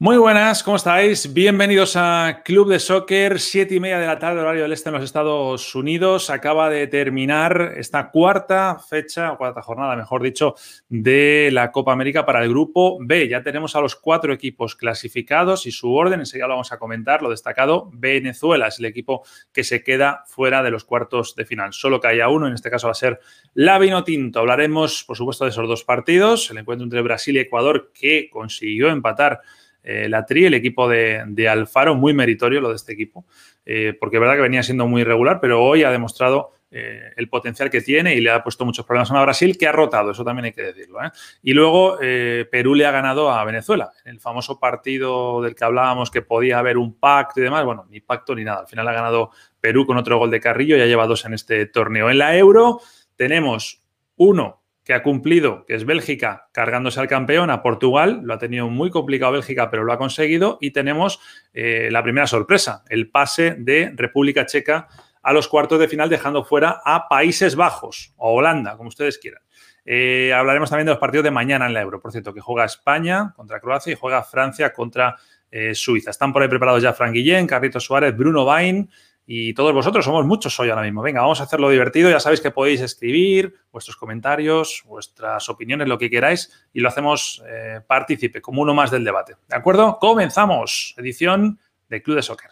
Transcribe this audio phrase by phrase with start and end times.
[0.00, 1.34] Muy buenas, ¿cómo estáis?
[1.34, 4.94] Bienvenidos a Club de Soccer, siete y media de la tarde, horario del este en
[4.94, 6.30] los Estados Unidos.
[6.30, 10.54] Acaba de terminar esta cuarta fecha, cuarta jornada, mejor dicho,
[10.88, 13.26] de la Copa América para el Grupo B.
[13.26, 17.20] Ya tenemos a los cuatro equipos clasificados y su orden, enseguida lo vamos a comentar.
[17.20, 21.72] Lo destacado, Venezuela es el equipo que se queda fuera de los cuartos de final.
[21.72, 23.18] Solo que haya uno, en este caso va a ser
[23.54, 24.38] la Tinto.
[24.38, 28.90] Hablaremos, por supuesto, de esos dos partidos, el encuentro entre Brasil y Ecuador que consiguió
[28.90, 29.40] empatar
[29.90, 33.24] eh, la Tri, el equipo de, Alfaro, muy meritorio lo de este equipo,
[33.64, 37.30] eh, porque es verdad que venía siendo muy irregular, pero hoy ha demostrado eh, el
[37.30, 40.22] potencial que tiene y le ha puesto muchos problemas a Brasil, que ha rotado, eso
[40.24, 40.98] también hay que decirlo.
[41.42, 41.96] Y luego
[42.50, 46.58] Perú le ha ganado a Venezuela, en el famoso partido del que hablábamos que podía
[46.58, 48.60] haber un pacto y demás, bueno, ni pacto ni nada.
[48.60, 51.32] Al final ha ganado Perú con otro gol de Carrillo y ha llevado dos en
[51.32, 52.10] este torneo.
[52.10, 52.82] En la Euro
[53.16, 53.82] tenemos
[54.16, 58.22] uno que ha cumplido, que es Bélgica, cargándose al campeón, a Portugal.
[58.24, 60.56] Lo ha tenido muy complicado Bélgica, pero lo ha conseguido.
[60.62, 61.20] Y tenemos
[61.52, 64.88] eh, la primera sorpresa, el pase de República Checa
[65.22, 69.42] a los cuartos de final, dejando fuera a Países Bajos o Holanda, como ustedes quieran.
[69.84, 72.64] Eh, hablaremos también de los partidos de mañana en la Euro, por cierto, que juega
[72.64, 75.16] España contra Croacia y juega Francia contra
[75.50, 76.12] eh, Suiza.
[76.12, 78.88] Están por ahí preparados ya Frank Guillén, Carlitos Suárez, Bruno Bain,
[79.30, 81.02] y todos vosotros, somos muchos hoy ahora mismo.
[81.02, 82.08] Venga, vamos a hacerlo divertido.
[82.08, 87.44] Ya sabéis que podéis escribir vuestros comentarios, vuestras opiniones, lo que queráis, y lo hacemos
[87.46, 89.34] eh, partícipe, como uno más del debate.
[89.46, 89.98] ¿De acuerdo?
[90.00, 90.94] Comenzamos.
[90.96, 91.58] Edición
[91.90, 92.50] de Club de Soccer.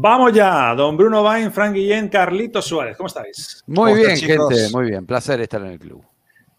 [0.00, 3.64] Vamos ya, don Bruno Bain, Frank Guillén, Carlitos Suárez, ¿cómo estáis?
[3.66, 6.04] Muy bien, gente, muy bien, placer estar en el club.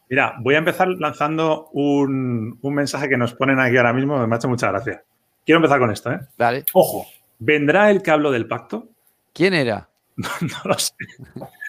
[0.10, 4.38] Mira, voy a empezar lanzando un, mensaje que nos ponen aquí ahora mismo, me ha
[4.38, 5.06] hecho mucha gracia.
[5.46, 6.20] Quiero empezar con esto, ¿eh?
[6.38, 6.66] Dale.
[6.74, 7.08] Ojo,
[7.38, 8.90] ¿vendrá el cablo del pacto?
[9.32, 9.88] ¿Quién era?
[10.18, 10.94] no, lo sé.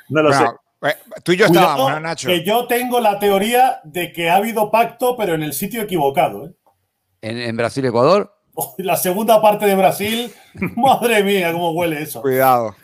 [0.08, 0.46] No lo sé.
[0.82, 2.26] Eh, tú y yo estábamos, Nacho?
[2.26, 6.46] Que yo tengo la teoría de que ha habido pacto, pero en el sitio equivocado.
[6.46, 6.52] ¿eh?
[7.22, 8.39] ¿En, en Brasil-Ecuador?
[8.78, 10.32] la segunda parte de Brasil,
[10.76, 12.22] madre mía, cómo huele eso.
[12.22, 12.74] Cuidado.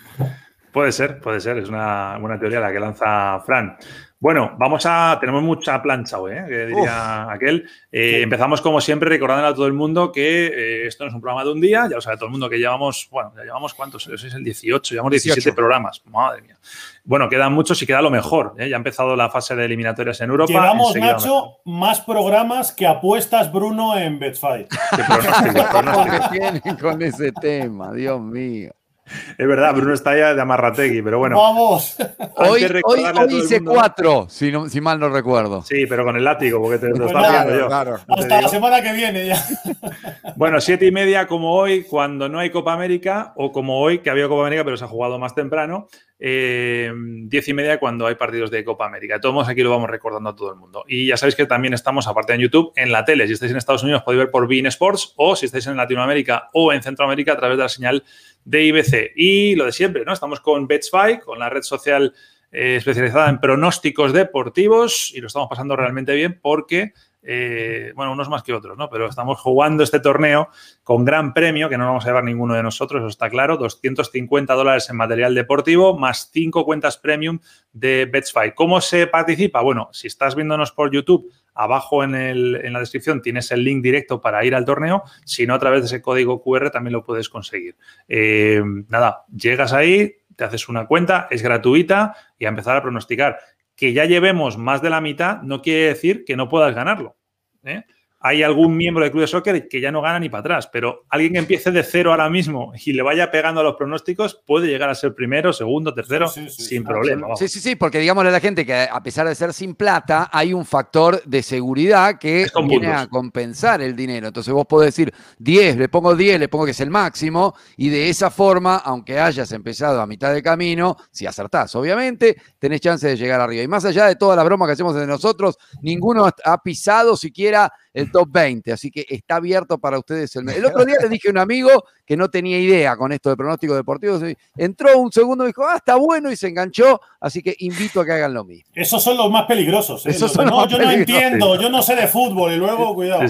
[0.72, 3.76] Puede ser, puede ser, es una buena teoría la que lanza Fran.
[4.18, 5.18] Bueno, vamos a.
[5.20, 6.44] Tenemos mucha plancha hoy, ¿eh?
[6.48, 7.68] que diría aquel.
[7.92, 11.20] Eh, empezamos, como siempre, recordándole a todo el mundo que eh, esto no es un
[11.20, 11.86] programa de un día.
[11.90, 13.08] Ya lo sabe todo el mundo que llevamos.
[13.10, 14.06] Bueno, ya llevamos cuántos.
[14.06, 16.02] Eso es el 18, llevamos 17 programas.
[16.06, 16.56] Madre mía.
[17.04, 18.54] Bueno, quedan muchos y queda lo mejor.
[18.56, 20.50] Ya ha empezado la fase de eliminatorias en Europa.
[20.50, 24.66] Llevamos, Nacho, más programas que apuestas, Bruno, en Betfair.
[24.96, 27.92] ¿Qué con ese tema?
[27.92, 28.72] Dios mío.
[29.38, 31.36] Es verdad, Bruno está ya de Amarrategui, pero bueno.
[31.36, 31.96] ¡Vamos!
[32.36, 35.62] Hoy, hoy, hice cuatro, si, si, mal no recuerdo.
[35.62, 37.96] Sí, pero con el látigo, porque te lo pues está viendo yo.
[38.08, 39.42] Hasta la semana que viene ya.
[40.36, 44.10] Bueno, siete y media como hoy, cuando no hay Copa América, o como hoy, que
[44.10, 45.88] había Copa América, pero se ha jugado más temprano.
[46.18, 49.20] Eh, diez y media cuando hay partidos de Copa América.
[49.20, 50.84] Todos aquí lo vamos recordando a todo el mundo.
[50.86, 53.26] Y ya sabéis que también estamos, aparte en YouTube, en la tele.
[53.26, 56.48] Si estáis en Estados Unidos podéis ver por Bean Sports o si estáis en Latinoamérica
[56.52, 58.04] o en Centroamérica a través de la señal
[58.46, 59.12] de IBC.
[59.16, 60.12] Y lo de siempre, ¿no?
[60.12, 62.14] Estamos con BetSpy, con la red social
[62.52, 66.94] eh, especializada en pronósticos deportivos y lo estamos pasando realmente bien porque
[67.28, 68.88] eh, bueno, unos más que otros, ¿no?
[68.88, 70.48] Pero estamos jugando este torneo
[70.84, 74.54] con gran premio, que no vamos a llevar ninguno de nosotros, eso está claro, 250
[74.54, 77.40] dólares en material deportivo, más 5 cuentas premium
[77.72, 78.52] de Betsfy.
[78.54, 79.60] ¿Cómo se participa?
[79.60, 84.44] Bueno, si estás viéndonos por YouTube, abajo en, la descripción tienes el link directo para
[84.44, 87.76] ir al torneo, si no, a través de ese código QR también lo puedes conseguir.
[88.06, 93.38] Eh, nada, llegas ahí, te haces una cuenta, es gratuita y a empezar a pronosticar
[93.76, 97.16] que ya llevemos más de la mitad no quiere decir que no puedas ganarlo.
[97.62, 97.84] ¿eh?
[98.26, 101.04] Hay algún miembro del club de soccer que ya no gana ni para atrás, pero
[101.10, 104.66] alguien que empiece de cero ahora mismo y le vaya pegando a los pronósticos puede
[104.66, 107.28] llegar a ser primero, segundo, tercero, sin problema.
[107.36, 110.28] Sí, sí, sí, porque digámosle a la gente que a pesar de ser sin plata,
[110.32, 114.26] hay un factor de seguridad que viene a compensar el dinero.
[114.26, 117.90] Entonces vos podés decir 10, le pongo 10, le pongo que es el máximo, y
[117.90, 123.06] de esa forma, aunque hayas empezado a mitad de camino, si acertás, obviamente, tenés chance
[123.06, 123.62] de llegar arriba.
[123.62, 127.72] Y más allá de toda la broma que hacemos de nosotros, ninguno ha pisado siquiera
[127.96, 131.28] el top 20, así que está abierto para ustedes el El otro día le dije
[131.28, 131.70] a un amigo
[132.04, 134.18] que no tenía idea con esto de pronóstico deportivo,
[134.54, 138.04] entró un segundo y dijo, ah, está bueno y se enganchó, así que invito a
[138.04, 138.70] que hagan lo mismo.
[138.74, 140.04] Esos son los más peligrosos.
[140.04, 140.14] ¿eh?
[140.44, 143.26] no, yo no entiendo, yo no sé de fútbol y luego, cuidado.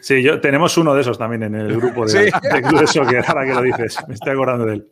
[0.00, 3.54] Sí, yo, tenemos uno de esos también en el grupo de, de, que ahora que
[3.54, 4.86] lo dices, me estoy acordando de él.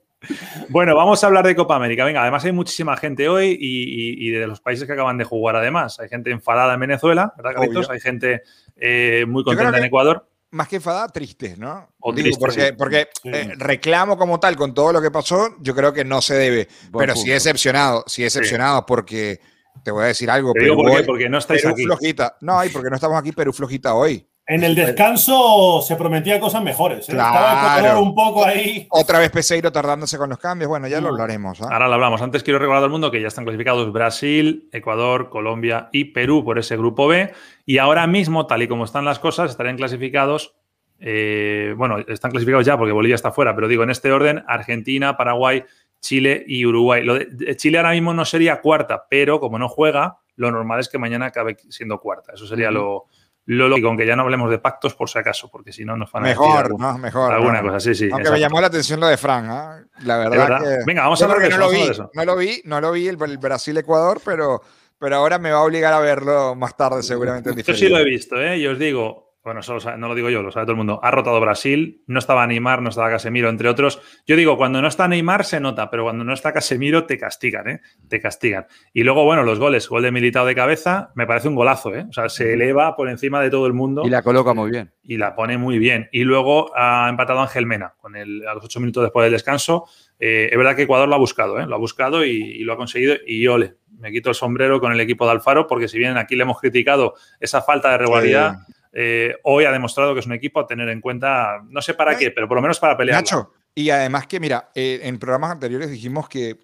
[0.69, 2.05] Bueno, vamos a hablar de Copa América.
[2.05, 5.99] Venga, además hay muchísima gente hoy y, de los países que acaban de jugar además.
[6.01, 7.91] Hay gente enfadada en Venezuela, ¿verdad, Carlitos?
[7.91, 8.43] Hay gente
[8.81, 10.27] eh, muy contenta en Ecuador.
[10.53, 11.91] Más que enfadada, triste, ¿no?
[12.01, 16.05] O triste, porque, eh, reclamo como tal con todo lo que pasó, yo creo que
[16.05, 16.69] no se debe.
[16.97, 19.41] pero sí decepcionado, sí decepcionado porque
[19.85, 20.53] te voy a decir algo.
[20.53, 21.85] Pero porque no estáis aquí.
[21.85, 22.37] Flojita.
[22.41, 24.27] No, porque no estamos aquí, Perú flojita hoy.
[24.51, 27.09] En el descanso se prometía cosas mejores.
[27.09, 27.13] ¿eh?
[27.13, 28.85] Estaba un poco ahí.
[28.91, 30.69] Otra vez Peseiro tardándose con los cambios.
[30.69, 31.13] Bueno, ya lo mm.
[31.13, 31.63] hablaremos.
[31.63, 31.69] ¿ah?
[31.71, 32.21] Ahora lo hablamos.
[32.21, 36.59] Antes quiero recordar al mundo que ya están clasificados Brasil, Ecuador, Colombia y Perú por
[36.59, 37.33] ese grupo B.
[37.65, 40.57] Y ahora mismo, tal y como están las cosas, estarían clasificados.
[40.99, 45.17] Eh, bueno, están clasificados ya porque Bolivia está fuera, pero digo, en este orden, Argentina,
[45.17, 45.63] Paraguay,
[46.01, 47.05] Chile y Uruguay.
[47.05, 50.89] Lo de Chile ahora mismo no sería cuarta, pero como no juega, lo normal es
[50.89, 52.33] que mañana acabe siendo cuarta.
[52.33, 53.07] Eso sería lo
[53.51, 56.13] lo lógico, aunque ya no hablemos de pactos por si acaso, porque si no nos
[56.13, 56.99] van a Mejor, ¿no?
[56.99, 57.33] Mejor.
[57.33, 58.09] Alguna cosa, sí, sí.
[58.13, 59.85] Aunque me llamó la atención lo de Fran, ¿ah?
[60.05, 60.85] La verdad, Que...
[60.87, 63.17] Venga, vamos a hablar de, no, lo vi, no lo vi, no lo vi el,
[63.17, 64.63] Brasil-Ecuador, pero,
[65.01, 67.51] pero ahora me va a obligar a verlo más tarde seguramente.
[67.61, 68.57] Yo sí lo he visto, ¿eh?
[68.59, 71.41] Y os digo, bueno, no lo digo yo, lo sabe todo el mundo, ha rotado
[71.41, 74.01] Brasil, no estaba Neymar, no estaba Casemiro, entre otros.
[74.27, 77.69] Yo digo, cuando no está Neymar se nota, pero cuando no está Casemiro te castigan,
[77.69, 77.81] ¿eh?
[78.09, 78.67] Te castigan.
[78.93, 82.07] Y luego, bueno, los goles, gol de Militao de cabeza, me parece un golazo, ¿eh?
[82.09, 84.03] O sea, se eleva por encima de todo el mundo.
[84.05, 84.93] Y la coloca muy bien.
[85.03, 86.09] Y la pone muy bien.
[86.13, 89.87] Y luego ha empatado Ángel Mena, con el, a los ocho minutos después del descanso.
[90.19, 91.67] Eh, es verdad que Ecuador lo ha buscado, ¿eh?
[91.67, 93.17] Lo ha buscado y, y lo ha conseguido.
[93.27, 96.37] Y ole, me quito el sombrero con el equipo de Alfaro, porque si bien aquí
[96.37, 98.59] le hemos criticado esa falta de regularidad...
[98.93, 102.17] Eh, hoy ha demostrado que es un equipo a tener en cuenta, no sé para
[102.17, 103.19] qué, pero por lo menos para pelear.
[103.19, 106.59] Nacho, y además que, mira, eh, en programas anteriores dijimos que,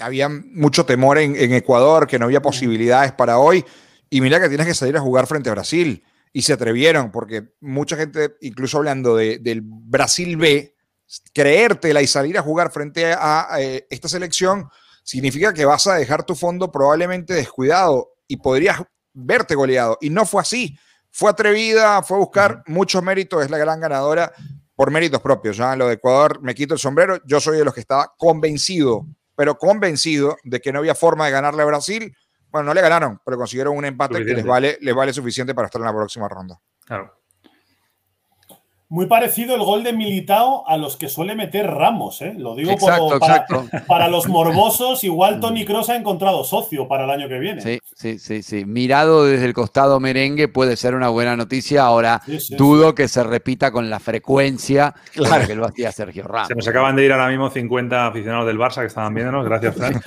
[0.00, 3.64] había mucho temor en, Ecuador, que no había posibilidades para hoy,
[4.10, 6.04] y mira que tienes que salir a jugar frente a Brasil.
[6.32, 10.74] Y se atrevieron, porque mucha gente, incluso hablando del Brasil B,
[11.32, 14.68] creértela y salir a jugar frente a, eh, esta selección
[15.02, 18.82] significa que vas a dejar tu fondo probablemente descuidado y podrías
[19.14, 19.96] verte goleado.
[20.02, 20.76] Y no fue así.
[21.16, 24.34] Fue atrevida, fue a buscar muchos méritos, es la gran ganadora
[24.74, 25.56] por méritos propios.
[25.56, 25.74] ¿ya?
[25.74, 29.56] Lo de Ecuador, me quito el sombrero, yo soy de los que estaba convencido, pero
[29.56, 32.14] convencido de que no había forma de ganarle a Brasil.
[32.50, 35.68] Bueno, no le ganaron, pero consiguieron un empate que les vale, les vale suficiente para
[35.68, 36.60] estar en la próxima ronda.
[36.84, 37.15] Claro.
[38.88, 42.34] Muy parecido el gol de Militao a los que suele meter Ramos, ¿eh?
[42.38, 42.76] Lo digo
[43.88, 47.60] para, los morbosos, igual Tony Cross ha encontrado socio para el año que viene.
[47.60, 48.64] Sí, sí, sí, sí.
[48.64, 51.82] Mirado desde el costado merengue puede ser una buena noticia.
[51.82, 55.48] Ahora dudo que se repita con la frecuencia claro.
[55.48, 56.48] que lo hacía Sergio Ramos.
[56.48, 59.44] Se nos acaban de ir ahora mismo 50 aficionados del Barça que estaban viéndonos.
[59.44, 60.00] Gracias, Fran.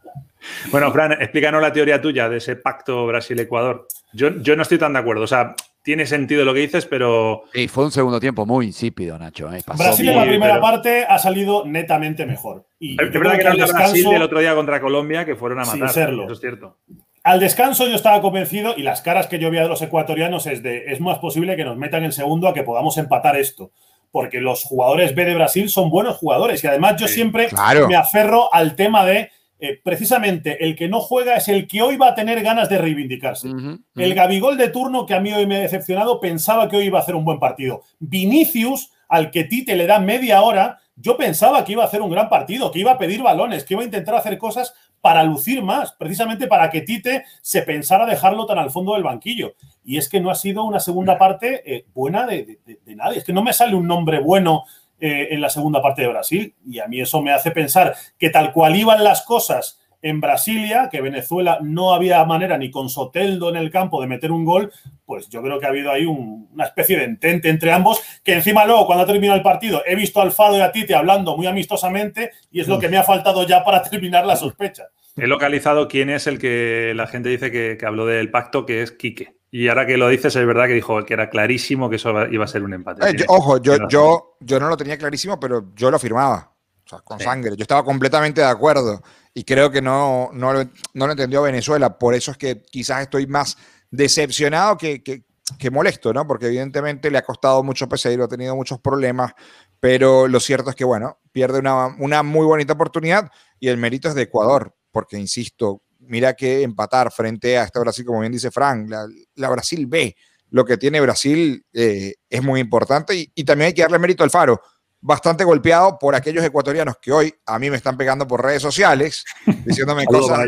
[0.70, 3.88] bueno, Fran, explícanos la teoría tuya de ese pacto Brasil-Ecuador.
[4.12, 5.24] Yo, yo no estoy tan de acuerdo.
[5.24, 7.44] O sea, tiene sentido lo que dices, pero.
[7.52, 9.52] Sí, fue un segundo tiempo muy insípido, Nacho.
[9.52, 9.60] ¿eh?
[9.76, 12.66] Brasil en la primera parte ha salido netamente mejor.
[12.78, 15.64] Y es verdad que, el descanso, Brasil del otro día contra Colombia que fueron a
[15.64, 15.78] matar.
[15.78, 16.24] Sin serlo.
[16.24, 16.78] Eso es cierto.
[17.24, 20.62] Al descanso yo estaba convencido y las caras que yo vi de los ecuatorianos es
[20.62, 23.70] de es más posible que nos metan en segundo a que podamos empatar esto.
[24.10, 27.48] Porque los jugadores B de Brasil son buenos jugadores y además yo siempre
[27.88, 29.30] me aferro al tema de
[29.64, 32.78] eh, precisamente el que no juega es el que hoy va a tener ganas de
[32.78, 33.48] reivindicarse.
[33.94, 36.98] El Gabigol de turno que a mí hoy me ha decepcionado pensaba que hoy iba
[36.98, 37.82] a hacer un buen partido.
[38.00, 42.10] Vinicius, al que Tite le da media hora, yo pensaba que iba a hacer un
[42.10, 45.62] gran partido, que iba a pedir balones, que iba a intentar hacer cosas para lucir
[45.62, 49.54] más, precisamente para que Tite se pensara dejarlo tan al fondo del banquillo.
[49.84, 53.18] Y es que no ha sido una segunda parte eh, buena de, de, nadie.
[53.18, 54.64] Es que no me sale un nombre bueno
[55.04, 56.54] eh, en la segunda parte de Brasil.
[56.64, 60.88] Y a mí eso me hace pensar que tal cual iban las cosas en Brasilia,
[60.92, 64.70] que Venezuela no había manera ni con Soteldo en el campo de meter un gol,
[65.04, 68.64] pues yo creo que ha habido ahí una especie de entente entre ambos, que encima
[68.64, 71.48] luego cuando ha terminado el partido he visto a Alfado y a Tite hablando muy
[71.48, 74.84] amistosamente y es lo que me ha faltado ya para terminar la sospecha.
[75.16, 78.82] He localizado quién es el que la gente dice que, que habló del pacto, que
[78.82, 79.41] es Quique.
[79.54, 82.42] Y ahora que lo dices, es verdad que dijo que era clarísimo que eso iba
[82.42, 83.06] a ser un empate.
[83.06, 86.56] Eh, ojo, yo, yo, yo no lo tenía clarísimo, pero yo lo firmaba.
[86.86, 87.54] O sea, con sangre.
[87.54, 89.02] Yo estaba completamente de acuerdo.
[89.34, 91.98] Y creo que no, no, lo, no lo entendió Venezuela.
[91.98, 93.58] Por eso es que quizás estoy más
[93.90, 95.24] decepcionado que, que,
[95.58, 96.26] que molesto, ¿no?
[96.26, 99.34] Porque evidentemente le ha costado mucho Peseiro, ha tenido muchos problemas.
[99.80, 103.30] Pero lo cierto es que, bueno, pierde una, una muy bonita oportunidad
[103.60, 104.74] y el mérito es de Ecuador.
[104.90, 105.82] Porque, insisto,
[106.12, 108.86] mira que empatar frente a esta Brasil, como bien dice Frank,
[109.34, 110.14] la, Brasil B,
[110.50, 114.22] lo que tiene Brasil eh, es muy importante y, y, también hay que darle mérito
[114.22, 114.60] al Faro.
[115.00, 119.24] Bastante golpeado por aquellos ecuatorianos que hoy a mí me están pegando por redes sociales,
[119.64, 120.38] diciéndome cosas.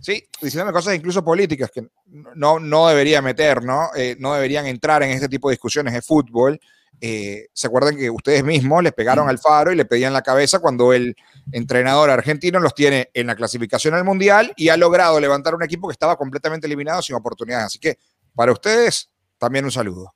[0.00, 1.86] Sí, diciéndome cosas incluso políticas que
[2.34, 3.90] no, no debería meter, ¿no?
[3.94, 6.58] Eh, no deberían entrar en este tipo de discusiones de fútbol.
[7.04, 10.60] Eh, ¿Se acuerdan que ustedes mismos les pegaron al faro y le pedían la cabeza
[10.60, 11.16] cuando el
[11.50, 15.88] entrenador argentino los tiene en la clasificación al Mundial y ha logrado levantar un equipo
[15.88, 17.66] que estaba completamente eliminado sin oportunidades?
[17.66, 17.98] Así que
[18.36, 20.14] para ustedes, también un saludo.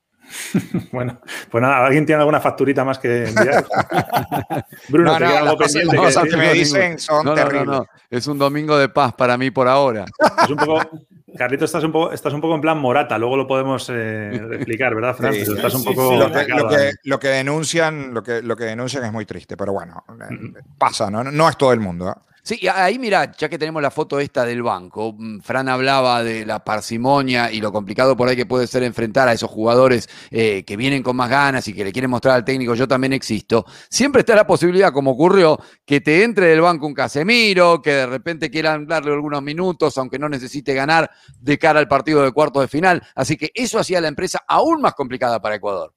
[0.92, 3.66] bueno, pues nada, ¿alguien tiene alguna facturita más que enviar?
[4.88, 5.96] Bruno, no, algo pendiente?
[5.96, 7.80] Cosas que, me dicen son terribles.
[8.08, 10.04] Es un domingo de paz para mí por ahora.
[10.44, 10.82] Es un poco,
[11.36, 14.94] Carlito, estás un poco, estás un poco en plan morata, luego lo podemos eh, explicar,
[14.94, 15.34] ¿verdad, Fran?
[15.34, 16.16] estás un poco.
[16.16, 20.04] lo, que, lo, que, denuncian, lo que, lo que denuncian es muy triste, pero bueno,
[20.78, 21.24] pasa, ¿no?
[21.24, 22.10] No es todo el mundo.
[22.10, 22.35] ¿eh?
[22.46, 26.46] Sí, ahí mira, ya que tenemos la foto esta del banco, mm, Fran hablaba de
[26.46, 30.62] la parsimonia y lo complicado por ahí que puede ser enfrentar a esos jugadores eh,
[30.64, 33.64] que vienen con más ganas y que le quieren mostrar al técnico, yo también existo.
[33.90, 38.06] Siempre está la posibilidad, como ocurrió, que te entre del banco un Casemiro, que de
[38.06, 41.10] repente quieran darle algunos minutos, aunque no necesite ganar
[41.40, 43.02] de cara al partido de cuartos de final.
[43.16, 45.92] Así que eso hacía la empresa aún más complicada para Ecuador.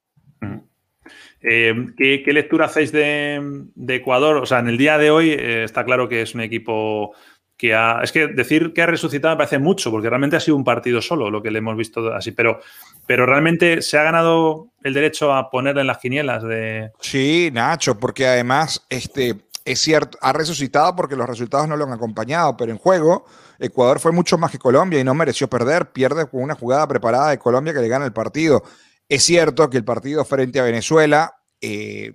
[1.42, 4.36] Eh, ¿qué, lectura hacéis de, Ecuador?
[4.36, 7.12] O sea, en el día de hoy eh, está claro que es un equipo
[7.56, 8.00] que ha.
[8.02, 11.00] Es que decir que ha resucitado me parece mucho, porque realmente ha sido un partido
[11.00, 12.60] solo lo que le hemos visto así, pero,
[13.06, 16.90] pero realmente se ha ganado el derecho a ponerle en las quinielas de.
[17.00, 19.36] Sí, Nacho, porque además, este.
[19.66, 23.26] Es cierto, ha resucitado porque los resultados no lo han acompañado, pero en juego
[23.58, 25.92] Ecuador fue mucho más que Colombia y no mereció perder.
[25.92, 28.64] Pierde con una jugada preparada de Colombia que le gana el partido.
[29.10, 32.14] Es cierto que el partido frente a Venezuela eh,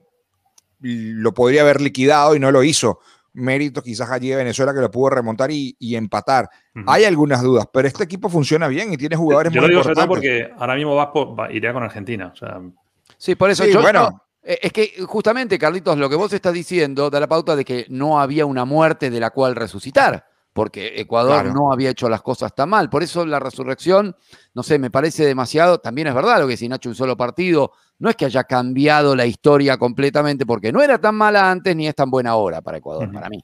[0.80, 3.00] lo podría haber liquidado y no lo hizo.
[3.34, 6.50] Mérito quizás allí de Venezuela que lo pudo remontar y, empatar.
[6.88, 9.84] Hay algunas dudas, pero este equipo funciona bien y tiene jugadores yo muy lo digo
[9.84, 12.34] sobre todo porque ahora mismo Vasco iría con Argentina.
[13.18, 14.22] Sí, por eso yo, bueno.
[14.42, 17.86] Eh, es que justamente, Carlitos, lo que vos estás diciendo da la pauta de que
[17.90, 20.26] no había una muerte de la cual resucitar
[20.56, 22.90] porque Ecuador no había hecho las cosas tan mal.
[22.90, 24.16] Por eso la resurrección,
[24.54, 25.80] no sé, me parece demasiado.
[25.80, 29.18] También es verdad lo que si Nacho un solo partido, no es que haya cambiado
[29.18, 32.78] la historia completamente, porque no era tan mala antes ni es tan buena ahora para
[32.78, 33.44] Ecuador, para mí.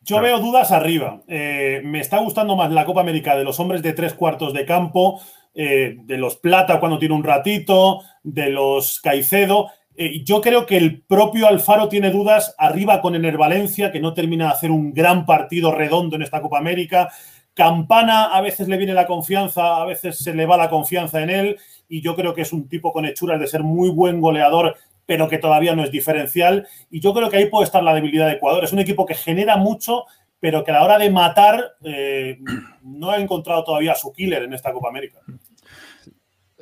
[0.00, 1.20] Yo veo dudas arriba.
[1.28, 4.64] Eh, me está gustando más la Copa América de los hombres de tres cuartos de
[4.64, 5.20] campo,
[5.52, 9.68] eh, de los Plata cuando tiene un ratito, de los Caicedo.
[9.98, 14.12] Eh, yo creo que el propio Alfaro tiene dudas arriba con Ener Valencia, que no
[14.12, 17.08] termina de hacer un gran partido redondo en esta Copa América.
[17.54, 21.30] Campana a veces le viene la confianza, a veces se le va la confianza en
[21.30, 24.76] él y yo creo que es un tipo con hechuras de ser muy buen goleador,
[25.06, 26.68] pero que todavía no es diferencial.
[26.90, 28.64] Y yo creo que ahí puede estar la debilidad de Ecuador.
[28.64, 30.04] Es un equipo que genera mucho,
[30.38, 32.38] pero que a la hora de matar eh,
[32.82, 35.20] no ha encontrado todavía a su killer en esta Copa América.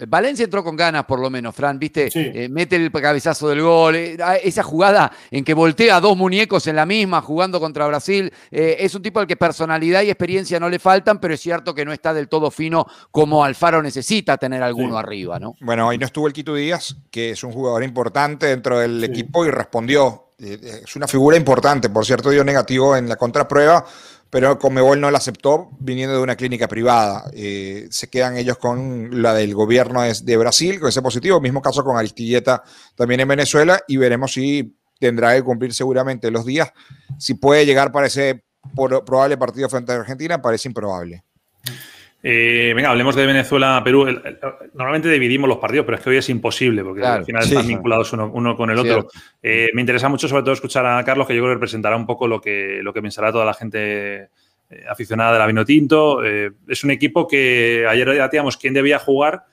[0.09, 2.11] Valencia entró con ganas, por lo menos, Fran, ¿viste?
[2.13, 3.95] Eh, mete el cabezazo del gol.
[3.95, 7.87] Eh, ah, esa jugada en que voltea a dos muñecos en la misma jugando contra
[7.87, 8.33] Brasil.
[8.51, 11.75] Eh, es un tipo al que personalidad y experiencia no le faltan, pero es cierto
[11.75, 15.55] que no está del todo fino como Alfaro necesita tener alguno arriba, ¿no?
[15.61, 19.47] Bueno, ahí no estuvo el Quito Díaz, que es un jugador importante dentro del equipo
[19.47, 20.23] y respondió.
[20.37, 23.87] Es una figura importante, por cierto, dio negativo en la contraprueba
[24.35, 27.31] pero Comebol no la aceptó viniendo de una clínica privada.
[27.35, 31.41] Eh, se quedan ellos con la del gobierno de, Brasil, con ese positivo.
[31.41, 32.61] Mismo caso con Aristilleta
[32.97, 36.73] también en Venezuela y veremos si tendrá que cumplir seguramente los días.
[37.17, 38.43] Si puede llegar para ese
[38.75, 41.23] probable partido frente a Argentina, parece improbable.
[42.27, 44.07] Eh, venga, hablemos de Venezuela-Perú.
[44.73, 48.15] Normalmente dividimos los partidos, pero es que hoy es imposible porque al final están vinculados
[48.15, 49.09] uno, con el otro.
[49.43, 52.07] Eh, me interesa mucho, sobre todo, escuchar a Carlos, que yo creo que representará un
[52.07, 54.31] poco lo que, lo que pensará toda la gente
[54.89, 56.25] aficionada de la Vinotinto.
[56.25, 59.45] es un equipo que ayer debatíamos quién debía jugar,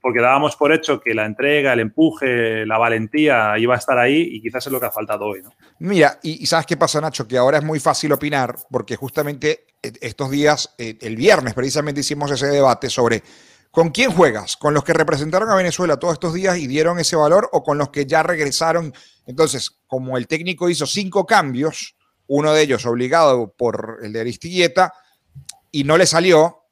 [0.00, 4.28] porque dábamos por hecho que la entrega, el empuje, la valentía iba a estar ahí
[4.32, 5.42] y quizás es lo que ha faltado hoy.
[5.42, 5.52] ¿no?
[5.80, 7.26] Mira, y, ¿sabes qué pasa, Nacho?
[7.26, 12.00] Que ahora es muy fácil opinar porque justamente eh, estos días, eh, el viernes precisamente
[12.00, 13.22] hicimos ese debate sobre
[13.70, 17.16] con quién juegas, con los que representaron a Venezuela todos estos días y dieron ese
[17.16, 18.92] valor o con los que ya regresaron.
[19.26, 21.94] Entonces, como el técnico hizo cinco cambios,
[22.32, 24.94] uno de ellos obligado por el de Aristilleta,
[25.72, 26.62] y no le salió,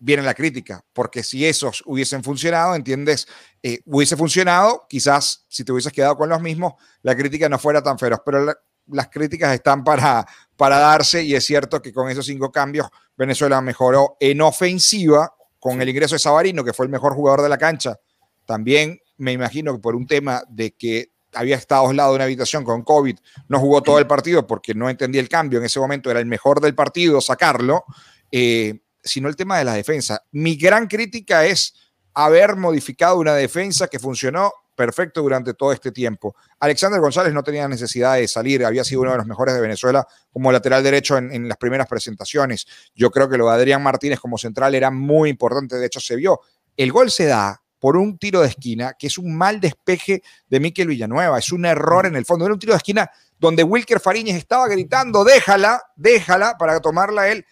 [0.00, 3.28] viene la crítica, porque si esos hubiesen funcionado, ¿entiendes?
[3.62, 7.80] Eh, hubiese funcionado, quizás si te hubieses quedado con los mismos, la crítica no fuera
[7.80, 8.52] tan feroz, pero
[8.88, 13.60] las críticas están para, para darse y es cierto que con esos cinco cambios Venezuela
[13.60, 17.56] mejoró en ofensiva con el ingreso de Sabarino, que fue el mejor jugador de la
[17.58, 18.00] cancha.
[18.44, 22.24] También me imagino que por un tema de que había estado al lado de una
[22.24, 23.16] habitación con COVID,
[23.48, 25.58] no jugó todo el partido porque no entendía el cambio.
[25.58, 27.84] En ese momento era el mejor del partido sacarlo.
[28.30, 30.24] Eh, sino el tema de la defensa.
[30.32, 31.74] Mi gran crítica es
[32.14, 36.34] haber modificado una defensa que funcionó perfecto durante todo este tiempo.
[36.58, 40.06] Alexander González no tenía necesidad de salir, había sido uno de los mejores de Venezuela
[40.32, 42.66] como lateral derecho en, las primeras presentaciones.
[42.94, 46.16] Yo creo que lo de Adrián Martínez como central era muy importante, de hecho se
[46.16, 46.40] vio.
[46.76, 50.58] El gol se da por un tiro de esquina, que es un mal despeje de
[50.58, 54.00] Miquel Villanueva, es un error en el fondo, era un tiro de esquina donde Wilker
[54.00, 57.44] Fariñez estaba gritando, déjala, déjala para tomarla él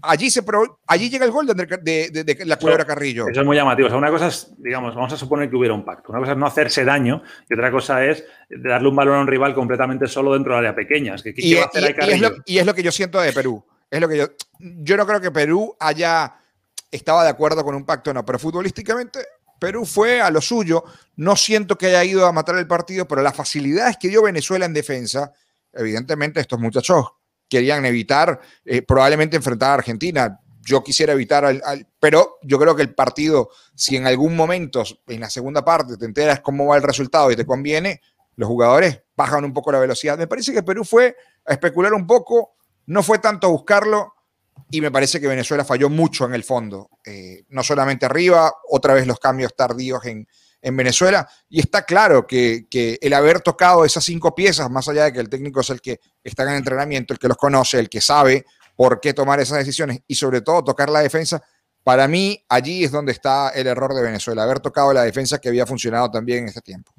[0.00, 0.40] allí, se
[0.86, 3.26] allí llega el gol de, la culebra Carrillo.
[3.26, 3.88] Eso es muy llamativo.
[3.88, 6.12] O sea, una cosa es, digamos, vamos a suponer que hubiera un pacto.
[6.12, 7.20] Una cosa es no hacerse daño
[7.50, 10.76] y otra cosa es darle un balón a un rival completamente solo dentro del área
[10.76, 11.16] pequeña.
[11.24, 13.64] y, es lo, que yo siento de Perú.
[13.90, 14.26] Es lo que yo,
[14.60, 16.36] yo no creo que Perú haya
[16.92, 19.18] estaba de acuerdo con un pacto, no, pero futbolísticamente
[19.62, 20.82] Perú fue a lo suyo.
[21.14, 24.66] No siento que haya ido a matar el partido, pero las facilidades que dio Venezuela
[24.66, 25.32] en defensa,
[25.72, 27.06] evidentemente estos muchachos
[27.48, 30.40] querían evitar eh, probablemente enfrentar a Argentina.
[30.62, 35.20] Yo quisiera evitar al, Pero yo creo que el partido, si en algún momento, en
[35.20, 38.00] la segunda parte, te enteras cómo va el resultado y te conviene,
[38.34, 40.18] los jugadores bajan un poco la velocidad.
[40.18, 41.14] Me parece que Perú fue
[41.46, 44.12] a especular un poco, no fue tanto a buscarlo,
[44.70, 46.90] y me parece que Venezuela falló mucho en el fondo.
[47.04, 50.26] Eh, no solamente arriba, otra vez los cambios tardíos en,
[50.62, 51.28] en Venezuela.
[51.50, 52.66] Y está claro que,
[53.00, 56.00] el haber tocado esas cinco piezas, más allá de que el técnico es el que
[56.24, 59.58] está en el entrenamiento, el que los conoce, el que sabe por qué tomar esas
[59.58, 61.42] decisiones y sobre todo tocar la defensa,
[61.84, 65.48] para mí allí es donde está el error de Venezuela, haber tocado la defensa que
[65.48, 66.92] había funcionado también en este tiempo.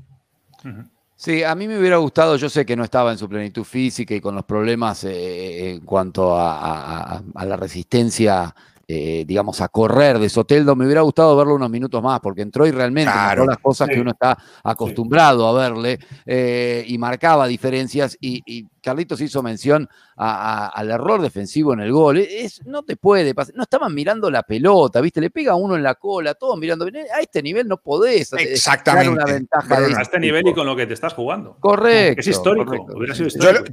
[1.24, 4.14] Sí, a mí me hubiera gustado, yo sé que no estaba en su plenitud física
[4.14, 8.54] y con los problemas eh, en cuanto a, a la resistencia
[8.86, 10.76] eh, digamos, a correr de Soteldo.
[10.76, 14.02] Me hubiera gustado verlo unos minutos más, porque entró y realmente claro, las cosas que
[14.02, 18.18] uno está acostumbrado a verle eh, y marcaba diferencias.
[18.20, 22.18] Y, Carlitos hizo mención al error defensivo en el gol.
[22.18, 23.56] Es, no te puede pasar.
[23.56, 25.22] No estaban mirando la pelota, ¿viste?
[25.22, 26.86] Le pega uno en la cola, todos mirando.
[26.86, 28.34] A este nivel no podés.
[28.34, 29.10] Exactamente.
[29.10, 31.58] Una ventaja a este nivel y con lo que te estás jugando.
[31.60, 32.20] Correcto.
[32.20, 32.88] Es histórico.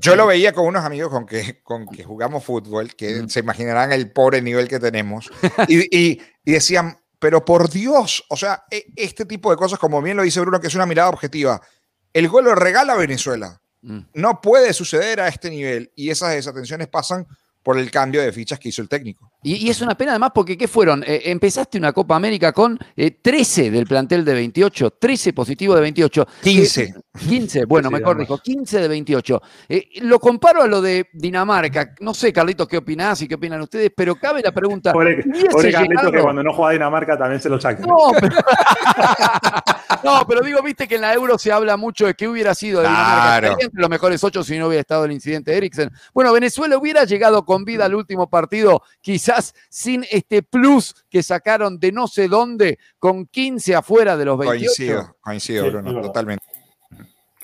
[0.00, 3.92] Yo, lo veía con unos amigos con que, con que jugamos fútbol, que se imaginarán
[3.92, 5.30] el pobre nivel que tenemos.
[5.68, 10.22] y, decían, pero por Dios, o sea, e, este tipo de cosas, como bien lo
[10.22, 11.60] dice Bruno, que es una mirada objetiva,
[12.12, 13.60] el gol lo regala Venezuela.
[13.82, 14.00] Mm.
[14.14, 17.26] No puede suceder a este nivel y esas desatenciones pasan
[17.62, 19.32] por el cambio de fichas que hizo el técnico.
[19.42, 21.02] Y, es una pena además porque ¿qué fueron?
[21.06, 25.80] Eh, empezaste una Copa América con 13 eh, del plantel de 28, 13 positivo de
[25.80, 26.26] 28.
[26.42, 26.94] 15.
[27.26, 29.42] 15, bueno, mejor dijo, 15 de 28.
[29.68, 31.94] Eh, lo comparo a lo de Dinamarca.
[32.00, 34.92] No sé, Carlitos, qué opinás y qué opinan ustedes, pero cabe la pregunta.
[34.92, 35.22] Pobre,
[35.72, 37.82] Carlitos que cuando no juega Dinamarca también se lo saca.
[40.02, 40.40] No, pero...
[40.40, 43.80] digo, viste que en la Euro se habla mucho de que hubiera sido Dinamarca entre
[43.80, 45.90] los mejores ocho si no hubiera estado el incidente de Eriksen.
[46.14, 49.29] Bueno, Venezuela hubiera llegado con vida al último partido, quizás
[49.68, 54.64] sin este plus que sacaron de no sé dónde, con 15 afuera de los 28.
[54.64, 56.44] Coincido, coincido, Bruno, totalmente.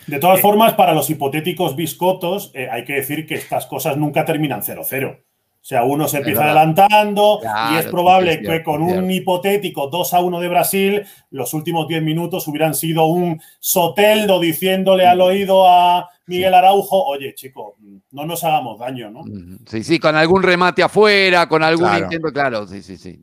[0.07, 4.25] De todas formas, para los hipotéticos biscotos, eh, hay que decir que estas cosas nunca
[4.25, 5.19] terminan 0-0.
[5.67, 7.41] O sea, uno se empieza adelantando
[7.73, 12.05] y es probable que con un hipotético 2 a 1 de Brasil, los últimos 10
[12.05, 17.77] minutos hubieran sido un Soteldo diciéndole al oído a Miguel Araujo, oye, chico,
[18.11, 19.25] no nos hagamos daño, ¿no?
[19.69, 23.23] Sí, sí, con algún remate afuera, con algún intento, claro, sí, sí, sí.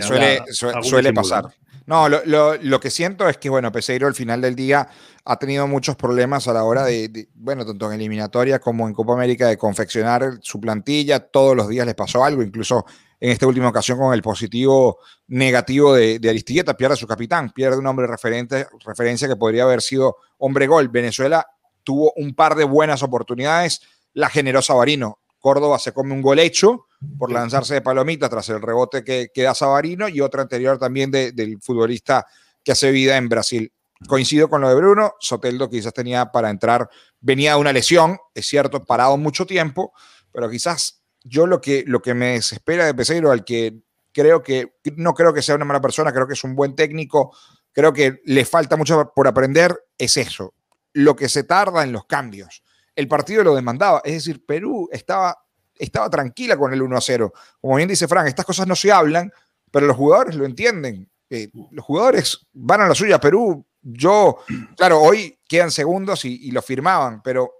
[0.00, 1.52] suele, suele pasar.
[1.90, 4.88] No, lo, que siento es que, bueno, Peseiro al final del día
[5.24, 9.14] ha tenido muchos problemas a la hora de, bueno, tanto en eliminatoria como en Copa
[9.14, 11.18] América, de confeccionar su plantilla.
[11.18, 12.86] Todos los días les pasó algo, incluso
[13.18, 17.50] en esta última ocasión con el positivo negativo de, de Aristigueta, pierde a su capitán,
[17.50, 20.88] pierde un hombre referente, referencia que podría haber sido hombre gol.
[20.90, 21.44] Venezuela
[21.82, 25.18] tuvo un par de buenas oportunidades, la generosa Sabarino.
[25.38, 26.86] Córdoba se come un gol hecho
[27.18, 31.10] por lanzarse de palomita tras el rebote que, que da Sabarino y otra anterior también
[31.10, 32.26] del futbolista
[32.62, 33.72] que hace vida en Brasil.
[34.06, 36.88] Coincido con lo de Bruno, Soteldo quizás tenía para entrar,
[37.20, 39.92] venía de una lesión, es cierto, parado mucho tiempo,
[40.32, 44.74] pero quizás yo lo que, lo que me desespera de Peseiro, al que creo que,
[44.96, 47.36] no creo que sea una mala persona, creo que es un buen técnico,
[47.72, 50.54] creo que le falta mucho por aprender, es eso,
[50.92, 52.62] lo que se tarda en los cambios.
[52.94, 55.36] El partido lo demandaba, es decir, Perú estaba
[55.80, 57.32] estaba tranquila con el 1 a 0.
[57.60, 59.32] Como bien dice Frank, estas cosas no se hablan,
[59.70, 61.08] pero los jugadores lo entienden.
[61.28, 63.18] Eh, los jugadores van a la suya.
[63.18, 64.38] Perú, yo,
[64.76, 67.50] claro, hoy quedan segundos y, lo firmaban, pero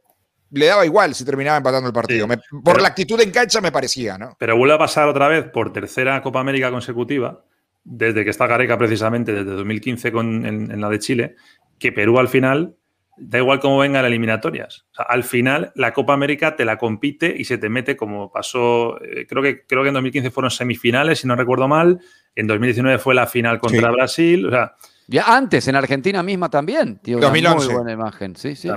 [0.50, 2.28] le daba igual si terminaba empatando el partido.
[2.62, 4.36] por la actitud en cancha me parecía, ¿no?
[4.38, 7.44] Pero vuelve a pasar otra vez por tercera Copa América consecutiva,
[7.84, 11.36] desde que está Gareca precisamente, desde 2015 con, en la de Chile,
[11.78, 12.76] que Perú al final
[13.20, 14.87] da igual cómo vengan las eliminatorias.
[14.96, 19.26] al final, la Copa América te la compite y se te mete como pasó, eh,
[19.28, 22.00] creo, que, creo que en 2015 fueron semifinales, si no recuerdo mal,
[22.35, 24.46] En 2019 fue la final contra Brasil.
[24.46, 24.74] O sea,
[25.11, 27.00] ya antes, en Argentina misma también.
[27.02, 27.66] Tío, 2011.
[27.66, 28.37] Muy buena imagen.
[28.37, 28.68] Sí, sí.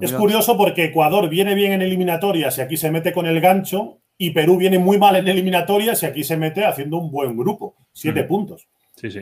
[0.00, 4.00] es curioso porque Ecuador viene bien en eliminatorias y aquí se mete con el gancho.
[4.18, 7.76] Y Perú viene muy mal en eliminatorias y aquí se mete haciendo un buen grupo.
[7.92, 8.68] Siete puntos.
[9.02, 9.20] Sí, sí.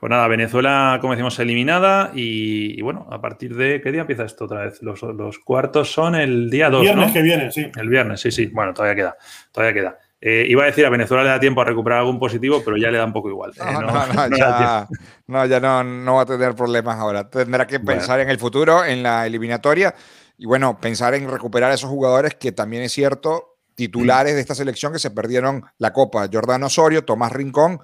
[0.00, 2.10] Pues nada, Venezuela, como decimos, eliminada.
[2.12, 3.80] Y, bueno, a partir de.
[3.80, 4.82] ¿Qué día empieza esto otra vez?
[4.82, 6.80] Los, cuartos son el día 2.
[6.80, 7.70] El viernes que viene, sí.
[7.76, 8.46] El viernes, sí, sí.
[8.46, 9.16] Bueno, todavía queda.
[9.52, 9.98] Todavía queda.
[10.20, 12.90] Eh, iba a decir, a Venezuela le da tiempo a recuperar algún positivo, pero ya
[12.90, 13.52] le da un poco igual.
[13.58, 14.36] No, no,
[15.46, 17.30] ya, no, va a tener problemas ahora.
[17.30, 19.94] Tendrá que pensar en el futuro, en la eliminatoria,
[20.36, 24.56] y bueno, pensar en recuperar a esos jugadores que también es cierto, titulares de esta
[24.56, 26.28] selección que se perdieron la Copa.
[26.32, 27.80] Jordán Osorio, Tomás Rincón,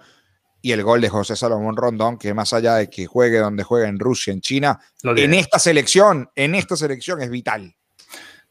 [0.60, 3.86] y el gol de José Salomón Rondón, que más allá de que juegue donde juegue
[3.86, 7.74] en Rusia, en China, en esta selección, en esta selección es vital.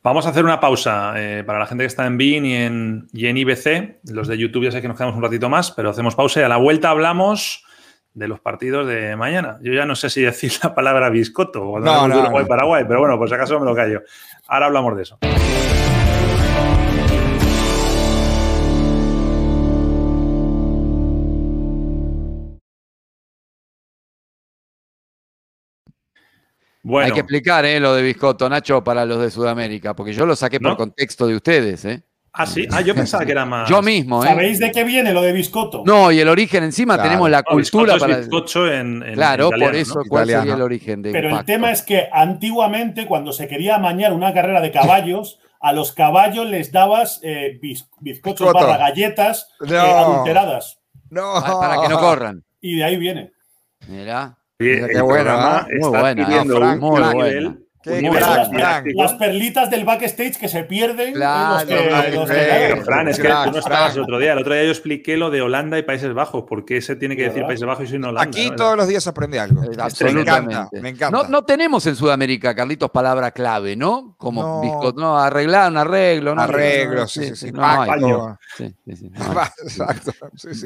[0.04, 3.08] Vamos a hacer una pausa eh, para la gente que está en BIN y en,
[3.12, 4.00] y en IBC.
[4.12, 6.44] Los de YouTube ya sé que nos quedamos un ratito más, pero hacemos pausa y
[6.44, 7.66] a la vuelta hablamos
[8.14, 9.60] de los partidos de mañana.
[9.62, 13.18] Yo ya no sé si decir la palabra biscoto o no, no, Paraguay, pero bueno,
[13.18, 14.02] por si acaso me lo callo.
[14.48, 15.20] Ahora hablamos de eso.
[26.96, 27.80] Hay que explicar ¿eh?
[27.80, 31.36] lo de Biscotto, Nacho, para los de Sudamérica, porque yo lo saqué por contexto de
[31.36, 31.86] ustedes.
[31.86, 32.04] ¿eh?
[32.34, 32.68] Ah, sí.
[32.72, 33.68] Ah, yo pensaba que era más.
[33.68, 34.28] Yo mismo, ¿eh?
[34.28, 35.84] ¿Sabéis de qué viene lo de biscotto?
[35.86, 38.18] No, y el origen encima tenemos la cultura para.
[38.18, 42.08] Bizcocho en, claro, por eso, ¿cuál sería el origen de Pero el tema es que
[42.12, 47.60] antiguamente, cuando se quería amañar una carrera de caballos, a los caballos les dabas eh,
[48.00, 50.80] bizcochos para galletas eh, adulteradas.
[51.10, 51.42] No.
[51.60, 52.44] para que no corran.
[52.62, 53.32] Y de ahí viene.
[53.88, 54.37] Mira.
[54.60, 57.58] Qué buena, muy buena, muy buena
[58.96, 61.14] las, perlitas del backstage que se pierden.
[61.14, 62.28] Claro,
[62.84, 64.34] Fran, es que tú no estabas el otro día.
[64.34, 66.44] El otro día yo expliqué lo de Holanda y Países Bajos.
[66.44, 68.30] ¿Por qué se tiene que decir Países Bajos y no Holanda?
[68.30, 69.62] Aquí todos los días se aprende algo.
[69.80, 70.82] Absolutamente.
[70.82, 71.28] Me encanta.
[71.30, 74.16] No, tenemos en Sudamérica, Carlitos, palabra clave, ¿no?
[74.18, 76.36] Como no, no arreglar, un arreglo.
[76.36, 77.52] No, arreglo, sí, sí.
[79.64, 80.12] Exacto.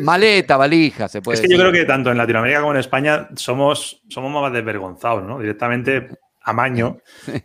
[0.01, 3.29] Maleta, valija, se puede Es que yo creo que tanto en Latinoamérica como en España
[3.36, 5.39] somos, somos más desvergonzados, ¿no?
[5.39, 6.10] Directamente
[6.43, 6.97] amaño.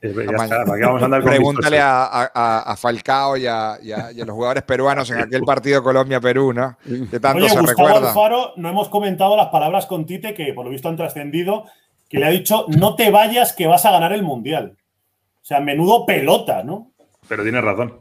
[0.03, 3.79] Vamos a andar Pregúntale a, Falcao y a,
[4.15, 6.77] los jugadores peruanos en aquel partido Colombia-Perú, ¿no?
[7.11, 8.09] Que tanto Oye, se Gustavo recuerda.
[8.09, 11.67] Alfaro, no hemos comentado las palabras con Tite que por lo visto han trascendido,
[12.09, 14.77] que le ha dicho no te vayas que vas a ganar el Mundial.
[15.41, 16.93] O sea, menudo pelota, ¿no?
[17.29, 18.01] Pero tiene razón.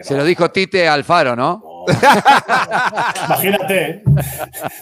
[0.00, 1.62] Se lo dijo Tite Alfaro, ¿no?
[3.26, 4.02] Imagínate, ¿eh?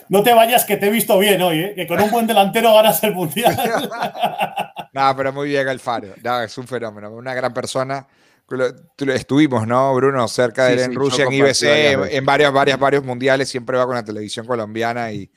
[0.09, 1.73] no te vayas que te he visto bien hoy, ¿eh?
[1.75, 3.57] que con un buen delantero ganas el mundial.
[4.93, 6.09] no, pero muy bien Alfaro,
[6.45, 8.07] es un fenómeno, una gran persona.
[8.99, 10.29] Estuvimos, ¿no, Bruno?
[10.29, 11.63] Cerca de él en Rusia, en IBC,
[12.13, 15.31] en varios, varios, varios mundiales, siempre va con la televisión colombiana y,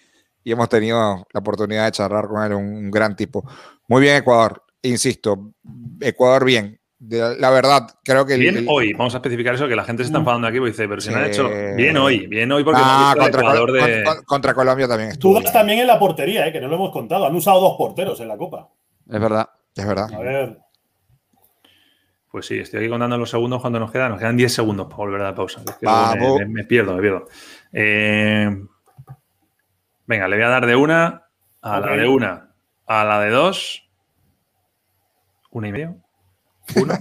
[0.45, 3.47] hemos tenido la oportunidad de charlar con él, un gran tipo.
[3.88, 4.63] Muy bien, Ecuador.
[4.82, 5.53] Insisto,
[6.01, 8.35] Ecuador bien la verdad, creo que.
[8.35, 10.21] Bien hoy, vamos a especificar eso, que la gente se está mm.
[10.21, 11.49] enfadando aquí y dice, pero si no han hecho.
[11.75, 14.03] Bien hoy, bien hoy porque ah, contra, de...
[14.25, 15.41] contra, Colombia también estuvo.
[15.43, 17.25] también en la portería, eh, que no lo hemos contado.
[17.25, 18.69] Han usado dos porteros en la Copa.
[19.09, 19.49] Es verdad.
[19.75, 20.13] Es verdad.
[20.13, 20.57] A ver.
[22.31, 24.12] Pues sí, estoy aquí contando los segundos cuando nos quedan.
[24.12, 25.62] Nos quedan 10 segundos para volver a la pausa.
[26.47, 27.25] me, pierdo, me pierdo.
[27.71, 28.55] Eh,
[30.05, 31.29] venga, le voy a dar de una
[31.62, 32.53] a la de una,
[32.85, 33.89] a la de dos,
[35.49, 35.95] una y medio.
[36.75, 36.99] Ohne.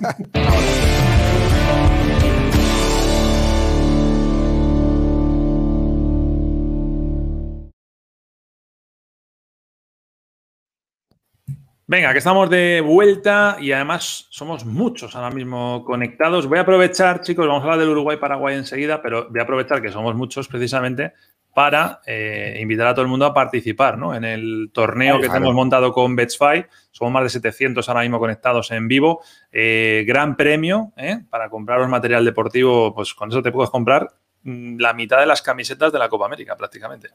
[11.90, 16.46] Venga, que estamos de vuelta y además somos muchos ahora mismo conectados.
[16.46, 19.90] Voy a aprovechar, chicos, vamos a hablar del Uruguay-Paraguay enseguida, pero voy a aprovechar que
[19.90, 21.14] somos muchos precisamente
[21.54, 24.14] para eh, invitar a todo el mundo a participar ¿no?
[24.14, 26.66] en el torneo que tenemos montado con Betsfy.
[26.90, 29.22] Somos más de 700 ahora mismo conectados en vivo.
[29.50, 31.20] Eh, gran premio ¿eh?
[31.30, 34.10] para compraros material deportivo, pues con eso te puedes comprar
[34.42, 37.08] mm, la mitad de las camisetas de la Copa América prácticamente.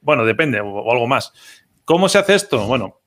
[0.00, 1.32] bueno, depende, o, algo más.
[1.84, 2.64] ¿Cómo se hace esto?
[2.68, 3.01] Bueno,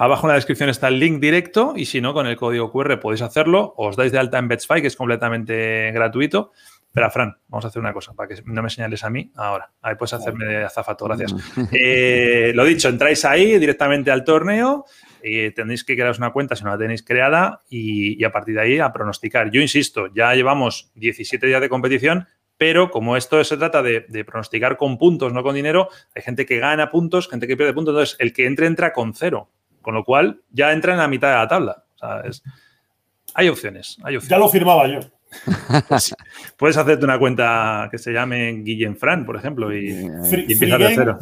[0.00, 2.98] Abajo en la descripción está el link directo y si no, con el código QR
[3.00, 3.74] podéis hacerlo.
[3.76, 6.52] Os dais de alta en Betsfy, que es completamente gratuito.
[6.86, 9.70] Espera, Fran, vamos a hacer una cosa para que no me señales a mí ahora.
[9.82, 11.34] Ahí puedes hacerme de azafato, gracias.
[11.70, 14.86] Eh, lo dicho, entráis ahí directamente al torneo
[15.22, 18.62] y tendréis que crearos una cuenta si no la tenéis creada y, a partir de
[18.62, 19.50] ahí a pronosticar.
[19.50, 24.78] Yo insisto, ya llevamos 17 días de competición, pero como esto se trata de, pronosticar
[24.78, 28.16] con puntos, no con dinero, hay gente que gana puntos, gente que pierde puntos, entonces
[28.18, 29.50] el que entre entra con cero,
[29.82, 31.84] con lo cual ya entra en la mitad de la tabla.
[33.34, 34.28] hay opciones, hay opciones.
[34.28, 35.00] Ya lo firmaba yo.
[35.88, 36.14] Pues,
[36.56, 41.18] puedes hacerte una cuenta que se llame Guillem Fran, por ejemplo, y, y de cero.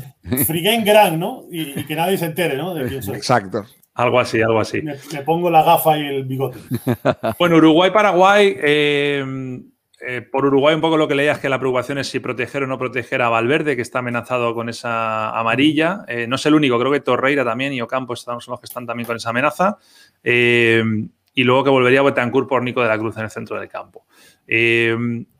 [0.46, 1.44] Free Game Gran, ¿no?
[1.50, 2.78] Y, que nadie se entere, ¿no?
[2.78, 3.66] Exacto.
[3.94, 4.80] Algo así, algo así.
[4.80, 6.60] Me, pongo la gafa y el bigote.
[7.38, 8.56] Bueno, Uruguay-Paraguay.
[8.62, 9.60] Eh,
[10.00, 12.62] eh, por Uruguay un poco lo que leía es que la preocupación es si proteger
[12.62, 16.04] o no proteger a Valverde, que está amenazado con esa amarilla.
[16.08, 18.86] Eh, no es el único, creo que Torreira también y Ocampo son los que están
[18.86, 19.78] también con esa amenaza.
[20.22, 24.06] y luego que volvería Betancourt por Nico de la Cruz en el centro del campo.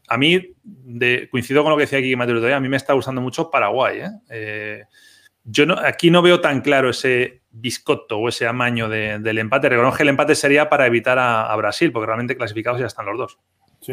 [0.09, 0.55] a mí,
[1.31, 4.03] coincido con lo que decía aquí Mateo a mí me está gustando mucho Paraguay.
[5.45, 9.69] yo no, aquí no veo tan claro ese biscotto o ese amaño del empate.
[9.69, 13.19] Reconozco que el empate sería para evitar a, Brasil, porque realmente clasificados ya están los
[13.19, 13.39] dos.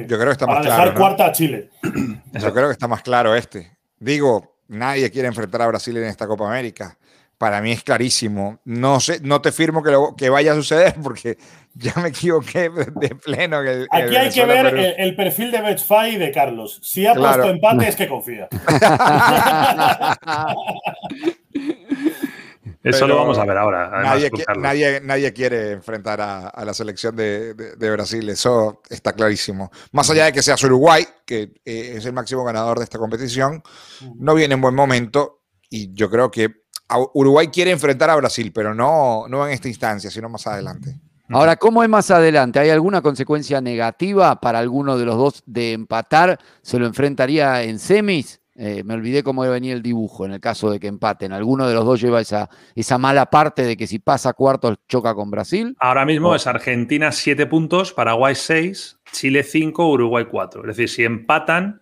[0.02, 1.70] Yo creo que está para más dejar cuarta a Chile.
[2.34, 3.78] Yo creo que está más claro este.
[4.00, 6.98] Digo, nadie quiere enfrentar a Brasil en esta Copa América.
[7.38, 8.60] Para mí es clarísimo.
[8.66, 11.38] No sé, no te firmo que, lo, que vaya a suceder porque
[11.74, 13.60] ya me equivoqué de pleno.
[13.92, 16.80] Aquí hay que ver el, perfil de Betfair y de Carlos.
[16.82, 18.48] Si ha puesto empate es que confía.
[22.86, 23.90] Eso lo vamos a ver ahora.
[24.58, 29.72] Nadie, nadie, quiere enfrentar a, la selección de, Brasil, eso está clarísimo.
[29.92, 33.64] Más allá de que seas Uruguay, que eh, es el máximo ganador de esta competición,
[34.18, 36.66] no viene en buen momento y yo creo que
[37.16, 41.00] Uruguay quiere enfrentar a Brasil, pero no, no en esta instancia, sino más adelante.
[41.30, 42.60] Ahora, ¿cómo es más adelante?
[42.60, 46.40] ¿Hay alguna consecuencia negativa para alguno de los dos de empatar?
[46.62, 48.40] ¿Se lo enfrentaría en semis?
[48.58, 51.34] Eh, me olvidé cómo venía el dibujo en el caso de que empaten.
[51.34, 55.14] ¿Alguno de los dos lleva esa, esa mala parte de que si pasa cuartos choca
[55.14, 55.76] con Brasil?
[55.80, 60.62] Ahora mismo es Argentina 7 puntos, Paraguay 6, Chile 5, Uruguay 4.
[60.62, 61.82] Es decir, si empatan,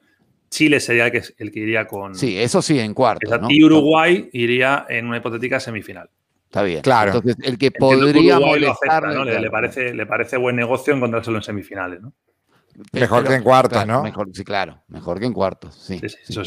[0.49, 2.15] Chile sería el que, el que iría con.
[2.15, 3.29] Sí, eso sí, en cuartos.
[3.49, 6.09] Y Uruguay iría en una hipotética semifinal.
[6.45, 6.81] Está bien.
[6.81, 7.13] Claro.
[7.15, 9.39] Entonces, el que podría molestarle.
[9.39, 12.13] le, parece, le parece buen negocio encontrárselo en semifinales, ¿no?
[12.91, 14.03] Mejor que en cuartos, ¿no?
[14.03, 16.01] Mejor, sí, claro, mejor que en cuartos, sí.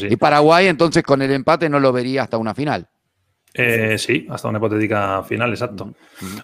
[0.09, 2.89] Y Paraguay, entonces, con el empate no lo vería hasta una final.
[3.53, 5.93] Eh, sí, hasta una hipotética final, exacto.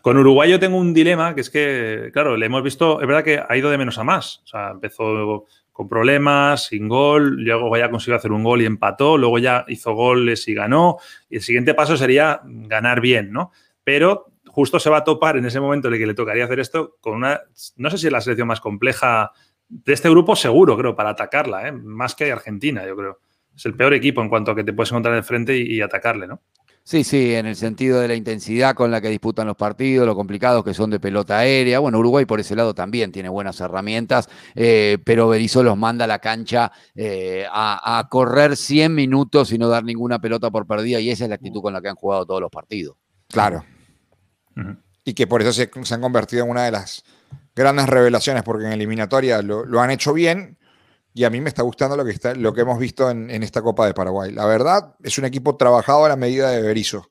[0.02, 3.24] Con Uruguay yo tengo un dilema, que es que, claro, le hemos visto, es verdad
[3.24, 4.42] que ha ido de menos a más.
[4.46, 9.18] O sea, empezó con problemas, sin gol, luego ya consiguió hacer un gol y empató,
[9.18, 10.98] luego ya hizo goles y ganó.
[11.30, 13.52] Y el siguiente paso sería ganar bien, ¿no?
[13.84, 16.60] Pero justo se va a topar en ese momento en el que le tocaría hacer
[16.60, 17.42] esto con una,
[17.76, 19.32] no sé si es la selección más compleja
[19.74, 21.72] de este grupo seguro, creo, para atacarla, ¿eh?
[21.72, 23.20] más que Argentina, yo creo.
[23.56, 26.28] Es el peor equipo en cuanto a que te puedes encontrar de frente y, atacarle,
[26.28, 26.42] ¿no?
[26.86, 30.16] Sí, sí, en el sentido de la intensidad con la que disputan los partidos, lo
[30.16, 31.80] complicados que son de pelota aérea.
[31.80, 36.08] Bueno, Uruguay por ese lado también tiene buenas herramientas, eh, pero Berizzo los manda a
[36.10, 41.10] la cancha eh, a, correr 100 minutos y no dar ninguna pelota por perdida, y
[41.10, 42.98] esa es la actitud con la que han jugado todos los partidos.
[43.30, 43.64] Claro.
[45.06, 47.06] Y que por eso se han convertido en una de las
[47.56, 50.58] grandes revelaciones porque en eliminatoria lo, han hecho bien
[51.14, 53.62] y a mí me está gustando lo que, está, lo que hemos visto en, esta
[53.62, 54.32] Copa de Paraguay.
[54.32, 57.10] La verdad, es un equipo trabajado a la medida de Berizzo.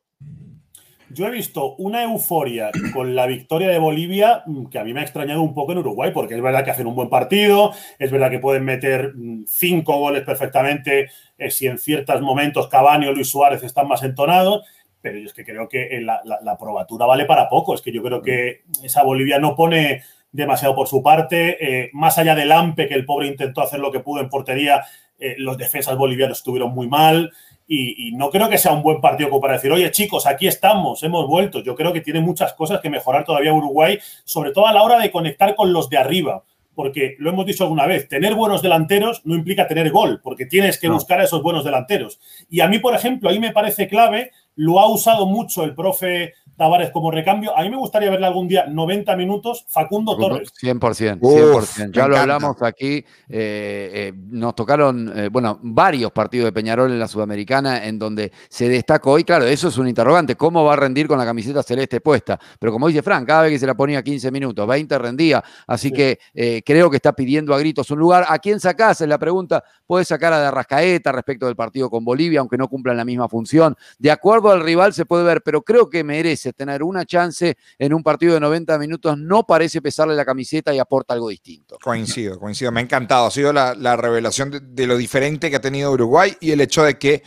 [1.08, 5.00] Yo he visto una euforia con la victoria de Bolivia mm, que a mí me
[5.00, 8.10] ha extrañado un poco en Uruguay, porque es verdad que hacen un buen partido, es
[8.10, 13.12] verdad que pueden meter mm, cinco goles perfectamente eh, si en ciertos momentos Cavani o
[13.12, 14.64] Luis Suárez están más entonados,
[15.02, 17.74] pero yo es que creo que la, la probatura vale para poco.
[17.74, 21.84] Es que yo creo que esa Bolivia no pone demasiado por su parte.
[21.84, 24.82] Eh, más allá del Ampe, que el pobre intentó hacer lo que pudo en portería,
[25.18, 27.30] eh, los defensas bolivianos estuvieron muy mal.
[27.74, 31.02] Y, no creo que sea un buen partido como para decir, oye chicos, aquí estamos,
[31.04, 31.62] hemos vuelto.
[31.62, 34.98] Yo creo que tiene muchas cosas que mejorar todavía Uruguay, sobre todo a la hora
[34.98, 36.42] de conectar con los de arriba.
[36.74, 40.78] Porque lo hemos dicho alguna vez, tener buenos delanteros no implica tener gol, porque tienes
[40.78, 42.18] que buscar a esos buenos delanteros.
[42.50, 46.34] Y a mí, por ejemplo, ahí me parece clave, lo ha usado mucho el profe
[46.56, 47.56] Tavares como recambio.
[47.56, 50.52] A mí me gustaría verle algún día 90 minutos Facundo Torres.
[50.60, 51.92] 100%, 100%.
[51.92, 53.04] ya lo hablamos aquí.
[53.28, 58.32] Eh, eh, nos tocaron, eh, bueno, varios partidos de Peñarol en la Sudamericana en donde
[58.48, 59.18] se destacó.
[59.18, 60.36] Y claro, eso es un interrogante.
[60.36, 62.38] ¿Cómo va a rendir con la camiseta celeste puesta?
[62.58, 65.42] Pero como dice Frank, cada vez que se la ponía 15 minutos, 20 rendía.
[65.66, 66.18] Así que
[66.64, 68.26] creo que está pidiendo a gritos un lugar.
[68.28, 69.00] ¿A quién sacás?
[69.00, 69.64] Es la pregunta.
[69.86, 73.28] Puedes sacar a de Arrascaeta respecto del partido con Bolivia, aunque no cumplan la misma
[73.28, 73.74] función.
[73.98, 77.94] De acuerdo al rival se puede ver, pero creo que merece tener una chance en
[77.94, 81.78] un partido de 90 minutos, no parece pesarle la camiseta y aporta algo distinto.
[81.82, 82.72] Coincido, coincido.
[82.72, 83.26] Me ha encantado.
[83.26, 86.98] Ha sido la, revelación de, lo diferente que ha tenido Uruguay y el hecho de
[86.98, 87.22] que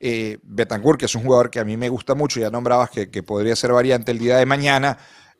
[0.00, 3.22] eh, Betancourt, que es un jugador que a mí me gusta mucho, ya nombrabas que,
[3.22, 4.98] podría ser variante el día de mañana,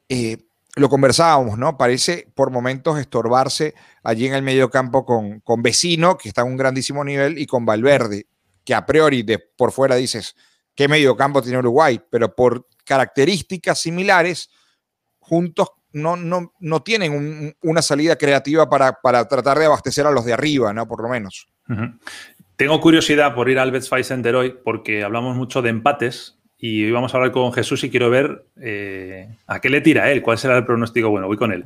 [0.08, 0.38] eh,
[0.76, 1.76] lo conversábamos, ¿no?
[1.78, 6.48] Parece por momentos estorbarse allí en el medio campo con, con Vecino, que está en
[6.48, 8.26] un grandísimo nivel, y con Valverde,
[8.64, 10.36] que a priori de por fuera dices,
[10.76, 12.00] ¿qué medio campo tiene Uruguay?
[12.10, 14.50] Pero por características similares,
[15.18, 20.24] juntos no, no, no tienen una salida creativa para, para, tratar de abastecer a los
[20.24, 20.86] de arriba, ¿no?
[20.86, 21.48] Por lo menos.
[22.56, 26.92] Tengo curiosidad por ir al Betfair Center hoy porque hablamos mucho de empates y hoy
[26.92, 30.38] vamos a hablar con Jesús y quiero ver eh, a qué le tira él, cuál
[30.38, 31.26] será el pronóstico bueno.
[31.26, 31.64] Voy con él.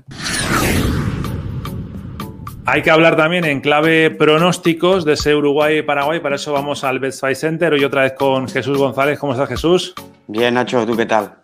[2.72, 6.20] Hay que hablar también en clave pronósticos de ese Uruguay-Paraguay.
[6.20, 7.72] Para eso vamos al Betfair Center.
[7.72, 9.18] Hoy otra vez con Jesús González.
[9.18, 9.92] ¿Cómo estás, Jesús?
[10.28, 10.86] Bien, Nacho.
[10.86, 11.34] ¿Tú qué tal?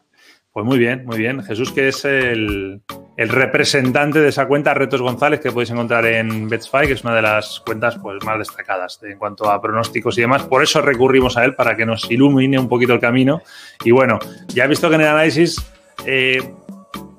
[0.52, 1.42] Pues muy bien, muy bien.
[1.42, 2.80] Jesús, que es el,
[3.16, 7.22] representante de esa cuenta, Retos González, que podéis encontrar en Betfair, que es una de
[7.22, 10.44] las cuentas pues, más destacadas en cuanto a pronósticos y demás.
[10.44, 13.42] Por eso recurrimos a él, para que nos ilumine un poquito el camino.
[13.84, 15.56] Y bueno, ya he visto que en el análisis
[16.06, 16.38] eh,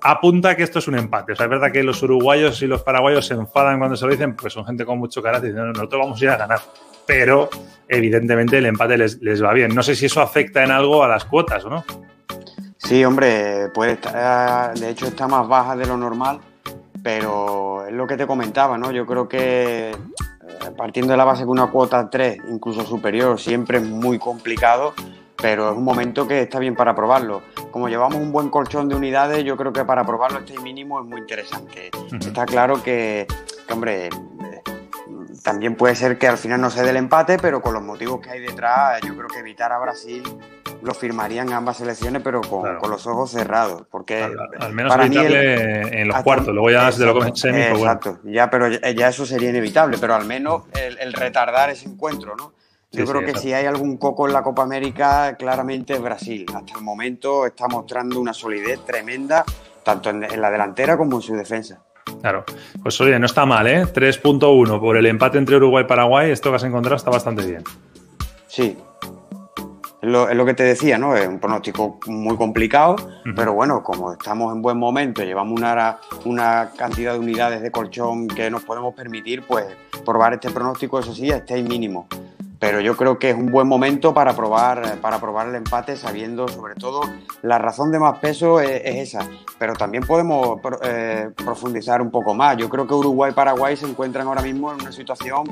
[0.01, 1.33] apunta que esto es un empate.
[1.33, 4.11] O sea, es verdad que los uruguayos y los paraguayos se enfadan cuando se lo
[4.11, 6.37] dicen, pues son gente con mucho carácter y dicen, no, nosotros vamos a ir a
[6.37, 6.59] ganar.
[7.05, 7.49] Pero
[7.87, 9.73] evidentemente el empate les, les va bien.
[9.73, 11.85] No sé si eso afecta en algo a las cuotas o no.
[12.77, 16.39] Sí, hombre, puede estar, de hecho está más baja de lo normal,
[17.03, 18.91] pero es lo que te comentaba, ¿no?
[18.91, 23.79] Yo creo que eh, partiendo de la base que una cuota 3, incluso superior, siempre
[23.79, 24.93] es muy complicado,
[25.41, 27.41] pero es un momento que está bien para probarlo.
[27.71, 31.05] Como llevamos un buen colchón de unidades, yo creo que para probarlo este mínimo es
[31.05, 31.91] muy interesante.
[32.19, 33.27] Está claro que,
[33.69, 34.09] hombre, eh,
[35.43, 38.19] también puede ser que al final no se dé el empate, pero con los motivos
[38.21, 40.23] que hay detrás, yo creo que evitar a Brasil
[40.81, 43.83] lo firmarían ambas selecciones, pero con, con los ojos cerrados.
[43.89, 44.23] Porque
[44.59, 47.63] al, menos para en los cuartos, luego ya de lo semi.
[47.69, 52.35] Pues exacto, ya, pero ya, eso sería inevitable, pero al menos el, retardar ese encuentro,
[52.35, 52.53] ¿no?
[52.91, 56.45] Yo creo que si hay algún coco en la Copa América, claramente es Brasil.
[56.53, 59.43] Hasta el momento está mostrando una solidez tremenda,
[59.83, 61.81] tanto en, la delantera como en su defensa.
[62.21, 62.45] Claro,
[62.81, 63.83] pues oye, no está mal, ¿eh?
[63.83, 67.63] 3.1 por el empate entre Uruguay y Paraguay, esto que has encontrado está bastante bien.
[68.47, 68.77] Sí,
[70.01, 71.15] es lo, que te decía, ¿no?
[71.15, 72.95] Es un pronóstico muy complicado,
[73.35, 78.27] pero bueno, como estamos en buen momento, llevamos una, una cantidad de unidades de colchón
[78.27, 79.65] que nos podemos permitir, pues
[80.05, 82.07] probar este pronóstico, eso sí, esté mínimo.
[82.59, 86.47] Pero yo creo que es un buen momento para probar, para probar el empate, sabiendo
[86.47, 87.01] sobre todo
[87.41, 89.27] la razón de más peso es, esa.
[89.59, 92.57] Pero también podemos eh, profundizar un poco más.
[92.57, 95.45] Yo creo que Uruguay y Paraguay se encuentran ahora mismo en una situación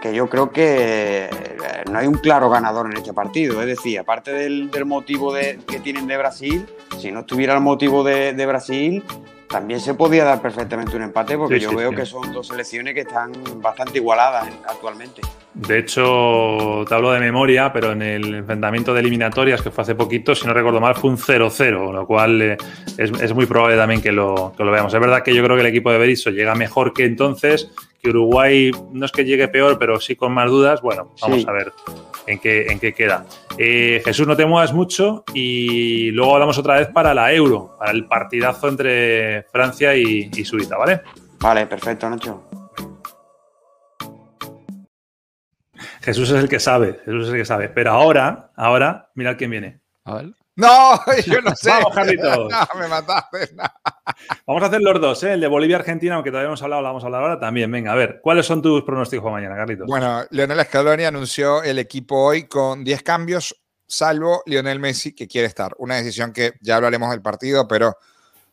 [0.00, 3.60] que yo creo que eh, no hay un claro ganador en este partido.
[3.60, 6.66] Es decir, aparte del, motivo de, que tienen de Brasil,
[6.98, 9.02] si no estuviera el motivo de, Brasil,
[9.48, 13.00] también se podía dar perfectamente un empate porque yo veo que son dos selecciones que
[13.00, 15.22] están bastante igualadas actualmente.
[15.54, 19.94] De hecho, te hablo de memoria, pero en el enfrentamiento de eliminatorias que fue hace
[19.94, 22.56] poquito, si no recuerdo mal, fue un 0-0, lo cual eh,
[22.98, 24.92] es, muy probable también que lo, que lo, veamos.
[24.92, 27.70] Es verdad que yo creo que el equipo de Berizzo llega mejor que entonces,
[28.02, 30.82] que Uruguay no es que llegue peor, pero sí con más dudas.
[30.82, 31.72] Bueno, vamos a ver
[32.26, 33.24] en qué, en qué queda.
[33.58, 37.92] Eh, Jesús, no te muevas mucho y luego hablamos otra vez para la Euro, para
[37.92, 41.02] el partidazo entre Francia y, y Suiza, ¿vale?
[41.40, 42.42] Vale, perfecto, Nacho.
[46.02, 47.68] Jesús es el que sabe, Jesús es el que sabe.
[47.68, 49.80] Pero ahora, ahora, mirad quién viene.
[50.56, 51.70] No, yo no sé.
[51.70, 52.48] Vamos, Carlitos.
[52.50, 53.50] No, me mataste.
[54.46, 55.34] Vamos a hacer los dos, ¿eh?
[55.34, 57.70] el de Bolivia-Argentina, aunque todavía no hemos hablado, lo vamos a hablar ahora también.
[57.70, 59.86] Venga, a ver, ¿cuáles son tus pronósticos para mañana, Carlitos?
[59.86, 63.54] Bueno, Lionel Scaloni anunció el equipo hoy con 10 cambios,
[63.86, 65.74] salvo Lionel Messi, que quiere estar.
[65.78, 67.96] Una decisión que ya hablaremos del partido, pero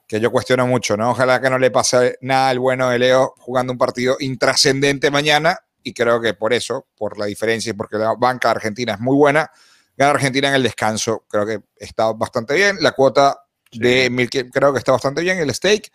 [0.07, 1.11] que yo cuestiono mucho, ¿no?
[1.11, 5.57] Ojalá que no le pase nada al bueno de Leo jugando un partido intrascendente mañana
[5.81, 9.15] y creo que por eso, por la diferencia y porque la banca argentina es muy
[9.15, 9.49] buena,
[9.97, 11.25] gana Argentina en el descanso.
[11.29, 12.77] Creo que está bastante bien.
[12.79, 13.38] La cuota
[13.71, 15.38] de Milk creo que está bastante bien.
[15.39, 15.91] El stake,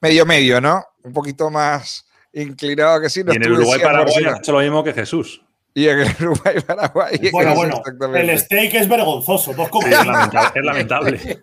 [0.00, 0.84] medio medio, ¿no?
[1.04, 3.22] Un poquito más inclinado que sí.
[3.26, 5.42] y en el Uruguay Paraguay ha hecho lo mismo que Jesús.
[5.74, 7.30] Y en el Uruguay Paraguay.
[7.30, 7.82] Bueno, bueno,
[8.16, 9.54] el steak es vergonzoso.
[9.54, 10.50] Dos es lamentable.
[10.54, 11.40] Es, lamentable.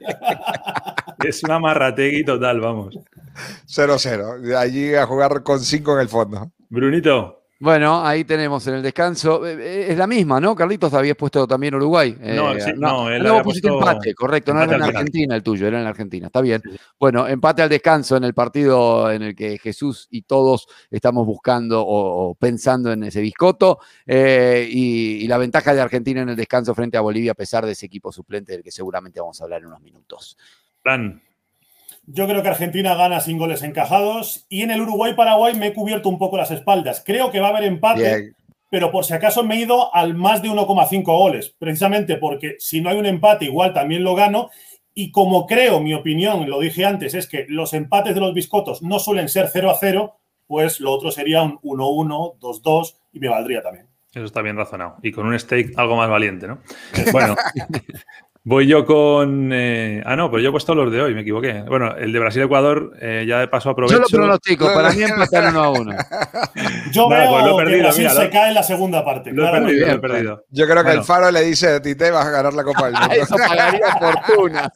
[1.23, 2.95] es una marrategui total, vamos.
[3.67, 4.39] 0-0.
[4.39, 6.51] De allí a jugar con 5 en el fondo.
[6.69, 7.38] Brunito.
[7.61, 9.45] Bueno, ahí tenemos en el descanso.
[9.45, 10.55] Eh, eh, es la misma, ¿no?
[10.55, 12.15] Carlitos habías puesto también Uruguay.
[12.17, 14.53] No, eh, sí, no, él había pusiste empate, correcto.
[14.53, 16.27] no era en Argentina el tuyo, era en Argentina.
[16.27, 16.61] Está bien.
[16.97, 21.83] Bueno, empate al descanso en el partido en el que Jesús y todos estamos buscando
[21.85, 23.79] o, pensando en ese biscoto.
[24.07, 27.85] y, la ventaja de Argentina en el descanso frente a Bolivia, a pesar de ese
[27.85, 30.37] equipo suplente del que seguramente vamos a hablar en unos minutos.
[30.81, 31.21] Plan.
[32.11, 36.09] Yo creo que Argentina gana sin goles encajados y en el Uruguay-Paraguay me he cubierto
[36.09, 37.03] un poco las espaldas.
[37.05, 38.33] Creo que va a haber empate,
[38.71, 42.81] pero por si acaso me he ido al más de 1,5 goles, precisamente porque si
[42.81, 44.49] no hay un empate igual también lo gano.
[44.95, 48.81] Y como creo, mi opinión, lo dije antes, es que los empates de los biscotos
[48.81, 50.15] no suelen ser 0 a 0,
[50.47, 53.85] pues lo otro sería un 1-1, 2-2 y me valdría también.
[54.11, 54.97] Eso está bien razonado.
[55.03, 56.57] Y con un stake algo más valiente, ¿no?
[57.11, 57.35] Bueno,
[58.49, 59.51] Voy yo con.
[59.53, 61.61] Eh, ah, no, pero yo he puesto los de hoy, me equivoqué.
[61.67, 63.93] Bueno, el de Brasil-Ecuador, eh, ya de paso aprovecho.
[63.93, 65.91] Yo lo pronostico, para mí empatan uno a uno.
[66.91, 69.31] Yo veo pues lo que Brasil se cae en la segunda parte.
[69.33, 70.45] Lo he perdido, lo he perdido.
[70.49, 73.13] Yo creo que el Faro le dice: Tite, vas a ganar la Copa del Mundo.
[73.13, 74.73] Eso pagaría fortuna.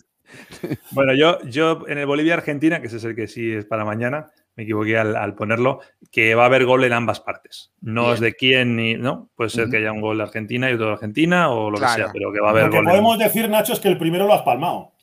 [0.91, 4.28] Bueno, yo, yo en el Bolivia-Argentina, que ese es el que sí es para mañana,
[4.56, 5.80] me equivoqué al, ponerlo,
[6.12, 7.72] que va a haber gol en ambas partes.
[7.82, 8.95] No es de quién ni.
[8.95, 11.80] No, puede ser que haya un gol de Argentina y otro de Argentina o lo
[11.80, 13.97] que sea, pero que va a haber lo que podemos decir, Nacho, es que el
[13.97, 14.93] primero lo has palmado.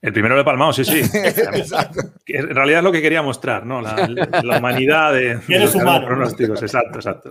[0.00, 1.00] El primero lo he palmado, sí, sí.
[2.26, 3.80] en realidad es lo que quería mostrar, ¿no?
[3.80, 6.62] La, humanidad de, los pronósticos.
[6.62, 7.30] Exacto, exacto.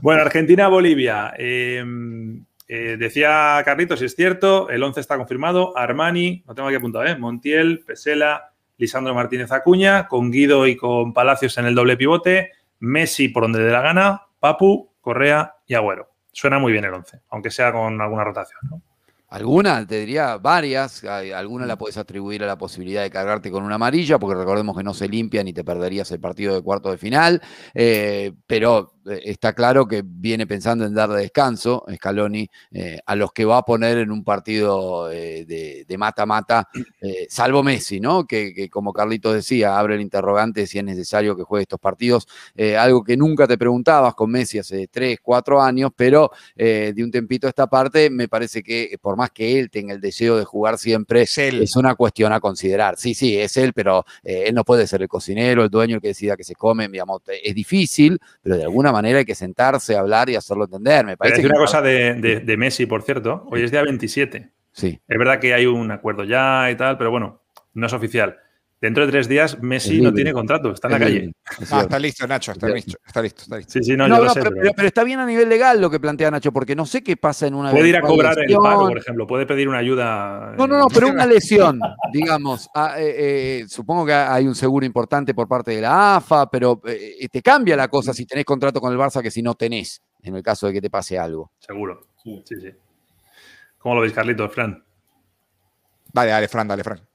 [0.00, 1.32] Bueno, Argentina-Bolivia.
[1.36, 5.76] Em, eh, decía Carlitos, si es cierto, el 11 está confirmado.
[5.76, 7.16] Armani, no tengo aquí apuntado, ¿eh?
[7.16, 13.28] Montiel, Pesela, Lisandro Martínez Acuña, con Guido y con Palacios en el doble pivote, Messi
[13.28, 16.10] por donde dé la gana, Papu, Correa y Agüero.
[16.32, 18.82] Suena muy bien el 11, aunque sea con alguna rotación.
[19.28, 23.74] Alguna, te diría varias, alguna la puedes atribuir a la posibilidad de cargarte con una
[23.74, 26.96] amarilla, porque recordemos que no se limpian y te perderías el partido de cuarto de
[26.96, 27.42] final,
[27.74, 33.32] eh, pero eh, está claro que viene pensando en dar descanso, Scaloni, eh, a los
[33.32, 36.68] que va a poner en un partido de mata-mata,
[37.28, 38.26] salvo Messi, ¿no?
[38.26, 42.28] Que, como Carlitos decía, abre el interrogante si es necesario que juegue estos partidos,
[42.78, 47.48] algo que nunca te preguntabas con Messi hace tres, cuatro años, pero de un tempito
[47.48, 50.78] a esta parte me parece que por más que él tenga el deseo de jugar
[50.78, 52.96] siempre, es, una cuestión a considerar.
[52.96, 56.00] Sí, sí, es él, pero eh, él no puede ser el cocinero, el dueño, el
[56.00, 59.96] que decida que se come, digamos, es difícil, pero de alguna manera hay que sentarse,
[59.96, 61.04] hablar y hacerlo entender.
[61.04, 64.50] Me parece una cosa de, de, Messi, por cierto, hoy es día 27.
[64.72, 65.00] Sí.
[65.06, 67.42] Es verdad que hay un acuerdo ya y tal, pero bueno,
[67.74, 68.38] no es oficial.
[68.78, 71.32] Dentro de tres días, Messi no tiene contrato, está en la calle.
[71.70, 73.72] Ah, está listo, Nacho, está listo, está listo, está listo.
[73.72, 75.98] Sí, sí, no, yo lo sé, pero, pero, está bien a nivel legal lo que
[75.98, 78.88] plantea Nacho, porque no sé qué pasa en una Puede ir a cobrar el pago,
[78.88, 80.54] por ejemplo, puede pedir una ayuda.
[80.58, 81.80] No, no, no, pero una lesión,
[82.12, 82.68] digamos.
[82.74, 83.14] Ah, eh,
[83.62, 87.40] eh, supongo que hay un seguro importante por parte de la AFA, pero eh, te
[87.40, 90.42] cambia la cosa si tenés contrato con el Barça que si no tenés, en el
[90.42, 91.50] caso de que te pase algo.
[91.60, 92.56] Seguro, sí, sí.
[92.60, 92.68] sí.
[93.78, 94.84] ¿Cómo lo veis, Carlitos, Fran?
[96.12, 97.05] Dale, dale, Fran, dale, Fran.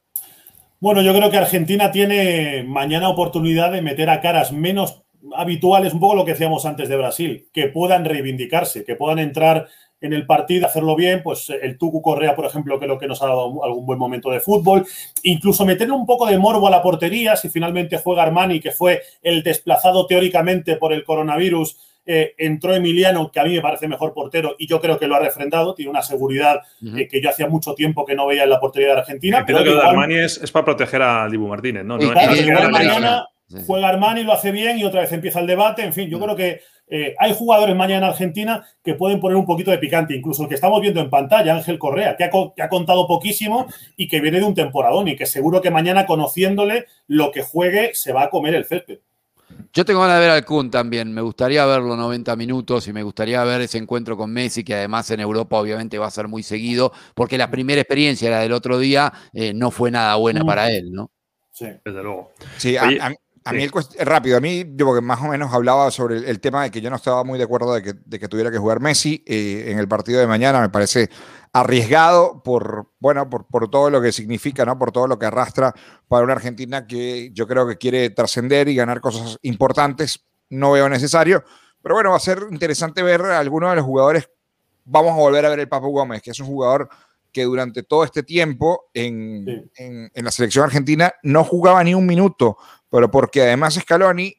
[0.82, 5.03] Bueno, yo creo que Argentina tiene mañana oportunidad de meter a caras menos
[5.36, 9.67] habituales, un poco lo que decíamos antes de Brasil, que puedan reivindicarse, que puedan entrar
[10.01, 13.21] en el partido, hacerlo bien, pues el Tucu Correa, por ejemplo, que lo que nos
[13.21, 14.84] ha dado algún buen momento de fútbol,
[15.21, 19.03] incluso meter un poco de morbo a la portería, si finalmente juega Armani, que fue
[19.21, 24.14] el desplazado teóricamente por el coronavirus, eh, entró Emiliano, que a mí me parece mejor
[24.14, 26.62] portero y yo creo que lo ha refrendado, tiene una seguridad
[26.95, 29.45] eh, que yo hacía mucho tiempo que no veía en la portería de Argentina.
[29.45, 31.97] Creo que Armani es, para proteger a Dibu Martínez, ¿no?
[31.97, 33.28] mañana
[33.66, 35.84] juega Armani, lo hace bien y otra vez empieza el debate.
[35.84, 39.45] En fin, yo creo que eh, hay jugadores mañana en Argentina que pueden poner un
[39.45, 42.62] poquito de picante, incluso el que estamos viendo en pantalla, Ángel Correa, que ha, que
[42.62, 46.86] ha, contado poquísimo y que viene de un temporadón y que seguro que mañana conociéndole
[47.08, 48.99] lo que juegue se va a comer el césped.
[49.74, 51.14] Yo tengo ganas de ver al Kun también.
[51.14, 55.10] Me gustaría verlo 90 minutos y me gustaría ver ese encuentro con Messi, que además
[55.12, 58.80] en Europa obviamente va a ser muy seguido, porque la primera experiencia, la del otro
[58.80, 60.45] día, eh, no fue nada buena mm.
[60.45, 61.12] para él, ¿no?
[61.52, 62.34] Sí, desde luego.
[62.58, 63.72] Sí, a, mí, el,
[64.06, 66.89] rápido, a mí, yo que más o menos hablaba sobre el, tema de que yo
[66.89, 70.20] no estaba muy de acuerdo de que, tuviera que jugar Messi eh, en el partido
[70.20, 70.62] de mañana.
[70.62, 71.10] Me parece
[71.54, 74.80] arriesgado por, bueno, por, por, todo lo que significa, ¿no?
[74.80, 75.74] por todo lo que arrastra
[76.08, 80.26] para una Argentina que yo creo que quiere trascender y ganar cosas importantes.
[80.49, 81.43] No veo necesario,
[81.82, 84.30] pero bueno, va a ser interesante ver a algunos de los jugadores.
[84.86, 86.89] Vamos a volver a ver el Papo Gómez, que es un jugador
[87.32, 92.58] que durante todo este tiempo en, en, la selección argentina no jugaba ni un minuto,
[92.89, 94.36] pero porque además Scaloni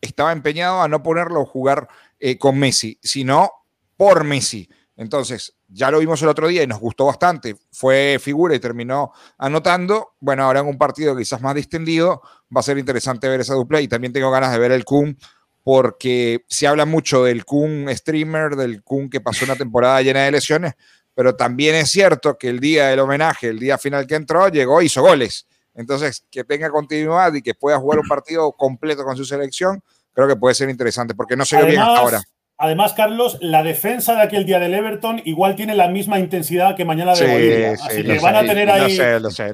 [0.00, 1.88] estaba empeñado a no ponerlo a jugar
[2.20, 3.50] eh, con Messi, sino
[3.96, 4.68] por Messi.
[4.96, 7.56] Entonces, ya lo vimos el otro día y nos gustó bastante.
[7.72, 10.14] Fue figura y terminó anotando.
[10.20, 12.22] Bueno, ahora en un partido quizás más distendido
[12.54, 15.18] va a ser interesante ver esa dupla y también tengo ganas de ver el Kun
[15.62, 20.30] porque se habla mucho del Kun streamer, del Kun que pasó una temporada llena de
[20.30, 20.74] lesiones,
[21.12, 24.80] pero también es cierto que el día del homenaje, el día final que entró, llegó
[24.80, 25.48] y hizo goles.
[25.74, 30.28] Entonces, que tenga continuidad y que pueda jugar un partido completo con su selección, creo
[30.28, 32.22] que puede ser interesante porque no se ve bien hasta ahora.
[32.58, 36.86] Además, Carlos, la defensa de aquel día del Everton igual tiene la misma intensidad que
[36.86, 37.72] mañana de Bolivia.
[37.72, 38.98] Así que van a tener ahí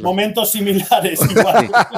[0.01, 1.21] momentos similares.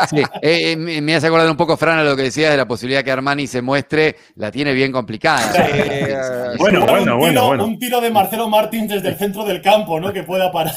[0.08, 2.66] Sí, eh, eh, me hace acordar un poco, Fran, a lo que decías de la
[2.66, 5.52] posibilidad que Armani se muestre, la tiene bien complicada.
[6.58, 10.12] bueno, bueno, bueno, bueno, Un tiro de Marcelo Martín desde el centro del campo, ¿no?
[10.12, 10.74] Que pueda parar.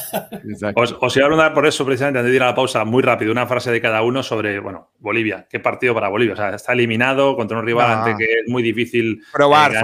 [0.74, 3.02] Os, os iba a hablar por eso, precisamente, antes de ir a la pausa, muy
[3.02, 5.46] rápido, una frase de cada uno sobre, bueno, Bolivia.
[5.48, 6.34] ¿Qué partido para Bolivia?
[6.34, 9.80] O sea, está eliminado contra un rival ante que es muy difícil probar, eh,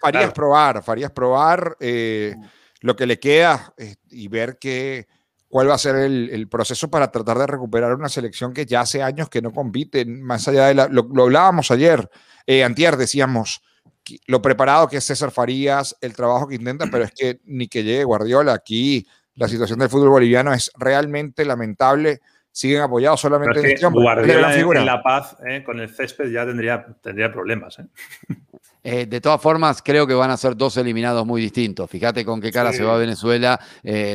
[0.00, 1.76] Farías, probar, farías probar.
[1.80, 2.34] Eh,
[2.80, 3.74] lo que le queda
[4.10, 5.06] y ver qué,
[5.48, 9.02] cuál va a ser el, proceso para tratar de recuperar una selección que ya hace
[9.02, 12.08] años que no compite, más allá de la, lo, hablábamos ayer,
[12.46, 13.62] eh, antier decíamos
[14.26, 17.82] lo preparado que es César Farías, el trabajo que intenta, pero es que ni que
[17.82, 22.20] llegue Guardiola aquí, la situación del fútbol boliviano es realmente lamentable
[22.56, 26.86] siguen apoyados solamente en este Guardiola en, La Paz, eh, con el césped ya tendría,
[27.02, 27.78] tendría problemas.
[27.78, 27.84] Eh.
[28.88, 31.90] Eh, de todas formas, creo que van a ser dos eliminados muy distintos.
[31.90, 33.58] Fíjate con qué cara se va a Venezuela.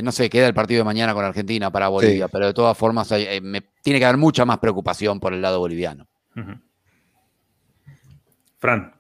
[0.01, 3.09] no sé, queda el partido de mañana con Argentina para Bolivia, pero de todas formas
[3.09, 6.07] tiene que haber mucha más preocupación por el lado boliviano.
[8.59, 8.93] Fran,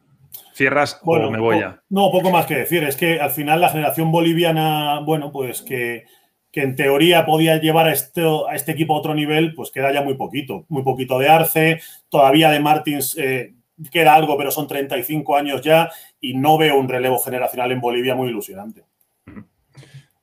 [0.51, 1.81] ¿cierras bueno, o me voy ya?
[1.87, 2.83] No, poco más que decir.
[2.83, 6.03] Es que al final la generación boliviana, bueno, pues que
[6.51, 9.91] que en teoría podía llevar a este, a este equipo a otro nivel, pues queda
[9.93, 10.65] ya muy poquito.
[10.69, 13.53] Muy poquito de Arce, todavía de Martins eh,
[13.91, 15.89] queda algo, pero son 35 años ya
[16.19, 18.83] y no veo un relevo generacional en Bolivia muy ilusionante.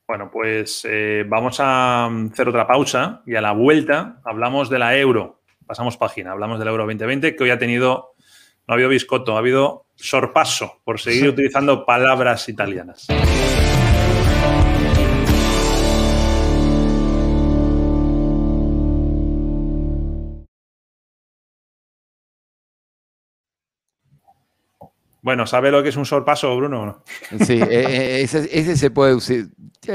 [0.06, 4.96] Bueno, pues eh, vamos a hacer otra pausa y a la vuelta hablamos de la
[4.96, 5.42] euro.
[5.66, 8.14] Pasamos página, hablamos del euro 2020 que hoy ha tenido,
[8.66, 13.06] no ha habido biscotto, ha habido sorpaso por seguir utilizando palabras italianas.
[25.20, 27.02] Bueno, ¿sabe lo que es un sorpaso, Bruno?
[27.44, 29.46] Sí, eh, eh, ese, se puede usar.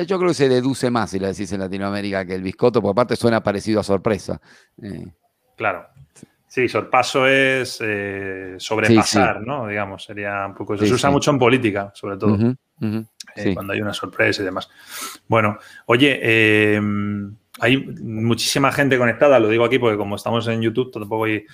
[0.06, 2.92] Yo creo que se deduce más si lo decís en Latinoamérica que el biscoto, por
[2.92, 4.40] aparte suena parecido a sorpresa.
[4.82, 5.06] Eh.
[5.56, 5.88] Claro.
[6.48, 7.80] Sí, sorpaso es
[8.58, 9.68] sobrepasar, ¿no?
[9.68, 10.78] Digamos, sería un poco.
[10.78, 12.38] se usa mucho en política, sobre todo.
[13.54, 14.70] cuando hay una sorpresa y demás.
[15.28, 15.58] Bueno,
[15.88, 16.80] oye,
[17.60, 21.46] hay muchísima gente conectada, lo digo aquí porque como estamos en YouTube, tampoco hay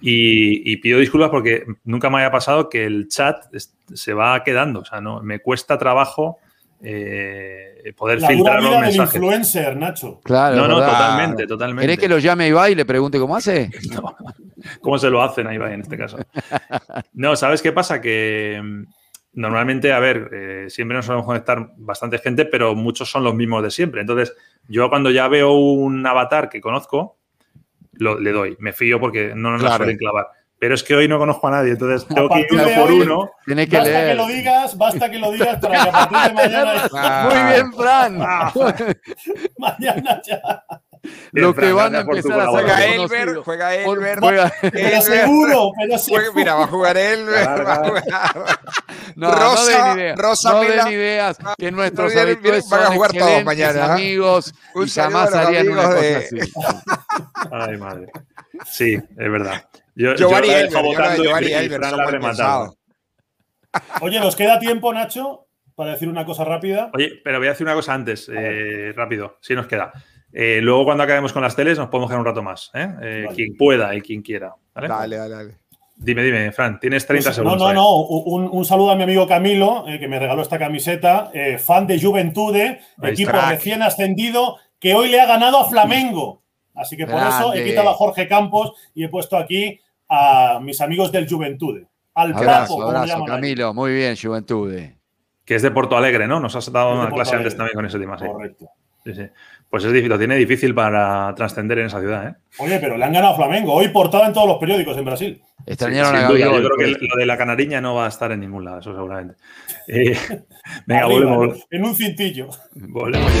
[0.00, 3.44] y, pido disculpas porque nunca me haya pasado que el chat
[3.92, 4.80] se va quedando.
[4.80, 6.38] O sea, no, me cuesta trabajo
[6.80, 9.14] eh, poder la filtrar los mensajes.
[9.14, 10.20] influencer, Nacho.
[10.22, 11.82] Claro, no, no, totalmente, totalmente.
[11.82, 13.70] ¿Querés que lo llame a Ibai y le pregunte cómo hace?
[13.90, 14.16] No.
[14.80, 16.18] ¿Cómo se lo hacen a Ibai en este caso?
[17.12, 18.00] No, ¿sabes qué pasa?
[18.00, 18.84] Que mm,
[19.32, 23.62] normalmente, a ver, eh, siempre nos solemos conectar bastante gente, pero muchos son los mismos
[23.64, 24.00] de siempre.
[24.00, 24.32] Entonces,
[24.68, 27.18] yo cuando ya veo un avatar que conozco,
[27.92, 28.56] le doy.
[28.60, 29.78] Me fío porque no nos claro.
[29.78, 30.28] suelen clavar.
[30.60, 33.30] Pero es que hoy no conozco a nadie, entonces tengo que ir uno por uno.
[33.46, 36.34] Tiene que basta que lo digas, basta que lo digas para que a partir de
[36.34, 36.88] mañana.
[36.92, 37.28] Ah.
[37.30, 38.18] Muy bien, Fran.
[38.20, 38.52] Ah.
[39.58, 40.64] mañana ya.
[41.32, 42.52] Lo que van a empezar a sacar.
[42.52, 44.18] Juega Elber, juega Elber.
[44.20, 46.32] Juega Pero seguro, pero seguro.
[46.34, 47.48] Mira, va a jugar Elber.
[49.16, 50.18] No, Rosa, no den ideas.
[50.18, 53.78] Rosa no den ideas que nuestros no habituales van a jugar todos mañana.
[53.78, 53.90] ¿eh?
[53.92, 56.38] amigos Un y jamás harían una cosa así.
[57.50, 58.06] Ay, madre.
[58.66, 59.64] Sí, es verdad.
[59.94, 62.70] Yo, Giovanni yo Elber, votando Giovanni y, Elber, y la.
[64.00, 66.90] Oye, ¿nos queda tiempo, Nacho, para decir una cosa rápida?
[66.94, 69.92] Oye, pero voy a decir una cosa antes, eh, rápido, si nos queda.
[70.32, 72.70] Eh, luego, cuando acabemos con las teles, nos podemos quedar un rato más.
[72.74, 72.88] ¿eh?
[73.02, 74.54] eh quien pueda y quien quiera.
[74.74, 74.88] ¿vale?
[74.88, 75.56] Dale, dale, dale.
[75.96, 77.58] Dime, dime, Fran, tienes 30 segundos.
[77.58, 77.96] No, no, no.
[78.02, 81.32] Un, saludo a mi amigo Camilo, que me regaló esta camiseta.
[81.58, 86.42] fan de Juventude, equipo recién ascendido, que hoy le ha ganado a Flamengo.
[86.74, 90.80] Así que por eso he quitado a Jorge Campos y he puesto aquí a mis
[90.80, 91.86] amigos del Juventude.
[92.14, 94.96] Al abrazo, abrazo, Camilo, muy bien, Juventude.
[95.44, 96.40] Que es de Porto Alegre, ¿no?
[96.40, 98.16] Nos has dado una clase antes también con ese tema.
[98.16, 98.68] Correcto.
[99.04, 99.22] Sí, sí.
[99.70, 102.34] Pues es difícil, lo tiene difícil para trascender en esa ciudad, ¿eh?
[102.58, 103.74] Oye, pero le han ganado a Flamengo.
[103.74, 105.42] Hoy portada en todos los periódicos en Brasil.
[105.66, 108.64] Extrañaron a Yo creo que lo de la canariña no va a estar en ningún
[108.64, 109.34] lado, eso seguramente.
[109.90, 110.14] Eh,
[110.86, 111.66] venga, volvemos.
[111.70, 112.48] En un cintillo.
[112.74, 113.32] Volvemos.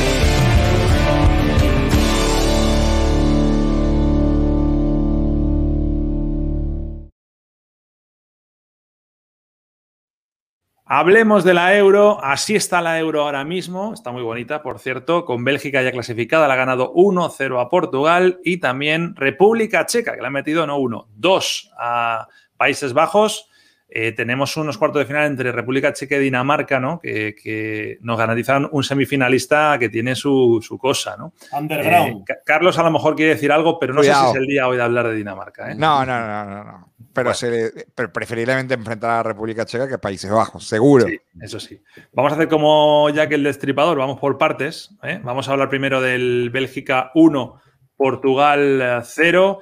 [10.90, 12.18] Hablemos de la euro.
[12.24, 13.92] Así está la euro ahora mismo.
[13.92, 15.26] Está muy bonita, por cierto.
[15.26, 18.40] Con Bélgica ya clasificada, la ha ganado 1-0 a Portugal.
[18.42, 22.26] Y también República Checa, que le ha metido no 1, 2 a
[22.56, 23.50] Países Bajos.
[23.90, 27.00] Eh, tenemos unos cuartos de final entre República Checa y Dinamarca, ¿no?
[27.00, 31.32] Que, nos garantizan un semifinalista que tiene su, cosa, ¿no?
[31.52, 32.24] Underground.
[32.28, 34.68] Eh, Carlos a lo mejor quiere decir algo, pero no sé si es el día
[34.68, 35.72] hoy de hablar de Dinamarca.
[35.72, 35.74] ¿eh?
[35.74, 36.92] No, no, no, no, no.
[37.14, 37.32] Pero,
[38.12, 41.06] preferiblemente enfrentar a la República Checa que a Países Bajos, seguro.
[41.06, 41.80] Sí, eso sí.
[42.12, 44.90] Vamos a hacer como que el destripador, vamos por partes.
[45.22, 47.60] Vamos a hablar primero del Bélgica 1,
[47.96, 49.60] Portugal 0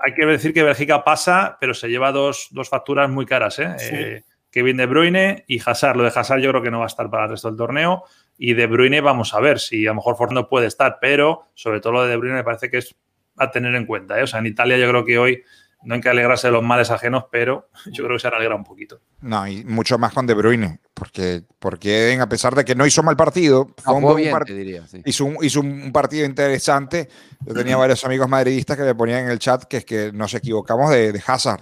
[0.00, 3.58] hay que decir que Bélgica pasa, pero se lleva dos, facturas muy caras.
[3.58, 3.76] ¿eh?
[3.80, 4.22] ¿eh?
[4.50, 5.96] Kevin De Bruyne y Hazard.
[5.96, 8.04] Lo de Hazard yo creo que no va a estar para el resto del torneo.
[8.38, 11.48] Y De Bruyne vamos a ver si a lo mejor Ford no puede estar, pero
[11.54, 12.94] sobre todo lo de De Bruyne me parece que es
[13.36, 14.18] a tener en cuenta.
[14.18, 14.22] ¿eh?
[14.22, 15.42] O sea, en Italia yo creo que hoy
[15.82, 18.64] no hay que alegrarse de los males ajenos, pero yo creo que se alegra un
[18.64, 19.00] poquito.
[19.20, 23.02] No, y mucho más con De Bruyne, porque, porque a pesar de que no hizo
[23.02, 27.08] mal partido, fue un buen diría, hizo, un, hizo, un, partido interesante.
[27.40, 30.32] Yo tenía varios amigos madridistas que me ponían en el chat que es que nos
[30.34, 31.60] equivocamos de, Hazard,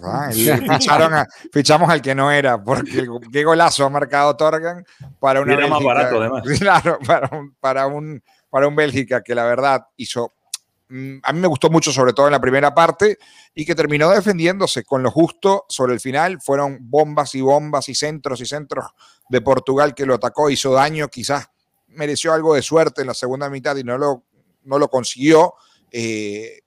[1.53, 4.85] fichamos al que no era, porque qué golazo ha marcado Torgan
[5.19, 6.43] para una más barato, además.
[6.59, 10.35] Claro, para para un, para un Bélgica que la verdad hizo
[11.23, 13.19] a mí me gustó mucho, sobre todo en la primera parte,
[13.55, 16.41] y que terminó defendiéndose con lo justo sobre el final.
[16.41, 18.87] Fueron bombas y bombas y centros y centros
[19.29, 21.49] de Portugal que lo atacó, hizo daño, quizás
[21.89, 24.25] mereció algo de suerte en la segunda mitad y no lo,
[24.65, 25.55] no lo consiguió,
[25.91, 26.61] eh,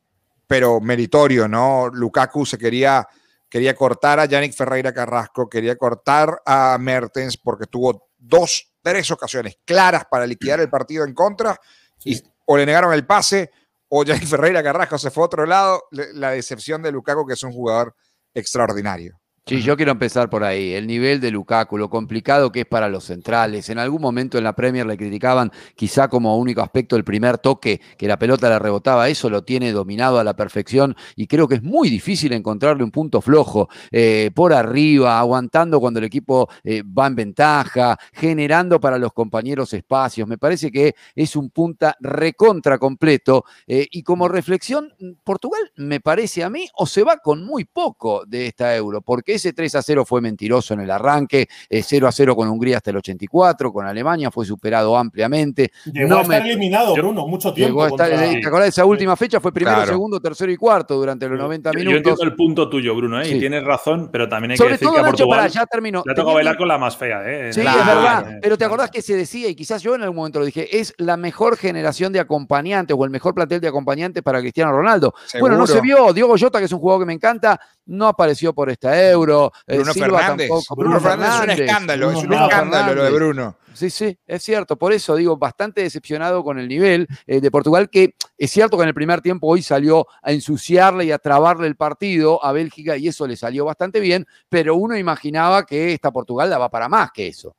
[0.45, 1.89] pero meritorio, ¿no?
[1.91, 3.07] Lukaku se quería,
[3.49, 9.57] quería cortar a Yannick Ferreira Carrasco, quería cortar a Mertens porque tuvo dos, tres ocasiones
[9.65, 11.59] claras para liquidar el partido en contra
[12.03, 13.51] y, o le negaron el pase
[13.93, 17.43] o Jay Ferreira Carrasco se fue a otro lado, la decepción de Lukaku, que es
[17.43, 17.93] un jugador
[18.33, 19.20] extraordinario.
[19.47, 20.71] Sí, yo quiero empezar por ahí.
[20.73, 23.69] El nivel de Lukaku, lo complicado que es para los centrales.
[23.69, 27.81] En algún momento en la Premier le criticaban quizá como único aspecto el primer toque,
[27.97, 29.09] que la pelota le rebotaba.
[29.09, 32.91] Eso lo tiene dominado a la perfección y creo que es muy difícil encontrarle un
[32.91, 38.97] punto flojo eh, por arriba, aguantando cuando el equipo eh, va en ventaja, generando para
[38.99, 40.27] los compañeros espacios.
[40.29, 43.43] Me parece que es un punta recontra completo.
[43.67, 44.93] Eh, y como reflexión,
[45.25, 49.30] Portugal me parece a mí o se va con muy poco de esta euro, porque
[49.33, 52.77] ese 3 a 0 fue mentiroso en el arranque, 0 eh, a 0 con Hungría
[52.77, 55.71] hasta el 84, con Alemania fue superado ampliamente.
[55.85, 57.95] Llegó a estar eliminado, Bruno, mucho tiempo.
[57.95, 59.39] ¿Te acordás de esa última fecha?
[59.39, 61.91] Fue primero, segundo, tercero y cuarto durante los 90 minutos.
[61.91, 63.29] Yo entiendo el punto tuyo, Bruno, ¿eh?
[63.29, 66.03] y tienes razón, pero también hay que decir que a Portugal ya terminó.
[66.05, 67.21] Le toca bailar con la más fea.
[67.25, 67.53] ¿eh?
[67.53, 70.39] Sí, es verdad, pero te acordás que se decía, y quizás yo en algún momento
[70.39, 74.39] lo dije, es la mejor generación de acompañantes o el mejor plantel de acompañantes para
[74.39, 75.13] Cristiano Ronaldo.
[75.39, 78.53] Bueno, no se vio, Diego Jota, que es un jugador que me encanta, no apareció
[78.53, 79.20] por esta euro.
[79.67, 80.49] Eh, Bruno Fernández.
[80.75, 83.57] Bruno, Fernández es un escándalo, es un escándalo lo de Bruno.
[83.73, 84.77] Sí, sí, es cierto.
[84.77, 88.83] Por eso digo, bastante decepcionado con el nivel eh, de Portugal, que es cierto que
[88.83, 92.97] en el primer tiempo hoy salió a ensuciarle y a trabarle el partido a Bélgica
[92.97, 97.11] y eso le salió bastante bien, pero uno imaginaba que esta Portugal daba para más
[97.11, 97.55] que eso.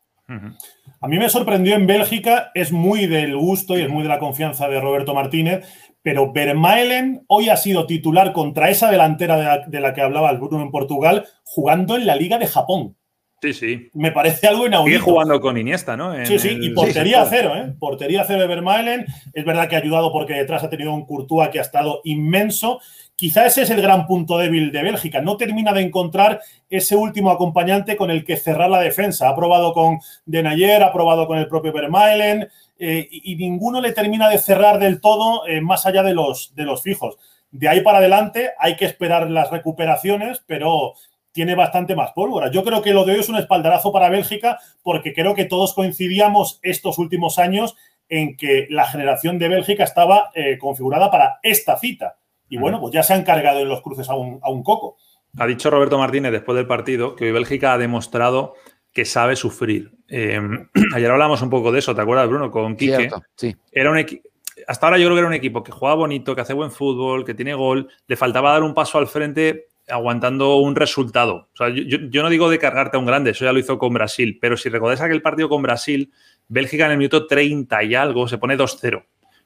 [1.00, 4.18] A mí me sorprendió en Bélgica, es muy del gusto y es muy de la
[4.18, 5.66] confianza de Roberto Martínez,
[6.02, 10.62] pero Vermaelen hoy ha sido titular contra esa delantera de la, que hablaba el Bruno
[10.62, 12.96] en Portugal, jugando en la Liga de Japón.
[13.40, 13.90] Sí, sí.
[13.94, 14.98] Me parece algo inaudito.
[14.98, 16.14] Sigue jugando con Iniesta, ¿no?
[16.24, 17.74] sí, sí, y portería cero, ¿eh?
[17.76, 19.04] Portería cero de Vermaelen.
[19.32, 22.80] Es verdad que ha ayudado porque detrás ha tenido un Courtois que ha estado inmenso.
[23.16, 25.20] Quizá ese es el gran punto débil de Bélgica.
[25.20, 29.28] No termina de encontrar ese último acompañante con el que cerrar la defensa.
[29.28, 32.48] Ha probado con Denayer, ha probado con el propio Vermaelen.
[32.78, 36.64] Eh, y, ninguno le termina de cerrar del todo eh, más allá de los, de
[36.64, 37.16] los fijos.
[37.52, 40.94] De ahí para adelante hay que esperar las recuperaciones, pero
[41.32, 42.50] tiene bastante más pólvora.
[42.50, 45.74] Yo creo que lo de hoy es un espaldarazo para Bélgica porque creo que todos
[45.74, 47.76] coincidíamos estos últimos años
[48.08, 52.16] en que la generación de Bélgica estaba eh, configurada para esta cita.
[52.52, 54.98] Y bueno, pues ya se han cargado en los cruces a un, a un coco.
[55.38, 58.56] Ha dicho Roberto Martínez después del partido que hoy Bélgica ha demostrado
[58.92, 59.92] que sabe sufrir.
[60.06, 62.50] Em, ayer hablamos un poco de eso, ¿te acuerdas, Bruno?
[62.50, 63.08] Con Quique.
[63.36, 63.56] sí.
[63.70, 64.04] Era un
[64.68, 67.24] Hasta ahora yo creo que era un equipo que juega bonito, que hace buen fútbol,
[67.24, 67.88] que tiene gol.
[68.06, 71.48] Le faltaba dar un paso al frente aguantando un resultado.
[71.54, 73.94] O sea, yo, no digo de cargarte a un grande, eso ya lo hizo con
[73.94, 76.12] Brasil, pero si recordáis aquel partido con Brasil,
[76.48, 79.02] Bélgica en el minuto 30 y algo se pone 2-0.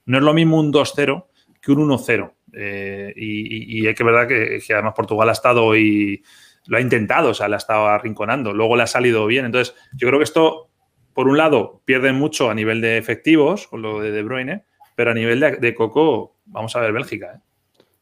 [0.07, 1.24] No es lo mismo un 2-0
[1.61, 2.32] que un 1-0.
[2.57, 6.22] Eh, y, es que verdad que, que, además Portugal ha estado y
[6.66, 9.44] lo ha intentado, o sea, le ha estado arrinconando, luego le ha salido bien.
[9.44, 10.70] Entonces, yo creo que esto,
[11.12, 15.11] por un lado, pierde mucho a nivel de efectivos, con lo de De Bruyne, pero
[15.11, 17.34] a nivel de, Coco, vamos a ver Bélgica.
[17.34, 17.40] ¿eh?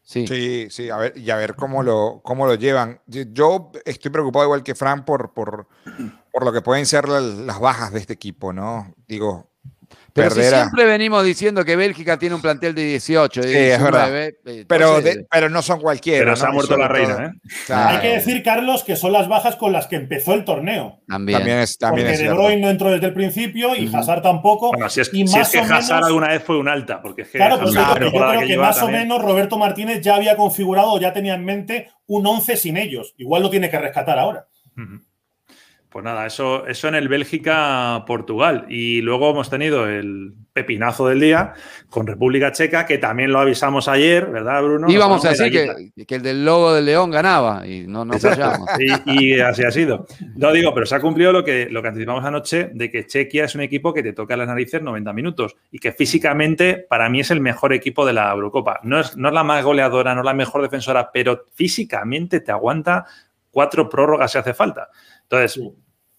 [0.03, 0.27] Sí.
[0.27, 3.01] sí, sí, a ver, y a ver cómo lo, cómo lo llevan.
[3.07, 5.67] Yo estoy preocupado igual que Fran por, por,
[6.33, 8.95] por lo que pueden ser las bajas de este equipo, ¿no?
[9.09, 9.51] Digo,
[10.15, 15.01] pero siempre venimos diciendo que Bélgica tiene un plantel de 18, de 19, eh, pero,
[15.29, 16.21] pero no son cualquiera.
[16.21, 17.35] Pero se ha muerto la reina.
[17.35, 17.73] ¿eh?
[17.73, 21.01] Hay que decir, Carlos, que son las bajas con las que empezó el torneo.
[21.09, 24.69] También, es también Porque De Bruyne no entró desde el principio y Hazard tampoco.
[24.69, 27.03] Bueno, si es, y más que Hazard alguna vez fue un alta.
[27.03, 30.37] Porque es que claro, pues yo creo que, más o menos Roberto Martínez ya había
[30.37, 33.15] configurado, ya tenía en mente un 11 sin ellos.
[33.19, 34.47] Igual lo tiene que rescatar ahora.
[35.95, 38.67] Pues nada, eso, eso en el Bélgica-Portugal.
[38.69, 41.53] Y luego hemos tenido el pepinazo del día
[41.89, 44.91] con República Checa, que también lo avisamos ayer, ¿verdad, Bruno?
[44.91, 48.69] Íbamos a decir que, que, el del logo del León ganaba y no nos fallamos.
[49.07, 50.05] Y, así ha sido.
[50.35, 53.45] No digo, pero se ha cumplido lo que, lo que anticipamos anoche de que Chequia
[53.45, 57.21] es un equipo que te toca las narices 90 minutos y que físicamente para mí
[57.21, 58.81] es el mejor equipo de la Eurocopa.
[58.83, 62.51] No es, no es la más goleadora, no es la mejor defensora, pero físicamente te
[62.51, 63.07] aguanta
[63.53, 64.89] cuatro prórrogas si hace falta.
[65.23, 65.61] Entonces,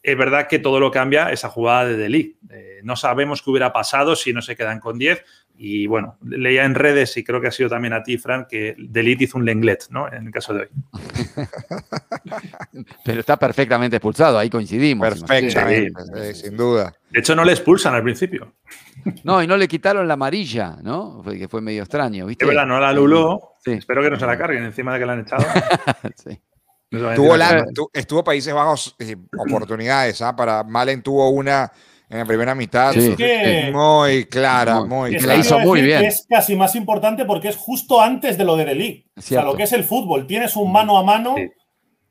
[0.05, 2.35] es verdad que todo lo cambia esa jugada de Delic.
[2.51, 5.23] Eh, no sabemos qué hubiera pasado si no se quedan con 10.
[5.57, 8.75] Y bueno, leía en redes, y creo que ha sido también a ti, Fran, que
[8.77, 10.11] Delit hizo un Lenglet, ¿no?
[10.11, 10.67] En el caso de hoy.
[13.05, 15.07] Pero está perfectamente expulsado, ahí coincidimos.
[15.07, 16.93] Perfectamente, sin duda.
[17.09, 18.53] De hecho, no le expulsan al principio.
[19.23, 21.23] No, y no le quitaron la amarilla, ¿no?
[21.23, 22.43] Que fue medio extraño, ¿viste?
[22.43, 23.55] Es verdad, no la luló.
[23.65, 25.45] Espero que no se la carguen encima de que la han echado.
[26.15, 26.37] sí.
[26.91, 30.35] Estuvo, Países Bajos eh, oportunidades, ¿ah?
[30.35, 31.71] Para Malen tuvo una
[32.09, 32.93] en la primera mitad
[33.71, 36.05] muy clara, muy, La hizo muy bien.
[36.05, 39.07] Es casi más importante porque es justo antes de lo de Delic.
[39.17, 40.27] O sea, lo que es el fútbol.
[40.27, 41.35] Tienes un mano a mano,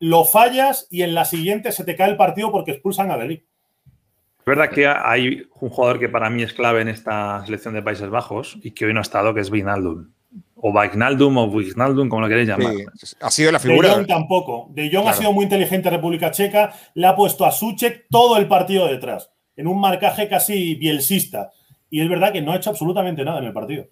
[0.00, 3.44] lo fallas y en la siguiente se te cae el partido porque expulsan a Delic.
[4.38, 7.82] Es verdad que hay un jugador que para mí es clave en esta selección de
[7.82, 10.13] Países Bajos y que hoy no ha estado, que es Vinaldum
[10.56, 12.72] o Vignaldum o Vignaldum, como lo queréis llamar.
[13.20, 13.90] ha sido la figura.
[13.90, 14.68] De Jong tampoco.
[14.72, 18.48] De Jong ha sido muy inteligente República Checa, le ha puesto a Suchek todo el
[18.48, 21.50] partido detrás, en un marcaje casi bielsista.
[21.90, 23.84] Y es verdad que no ha hecho absolutamente nada en el partido.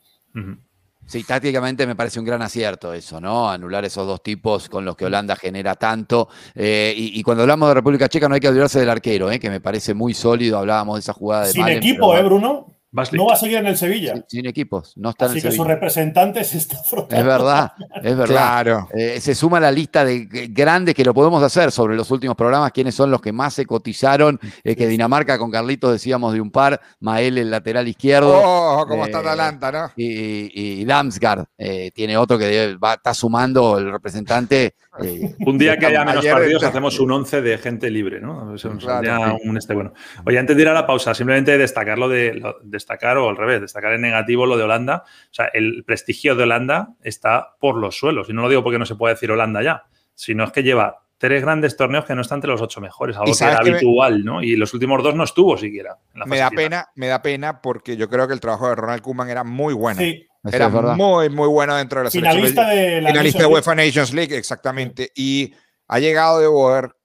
[1.06, 3.50] Sí, tácticamente me parece un gran acierto eso, ¿no?
[3.50, 6.28] Anular esos dos tipos con los que Holanda genera tanto.
[6.54, 9.38] Eh, y, cuando hablamos de República Checa no hay que olvidarse del arquero, ¿eh?
[9.38, 10.58] que me parece muy sólido.
[10.58, 11.52] Hablábamos de esa jugada de.
[11.52, 12.66] Sin equipo, ¿eh, Bruno?
[12.92, 14.22] No va a seguir en el Sevilla.
[14.28, 17.16] Sin, equipos, no está Así que su representante se está frotando.
[17.16, 17.72] Es verdad,
[18.02, 18.26] es verdad.
[18.26, 18.88] Claro.
[18.92, 22.70] Eh, se suma la lista de grandes que lo podemos hacer sobre los últimos programas,
[22.70, 26.50] quiénes son los que más se cotizaron, eh, que Dinamarca con Carlitos decíamos de un
[26.50, 28.34] par, Mael el lateral izquierdo.
[28.34, 29.90] Oh, cómo está eh, Atalanta, ¿no?
[29.96, 31.46] Y, y, Damsgaard
[31.94, 34.74] tiene otro que va, está sumando el representante.
[35.46, 38.52] un día que haya menos partidos hacemos un 11 de gente libre, ¿no?
[38.52, 39.94] un este bueno.
[40.26, 42.42] Oye, antes de ir a la pausa, simplemente destacarlo de
[42.82, 45.04] destacar, o al revés, destacar en negativo lo de Holanda.
[45.06, 48.28] O sea, el prestigio de Holanda está por los suelos.
[48.28, 51.02] Y no lo digo porque no se puede decir Holanda ya, sino es que lleva
[51.22, 54.42] tres grandes torneos que no están entre los ocho mejores, algo que era habitual, ¿no?
[54.42, 55.96] Y los últimos dos no estuvo siquiera.
[56.26, 59.30] me da pena, me da pena porque yo creo que el trabajo de Ronald Koeman
[59.30, 60.00] era muy bueno.
[60.00, 60.26] Sí.
[60.50, 64.36] Era muy, muy bueno dentro de la Finalista de la Finalista de UEFA Nations League,
[64.36, 65.12] exactamente.
[65.14, 65.54] Y
[65.86, 66.96] ha llegado de ver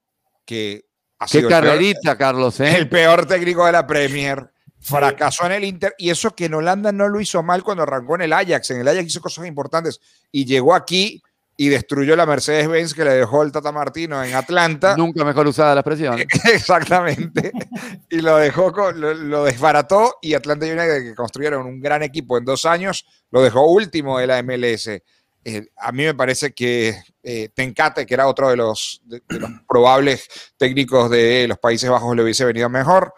[0.46, 0.86] que
[1.20, 2.76] ha Qué carrerita, Carlos, ¿eh?
[2.76, 6.92] El peor técnico de la Premier fracasó en el Inter y eso que en Holanda
[6.92, 8.72] no lo hizo mal cuando arrancó en el Ajax.
[8.72, 10.00] En el Ajax hizo cosas importantes
[10.32, 11.22] y llegó aquí
[11.60, 14.96] y destruyó la Mercedes-Benz que le dejó el Tata Martino en Atlanta.
[14.96, 16.20] Nunca mejor usada la expresión.
[16.54, 17.52] Exactamente.
[18.12, 22.66] y lo dejó, lo, desbarató y Atlanta United, que construyeron un gran equipo en dos
[22.66, 24.88] años, lo dejó último de la MLS.
[24.88, 29.50] Eh, a mí me parece que eh, Tencate, que era otro de los, de los
[29.68, 33.14] probables técnicos de los Países Bajos, le hubiese venido mejor.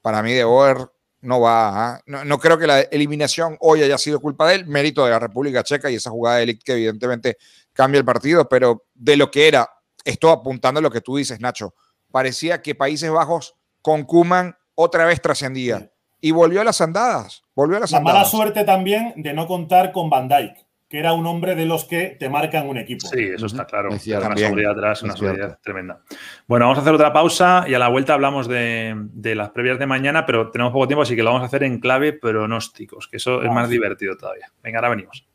[0.00, 0.88] Para mí, De Boer
[1.22, 1.94] no va.
[1.94, 2.00] ¿ah?
[2.06, 5.62] No, creo que la eliminación hoy haya sido culpa de él, mérito de la República
[5.62, 7.38] Checa y esa jugada de Elite que evidentemente
[7.72, 9.68] cambia el partido, pero de lo que era,
[10.04, 11.74] estoy apuntando a lo que tú dices, Nacho.
[12.10, 17.42] Parecía que Países Bajos con Kuman otra vez trascendía y volvió a las andadas.
[17.54, 21.14] Volvió a las la mala suerte también de no contar con Van Dyke que era
[21.14, 23.08] un hombre de los que te marcan un equipo.
[23.08, 23.88] Sí, eso está claro.
[23.88, 26.02] una seguridad atrás, una seguridad tremenda.
[26.46, 28.94] Bueno, vamos a hacer otra pausa y a la vuelta hablamos de,
[29.34, 31.80] las previas de mañana, pero tenemos poco tiempo, así que lo vamos a hacer en
[31.80, 34.52] clave pronósticos, que eso es más divertido todavía.
[34.62, 35.26] Venga, ahora venimos.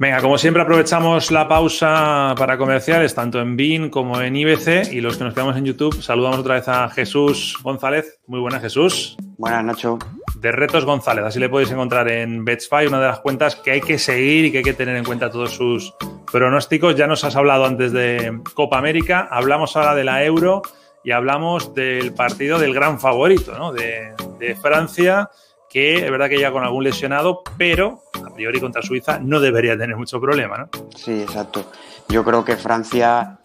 [0.00, 5.00] Venga, como siempre aprovechamos la pausa para comerciales, tanto en BIN como en IBC, y
[5.00, 8.20] los que nos quedamos en YouTube, saludamos otra vez a Jesús González.
[8.28, 9.16] Muy buenas, Jesús.
[9.38, 9.98] Buenas, Nacho.
[10.36, 13.80] De Retos González, así le podéis encontrar en Betspy, una de las cuentas que hay
[13.80, 15.92] que seguir y que hay que tener en cuenta todos sus
[16.30, 16.94] pronósticos.
[16.94, 20.62] Ya nos has hablado antes de Copa América, hablamos ahora de la Euro
[21.02, 23.72] y hablamos del partido del gran favorito, ¿no?
[23.72, 25.28] De, de Francia
[25.68, 29.76] que es verdad que ya con algún lesionado, pero a priori contra Suiza no debería
[29.76, 30.68] tener mucho problema, ¿no?
[30.96, 31.70] Sí, exacto.
[32.08, 33.38] Yo creo que Francia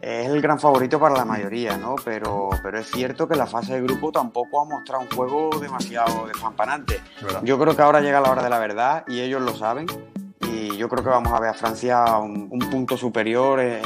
[0.00, 1.96] es el gran favorito para la mayoría, ¿no?
[2.04, 6.26] Pero, pero es cierto que la fase de grupo tampoco ha mostrado un juego demasiado
[6.26, 7.00] despampanante.
[7.42, 9.86] Yo creo que ahora llega la hora de la verdad y ellos lo saben.
[10.40, 13.82] Y yo creo que vamos a ver a Francia un, un punto superior en,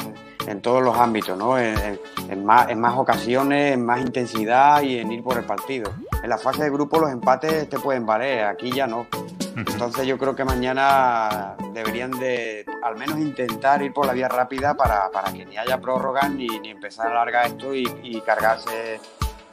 [0.49, 1.59] en todos los ámbitos, ¿no?
[1.59, 1.99] En,
[2.43, 5.93] más, en más ocasiones, en más intensidad y en ir por el partido.
[6.23, 9.05] En la fase de grupo los empates te pueden valer, aquí ya no.
[9.55, 14.75] Entonces yo creo que mañana deberían de al menos intentar ir por la vía rápida
[14.75, 18.99] para, que ni haya prórroga ni, ni empezar a alargar esto y, y cargarse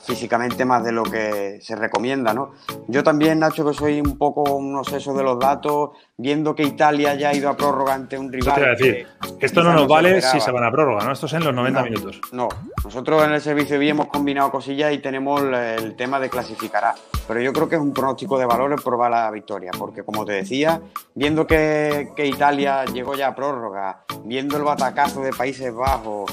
[0.04, 2.52] físicamente más de lo que se recomienda, ¿no?
[2.88, 7.14] Yo también, Nacho, que soy un poco un obseso de los datos, viendo que Italia
[7.14, 8.54] ya ha ido a prórroga ante un rival.
[8.54, 9.06] Te decir,
[9.40, 11.12] esto no nos vale si se van a prórroga, ¿no?
[11.12, 12.20] Esto es en los 90 minutos.
[12.32, 12.48] No,
[12.84, 16.94] nosotros en el servicio B hemos combinado cosillas y tenemos el tema de clasificará.
[17.26, 20.32] Pero yo creo que es un pronóstico de valores probar la victoria, porque como te
[20.32, 20.80] decía,
[21.14, 26.32] viendo que, que Italia llegó ya a prórroga, viendo el batacazo de Países Bajos,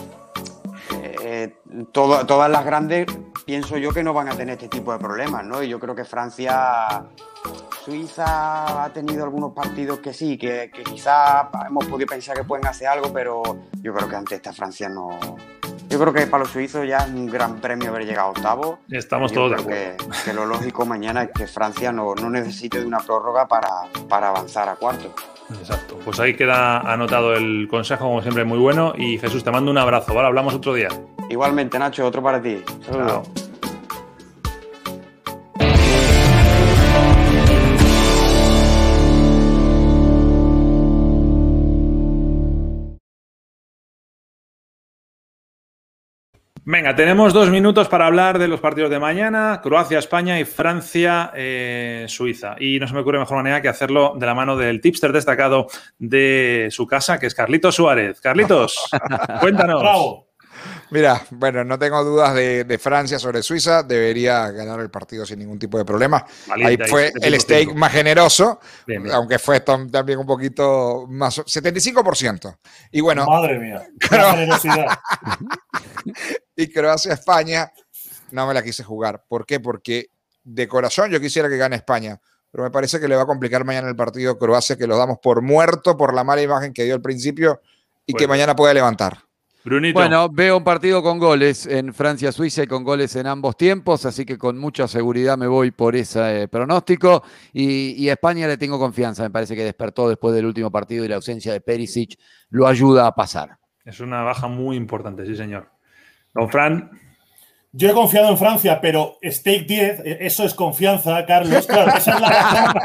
[1.24, 1.56] eh,
[1.92, 3.06] todas las grandes
[3.46, 5.62] pienso yo que no van a tener este tipo de problemas, ¿no?
[5.64, 7.06] Y yo creo que Francia,
[7.84, 12.66] Suiza ha tenido algunos partidos que sí, que, que quizás hemos podido pensar que pueden
[12.66, 13.44] hacer algo, pero
[13.82, 15.20] yo creo que ante esta Francia no.
[15.90, 18.80] Yo creo que para los suizos ya es un gran premio haber llegado a octavo.
[18.90, 20.10] Estamos todos de acuerdo.
[20.26, 23.70] Que, lo lógico mañana es que Francia no, no necesite de una prórroga para,
[24.08, 25.14] para avanzar a cuarto.
[25.60, 26.00] Exacto.
[26.04, 28.94] Pues ahí queda anotado el consejo, como siempre, muy bueno.
[28.98, 30.28] Y Jesús, te mando un abrazo, ¿vale?
[30.28, 30.88] Hablamos otro día.
[31.30, 32.64] Igualmente, Nacho, otro para ti.
[32.86, 33.28] Saludos.
[46.66, 51.30] Venga, tenemos dos minutos para hablar de los partidos de mañana, Croacia, España y Francia,
[51.36, 52.56] eh, Suiza.
[52.58, 55.68] Y no se me ocurre mejor manera que hacerlo de la mano del tipster destacado
[56.00, 58.22] de su casa, que es Carlitos Suárez.
[58.22, 58.90] Carlitos,
[59.42, 60.24] cuéntanos.
[60.94, 63.82] Mira, bueno, no tengo dudas de, Francia sobre Suiza.
[63.82, 66.24] Debería ganar el partido sin ningún tipo de problema.
[66.64, 68.60] ahí fue el stake más generoso,
[69.12, 71.40] aunque fue también un poquito más.
[71.40, 72.60] 75%.
[72.92, 73.26] Y bueno.
[73.26, 74.86] Madre mía, generosidad.
[76.56, 77.74] y Croacia-España,
[78.30, 79.24] no me la quise jugar.
[79.28, 79.60] ¿Por qué?
[79.60, 80.12] Porque
[80.44, 82.22] de corazón yo quisiera que gane España.
[82.52, 85.18] Pero me parece que le va a complicar mañana el partido Croacia, que lo damos
[85.18, 87.62] por muerto por la mala imagen que dio al principio
[88.06, 89.18] y que mañana puede levantar.
[89.66, 94.26] Bueno, veo un partido con goles en Francia-Suiza y con goles en ambos tiempos, así
[94.26, 97.24] que con mucha seguridad me voy por ese eh, pronóstico.
[97.54, 101.08] Y, a España le tengo confianza, me parece que despertó después del último partido y
[101.08, 103.58] la ausencia de Perisic lo ayuda a pasar.
[103.86, 105.72] Es una baja muy importante, sí, señor.
[106.34, 106.92] Don Fran.
[107.76, 111.66] Yo he confiado en Francia, pero Stake 10, eh, eso es confianza, Carlos.
[111.66, 112.76] Claro, esa es, la razón,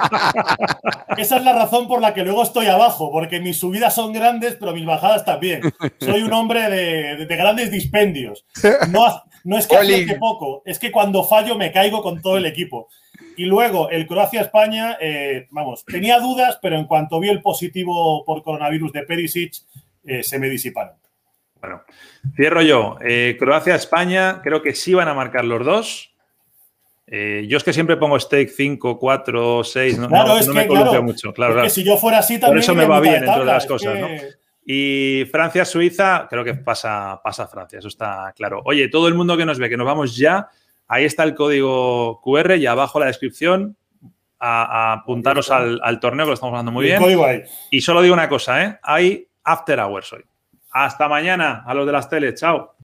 [1.19, 4.57] esa es la razón por la que luego estoy abajo, porque mis subidas son grandes,
[4.59, 5.61] pero mis bajadas también.
[6.01, 8.47] Soy un hombre de, grandes dispendios.
[8.89, 12.47] No, no es que acierte poco, es que cuando fallo me caigo con todo el
[12.47, 12.89] equipo.
[13.37, 18.43] Y luego el Croacia-España, eh, vamos, tenía dudas, pero en cuanto vi el positivo por
[18.43, 19.53] coronavirus de Perisic,
[20.07, 20.95] eh, se me disiparon.
[21.61, 21.83] Bueno,
[22.37, 22.99] cierro yo.
[23.01, 26.15] Eh, Croacia-España, creo que sí van a marcar los dos.
[27.11, 30.09] Eh, yo es que siempre pongo stake 5, 4, 6, no,
[30.53, 31.33] me columpio mucho.
[31.33, 32.57] Claro, es que si yo fuera así también.
[32.57, 34.09] Por eso me va bien, entre otras cosas, ¿no?
[34.71, 38.61] Y Francia-Suiza, creo que pasa, pasa Francia, eso está claro.
[38.67, 40.51] Oye, todo el mundo que nos ve, que nos vamos ya,
[40.87, 43.77] ahí está el código QR y abajo la descripción.
[44.41, 47.03] A, apuntaros al, torneo, que lo estamos hablando muy bien.
[47.71, 48.79] Y solo digo una cosa, ¿eh?
[48.83, 50.25] Hay after hours hoy.
[50.71, 52.41] Hasta mañana a los de las teles.
[52.41, 52.75] Chao.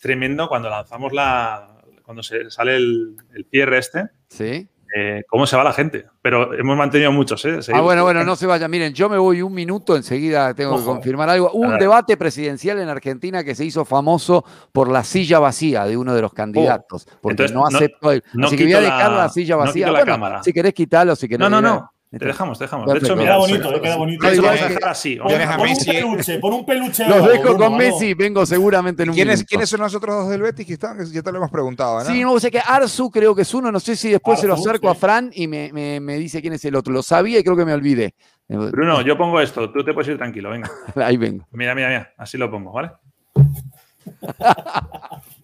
[0.00, 1.77] Tremendo cuando lanzamos la,
[2.08, 4.08] cuando se sale el, el cierre este.
[4.30, 4.66] Sí.
[4.96, 6.06] Eh, cómo se va la gente.
[6.22, 7.44] Pero hemos mantenido muchos.
[7.44, 7.58] ¿eh?
[7.74, 8.66] Ah, bueno, bueno, no se vaya.
[8.66, 11.50] Miren, yo me voy un minuto, enseguida tengo que confirmar algo.
[11.50, 14.42] Un debate presidencial en Argentina que se hizo famoso
[14.72, 17.06] por la silla vacía de uno de los candidatos.
[17.20, 18.14] porque no aceptó.
[18.32, 19.92] No, así que voy a dejar la, silla vacía.
[19.92, 20.42] la cámara.
[20.42, 21.40] Si querés quitarlo, si querés.
[21.40, 21.92] No, no, no.
[22.10, 22.90] Te dejamos, te dejamos.
[22.90, 24.26] De hecho, mira, queda bonito, eh, queda bonito.
[24.26, 25.16] De hecho, vamos a dejar así.
[25.16, 27.06] Pon, un peluche, pon un peluche.
[27.06, 30.40] Los dejo con Messi, vengo seguramente en un ¿Quiénes, ¿Quiénes son los otros dos del
[30.40, 31.04] Betis que están?
[31.04, 32.06] Ya te lo hemos preguntado, ¿no?
[32.06, 34.54] Sí, no, sé que Arzu creo que es uno, no sé si después se lo
[34.54, 36.94] acerco a Fran y me, me, me, dice quién es el otro.
[36.94, 38.14] Lo sabía y creo que me olvidé.
[38.48, 40.70] Bruno, yo pongo esto, tú te puedes ir tranquilo, venga.
[40.96, 41.46] Ahí vengo.
[41.52, 42.90] Mira, mira, mira, así lo pongo, ¿vale?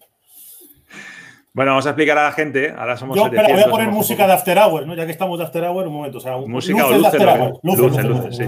[1.55, 2.75] Bueno, vamos a explicar a la gente.
[2.77, 4.93] Ahora somos Yo, voy a poner música de After Hours, ¿no?
[4.93, 6.17] Ya que estamos de After Hours, un momento.
[6.17, 7.21] O sea, música o luces,
[7.63, 8.45] luces, luces, sí.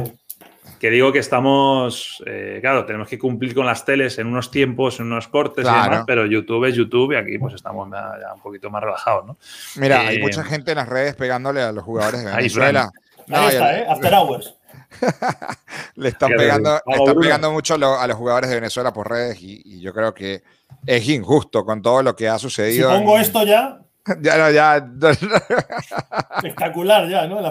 [0.78, 4.99] Que digo que estamos, eh, claro, tenemos que cumplir con las teles en unos tiempos,
[4.99, 8.41] en unos cortes y demás, pero YouTube es YouTube y aquí pues estamos ya un
[8.41, 9.38] poquito más relajados, ¿no?
[9.78, 12.91] Mira, hay eh, mucha gente en las redes pegándole a los jugadores de Venezuela.
[13.30, 13.86] Ahí está, ¿eh?
[13.89, 14.53] After Hours.
[15.95, 19.93] Le están pegando, están pegando mucho a, los jugadores de Venezuela por redes y, yo
[19.93, 20.43] creo que
[20.88, 22.90] es injusto con todo lo que ha sucedido.
[22.90, 23.82] Si pongo esto ya.
[24.22, 24.78] Ya, no, ya.
[26.38, 27.42] Espectacular ya, ¿no?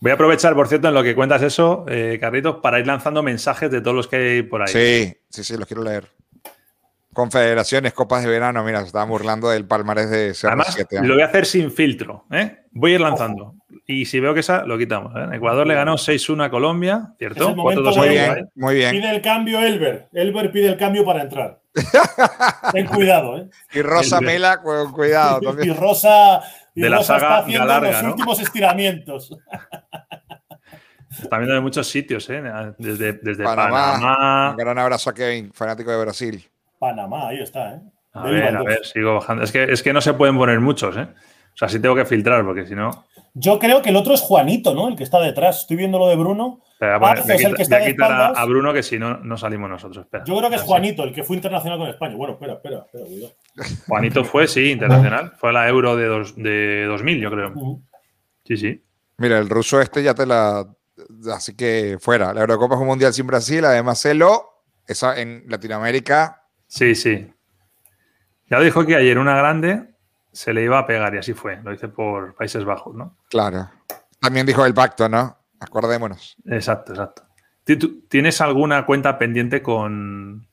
[0.00, 3.22] Voy a aprovechar, por cierto, en lo que cuentas eso, eh, Carlitos, para ir lanzando
[3.22, 4.68] mensajes de todos los que hay por ahí.
[4.68, 6.08] Sí, sí, sí, los quiero leer.
[7.12, 10.48] Confederaciones, copas de verano, mira, se estaban burlando del palmarés de CR7.
[10.48, 12.64] Además, lo voy a hacer sin filtro, ¿eh?
[12.72, 13.54] Voy a ir lanzando.
[13.86, 15.12] Y si veo que esa, lo quitamos.
[15.16, 15.36] ¿eh?
[15.36, 17.54] Ecuador le ganó 6-1 a Colombia, ¿cierto?
[17.54, 17.74] muy
[18.08, 18.90] bien, muy bien.
[18.92, 20.08] Pide el cambio Elber.
[20.12, 21.60] Elber pide el cambio para entrar.
[22.72, 23.48] Ten cuidado, ¿eh?
[23.72, 25.70] Y Rosa Mela, cuidado también.
[25.70, 26.40] Y Rosa,
[26.74, 29.36] de la saga está haciendo los últimos estiramientos.
[31.22, 32.42] Está viendo de muchos sitios, ¿eh?
[32.78, 34.50] Desde, desde Panamá.
[34.50, 36.44] Un gran abrazo a Kevin, fanático de Brasil.
[36.78, 37.80] Panamá, ahí está, ¿eh?
[38.12, 39.42] A ver, a ver, sigo bajando.
[39.42, 41.08] Es que, es que no se pueden poner muchos, ¿eh?
[41.54, 43.06] O sea, sí tengo que filtrar, porque si no.
[43.36, 44.88] Yo creo que el otro es Juanito, ¿no?
[44.88, 45.62] El que está detrás.
[45.62, 46.60] Estoy viendo lo de Bruno.
[46.80, 50.04] es el que está de a, Bruno que si no, no salimos nosotros.
[50.04, 50.22] Espera.
[50.24, 52.14] Yo creo que es Juanito, el que fue internacional con España.
[52.14, 55.32] Bueno, espera, espera, espera, Juanito fue, sí, internacional.
[55.36, 57.52] Fue la Euro de, dos, de 2000, yo creo.
[58.44, 58.84] Sí, sí.
[59.16, 60.68] Mira, el ruso este ya te la.
[61.34, 62.32] Así que fuera.
[62.32, 63.64] La Eurocopa es un mundial sin Brasil.
[63.64, 66.44] Además, Elo, esa en Latinoamérica.
[66.68, 67.32] Sí, sí.
[68.48, 69.93] Ya lo dijo que ayer una grande
[70.34, 71.60] se le iba a pegar y así fue.
[71.62, 73.16] Lo hice por Países Bajos, ¿no?
[73.30, 73.70] Claro.
[74.20, 75.36] También dijo el pacto, ¿no?
[75.60, 76.36] Acordémonos.
[76.46, 77.22] Exacto, exacto.
[78.08, 80.46] ¿Tienes alguna cuenta pendiente con,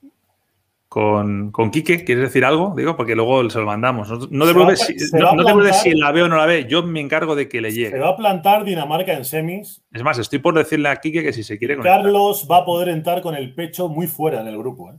[0.88, 2.06] con, con Quique?
[2.06, 2.74] ¿Quieres decir algo?
[2.78, 4.08] Digo, porque luego se lo mandamos.
[4.30, 6.68] No, no te si, si la ve o no la ve.
[6.70, 7.90] Yo me encargo de que le llegue.
[7.90, 9.82] Se va a plantar Dinamarca en semis.
[9.92, 12.90] Es más, estoy por decirle a Quique que si se quiere Carlos va a poder
[12.90, 14.92] entrar con el pecho muy fuera en el grupo.
[14.92, 14.98] ¿eh?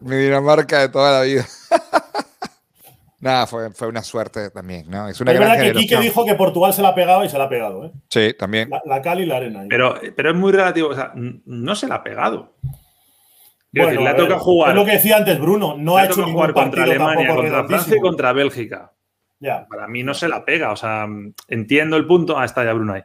[0.00, 1.44] Mi Dinamarca de toda la vida.
[3.20, 5.08] Nada, fue, fue, una suerte también, ¿no?
[5.08, 7.36] Es una es verdad que Quique dijo que Portugal se la ha pegado y se
[7.36, 7.92] la ha pegado, ¿eh?
[8.08, 8.70] Sí, también.
[8.84, 9.64] La, cal y la arena.
[9.68, 12.54] Pero, pero es muy relativo, o sea, no se la ha pegado.
[13.72, 14.70] Bueno, le toca jugar.
[14.70, 17.96] Es lo que decía antes Bruno, no ha hecho ningún jugar contra Alemania, contra Francia
[17.96, 18.92] y contra Bélgica.
[19.40, 19.66] Ya.
[19.68, 21.06] Para mí no se la pega, o sea,
[21.48, 22.38] entiendo el punto.
[22.38, 23.02] Ah, está ya Bruno ahí.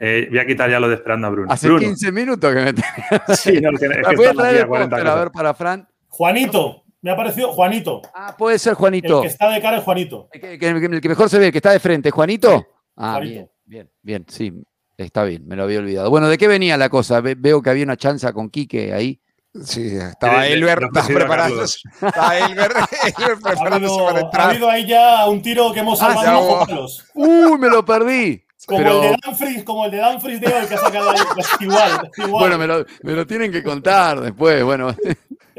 [0.00, 1.52] Eh, voy a quitar ya lo de esperando a Bruno.
[1.52, 2.72] Hace 15 minutos que me
[3.36, 5.88] Sí, no, que, es que voy a traer el a ver para Fran.
[6.08, 8.02] Juanito, me ha parecido Juanito.
[8.14, 9.18] Ah, puede ser Juanito.
[9.18, 10.28] El que está de cara es Juanito.
[10.32, 10.58] El
[11.00, 12.66] que, mejor se ve, el que está de frente, ¿Juanito?
[12.96, 14.52] Ah, bien, bien, bien, sí,
[14.96, 16.10] está bien, me lo había olvidado.
[16.10, 17.20] Bueno, ¿de qué venía la cosa?
[17.20, 19.20] veo que había una chanza con Quique ahí.
[19.64, 21.64] Sí, estaba Elber, estaba preparado.
[21.64, 22.72] Estaba Elber,
[23.42, 24.46] preparándose para entrar.
[24.46, 28.44] Ha habido ahí ya un tiro que hemos ah, salvado ah, ¡Uy, me lo perdí!
[28.66, 31.18] Como, el de Danfries, como el de Danfries de hoy que ha sacado ahí.
[31.32, 32.30] Pues igual, igual.
[32.30, 34.62] Bueno, me lo, me lo tienen que contar después.
[34.62, 34.94] Bueno.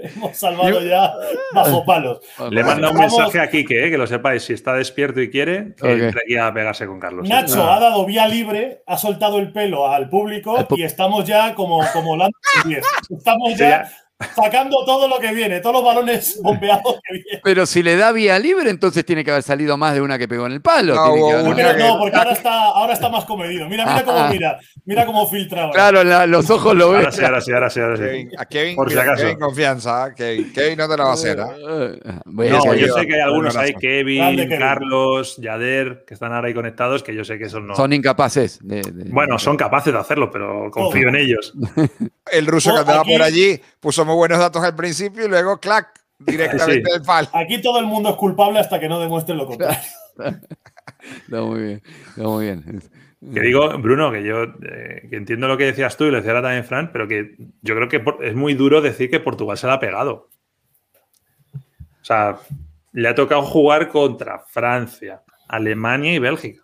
[0.03, 1.13] Hemos salvado ya
[1.53, 2.19] bajo palos.
[2.49, 5.75] Le manda un mensaje a Kike, eh, que lo sepáis, si está despierto y quiere,
[5.75, 7.27] que entre aquí a pegarse con Carlos.
[7.27, 11.81] Nacho ha dado vía libre, ha soltado el pelo al público y estamos ya como,
[11.93, 12.17] como
[13.09, 13.89] Estamos ya
[14.35, 17.41] sacando todo lo que viene, todos los balones bombeados que vienen.
[17.43, 20.27] Pero si le da vía libre, entonces tiene que haber salido más de una que
[20.27, 20.95] pegó en el palo.
[20.95, 23.67] No, no porque ahora está, ahora está más comedido.
[23.69, 25.69] Mira, mira cómo mira, mira cómo filtra.
[25.71, 26.99] Claro, los ojos lo ven.
[27.01, 27.79] Ahora sí, ahora sí, ahora sí.
[27.79, 28.03] Ahora sí.
[28.03, 29.23] Kevin, a Kevin, Por si acaso.
[29.23, 30.13] Kevin confianza, ¿eh?
[30.15, 30.53] Kevin.
[30.53, 31.39] Kevin no te la va a hacer.
[31.39, 31.99] ¿eh?
[32.25, 37.03] no, yo sé que hay algunos ahí, Kevin, Carlos, Yader, que están ahora ahí conectados,
[37.03, 37.75] que yo sé que esos no.
[37.75, 38.59] Son incapaces.
[38.61, 41.53] Bueno, son capaces de hacerlo, pero confío en ellos.
[42.31, 45.87] El ruso que andaba por allí puso buenos datos al principio y luego, clac,
[46.19, 47.29] directamente del palo.
[47.33, 49.79] Aquí todo el mundo es culpable hasta que no demuestre lo contrario.
[50.17, 52.81] Está muy bien, está muy bien.
[53.33, 56.33] Que digo, Bruno, que yo eh, que entiendo lo que decías tú y lo decía
[56.41, 59.73] también Fran, pero que yo creo que es muy duro decir que Portugal se la
[59.73, 60.29] ha pegado.
[61.53, 62.37] O sea,
[62.93, 66.63] le ha tocado jugar contra Francia, Alemania y Bélgica.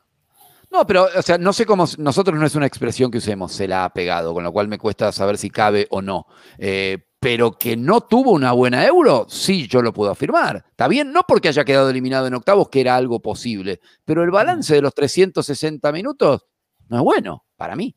[0.71, 3.67] No, pero, o sea, no sé cómo, nosotros no es una expresión que usemos, se
[3.67, 6.25] la ha pegado, con lo cual me cuesta saber si cabe o no.
[6.57, 10.63] Eh, pero que no tuvo una buena euro, sí, yo lo puedo afirmar.
[10.69, 14.29] Está bien, no porque haya quedado eliminado en octavos, que era algo posible, pero el
[14.29, 16.45] balance de los 360 minutos
[16.87, 17.95] no es bueno, para mí.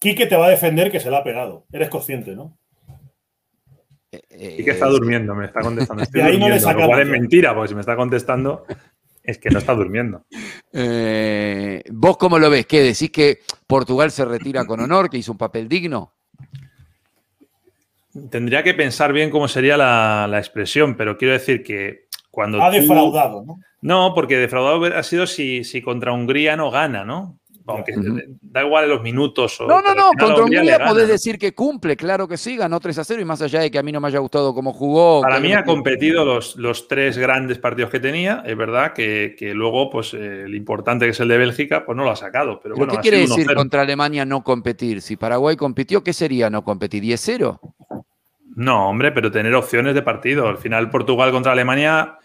[0.00, 1.66] Quique te va a defender que se la ha pegado.
[1.70, 2.58] Eres consciente, ¿no?
[4.10, 6.02] y que está durmiendo, me está contestando.
[6.02, 8.64] Estoy ahí no le lo cual es mentira, porque si me está contestando
[9.22, 10.24] es que no está durmiendo.
[10.78, 12.66] Eh, ¿Vos cómo lo ves?
[12.66, 16.15] ¿Qué decís que Portugal se retira con honor, que hizo un papel digno?
[18.30, 22.62] Tendría que pensar bien cómo sería la, expresión, pero quiero decir que cuando.
[22.62, 23.58] Ha defraudado, ¿no?
[23.82, 27.38] No, porque defraudado ha sido si, si, contra Hungría no gana, ¿no?
[27.66, 27.94] aunque
[28.40, 29.58] da igual los minutos.
[29.60, 33.04] no, no, no, contra Hungría podés decir que cumple, claro que sí, ganó 3 a
[33.04, 35.20] 0 y más allá de que a mí no me haya gustado cómo jugó.
[35.22, 39.90] Para mí ha competido los, los tres grandes partidos que tenía, es verdad que, luego
[39.90, 42.60] pues el importante que es el de Bélgica pues no lo ha sacado.
[42.62, 45.02] Pero, ¿Qué quiere decir contra Alemania no competir?
[45.02, 47.02] Si Paraguay compitió, ¿qué sería no competir?
[47.02, 47.58] ¿10-0?
[48.56, 50.48] No, hombre, pero tener opciones de partido.
[50.48, 52.18] Al final Portugal contra Alemania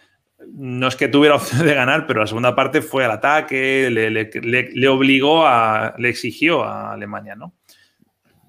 [0.48, 4.88] no es que tuviera opción de ganar, pero la segunda parte fue al ataque, le,
[4.88, 7.54] obligó a, le exigió a Alemania, ¿no?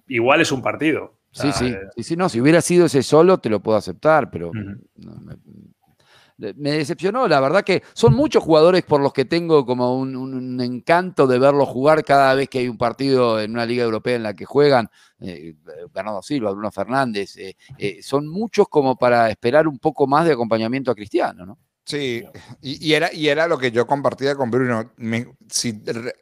[0.06, 1.18] Igual es un partido.
[1.32, 5.36] sí, sí, sí, no, si hubiera sido ese solo te lo puedo aceptar, pero me,
[6.54, 11.38] decepcionó, la verdad que son muchos jugadores por los que tengo como un, encanto de
[11.38, 14.44] verlos jugar cada vez que hay un partido en una liga europea en la que
[14.44, 14.88] juegan,
[15.20, 15.54] eh,
[15.92, 20.32] Bernardo Silva, Bruno Fernández, eh, eh, son muchos como para esperar un poco más de
[20.32, 21.58] acompañamiento a Cristiano, ¿no?
[21.84, 22.24] Sí,
[22.60, 24.92] y, era, y era lo que yo compartía con Bruno,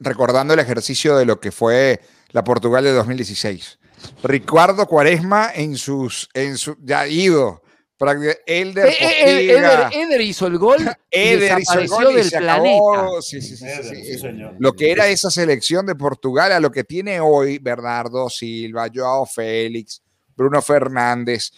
[0.01, 2.01] recordando el ejercicio de lo que fue
[2.31, 3.79] la Portugal de 2016.
[4.23, 7.63] Ricardo Cuaresma en sus, en su, ya ido,
[8.01, 10.79] Elder, eh, eh, eh, Eder, hizo el gol
[11.11, 13.21] y desapareció del planeta.
[13.21, 14.29] Sí, sí, sí,
[14.59, 19.27] lo que era esa selección de Portugal a lo que tiene hoy Bernardo Silva, Joao
[19.27, 20.03] Félix,
[20.35, 21.51] Bruno Fernández,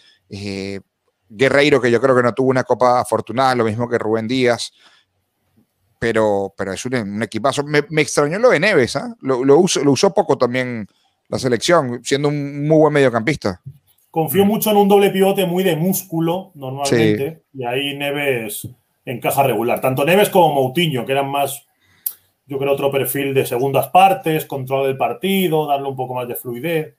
[1.29, 4.73] Guerreiro, que yo creo que no tuvo una copa afortunada, lo mismo que Rubén Díaz.
[5.97, 7.63] Pero, pero es un, equipazo.
[7.63, 9.15] Me, extrañó lo de Neves, ¿ah?
[9.21, 10.85] lo, usó, poco también
[11.29, 13.61] la selección, siendo un muy buen mediocampista.
[14.13, 18.69] Confío mucho en un doble pivote muy de músculo, normalmente, y ahí Neves
[19.05, 19.81] encaja regular.
[19.81, 21.65] Tanto Neves como Moutinho, que eran más,
[22.45, 26.35] yo creo, otro perfil de segundas partes, control del partido, darle un poco más de
[26.35, 26.95] fluidez.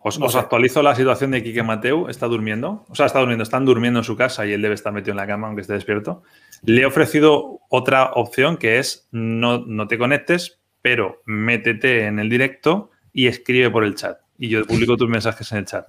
[0.00, 2.08] Os, actualizo la situación de Quique Mateu.
[2.08, 2.86] Está durmiendo.
[2.88, 3.44] O sea, está durmiendo.
[3.44, 5.74] Están durmiendo en su casa y él debe estar metido en la cama, aunque esté
[5.74, 6.24] despierto.
[6.64, 12.28] Le he ofrecido otra opción que es no, no te conectes, pero métete en el
[12.28, 14.18] directo y escribe por el chat.
[14.38, 15.86] Y yo publico tus mensajes en el chat.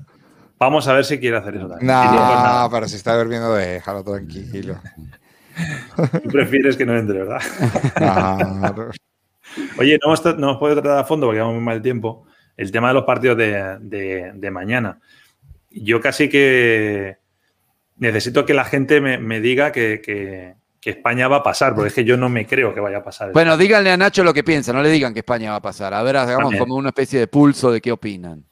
[0.64, 1.88] Vamos a ver si quiere hacer eso también.
[1.88, 4.80] No, pero si está durmiendo, déjalo tranquilo.
[6.24, 7.42] Tú prefieres que no entre, ¿verdad?
[9.78, 12.72] Oye, no hemos, no hemos podido tratar a fondo porque llevamos muy mal tiempo el
[12.72, 15.00] tema de los partidos de, mañana.
[15.70, 17.18] Yo casi que
[17.98, 20.56] necesito que la gente me, diga que,
[20.86, 23.34] España va a pasar, porque es que yo no me creo que vaya a pasar.
[23.34, 25.94] Bueno, díganle a Nacho lo que piensa, no le digan que España va a pasar.
[25.94, 28.46] A ver, hagamos como una especie de pulso de qué opinan.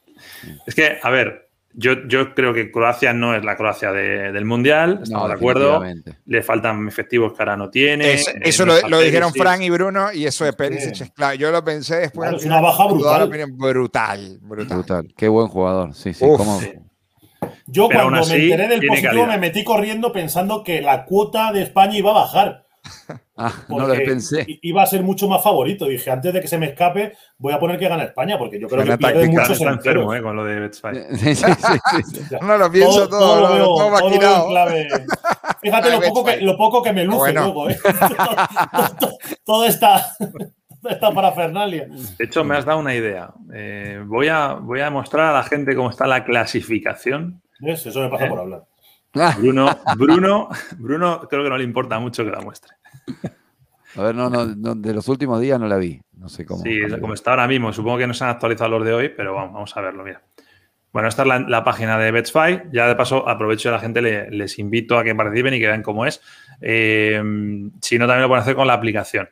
[0.66, 5.00] Es que, a ver, yo, yo, creo que Croacia no es la Croacia del Mundial,
[5.02, 5.82] estamos de acuerdo.
[6.26, 8.14] Le faltan efectivos que ahora no tiene.
[8.14, 11.34] eso lo, dijeron Frank y Bruno y eso de Perisic claro.
[11.34, 12.32] Yo lo pensé después.
[12.32, 13.28] es una baja brutal.
[13.50, 14.38] brutal.
[14.42, 15.14] Brutal.
[15.16, 15.94] Qué buen jugador.
[15.94, 16.24] Sí, sí.
[17.66, 21.96] Yo cuando me enteré del positivo me metí corriendo pensando que la cuota de España
[21.96, 22.66] iba a bajar.
[23.44, 24.46] Ah, no lo pensé.
[24.62, 25.86] Iba a ser mucho más favorito.
[25.86, 28.68] Dije, antes de que se me escape, voy a poner que gana España, porque yo
[28.68, 32.70] creo que pierde mucho está enfermo, eh, con lo de Sí, sí, sí, no lo
[32.70, 34.88] pienso todo, todo, lo, todo, todo clave.
[35.60, 37.76] Fíjate lo poco, que, lo poco que me luce luego, ¿eh?
[39.44, 40.14] todo, está.
[40.88, 41.86] Esta parafernalia.
[42.18, 43.32] De hecho, me has dado una idea.
[43.52, 47.42] Eh, voy, a, voy a mostrar a la gente cómo está la clasificación.
[47.60, 48.64] Eso me pasa por hablar.
[49.38, 50.48] Bruno, Bruno,
[50.78, 52.74] Bruno, creo que no le importa mucho que la muestre.
[53.96, 56.00] A ver, no, no, de los últimos días no la vi.
[56.16, 56.62] No sé cómo.
[56.62, 57.72] Sí, como está ahora mismo.
[57.72, 60.22] Supongo que no se han actualizado los de hoy, pero vamos, vamos a verlo, mira.
[60.92, 62.62] Bueno, esta es la, página de Betspy.
[62.70, 65.82] Ya de paso, aprovecho a la gente, les invito a que participen y que vean
[65.82, 66.20] cómo es.
[66.60, 67.20] Eh,
[67.80, 69.28] si no, también lo pueden hacer con la aplicación.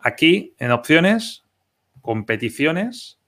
[0.00, 1.44] Aquí, en opciones,
[2.02, 3.18] competiciones,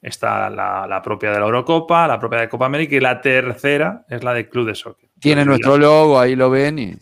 [0.00, 4.04] está la, la, propia de la Eurocopa, la propia de Copa América y la tercera
[4.08, 5.07] es la de Club de Soccer.
[5.20, 6.78] Tiene nuestro logo, ahí lo ven.
[6.78, 6.96] Y,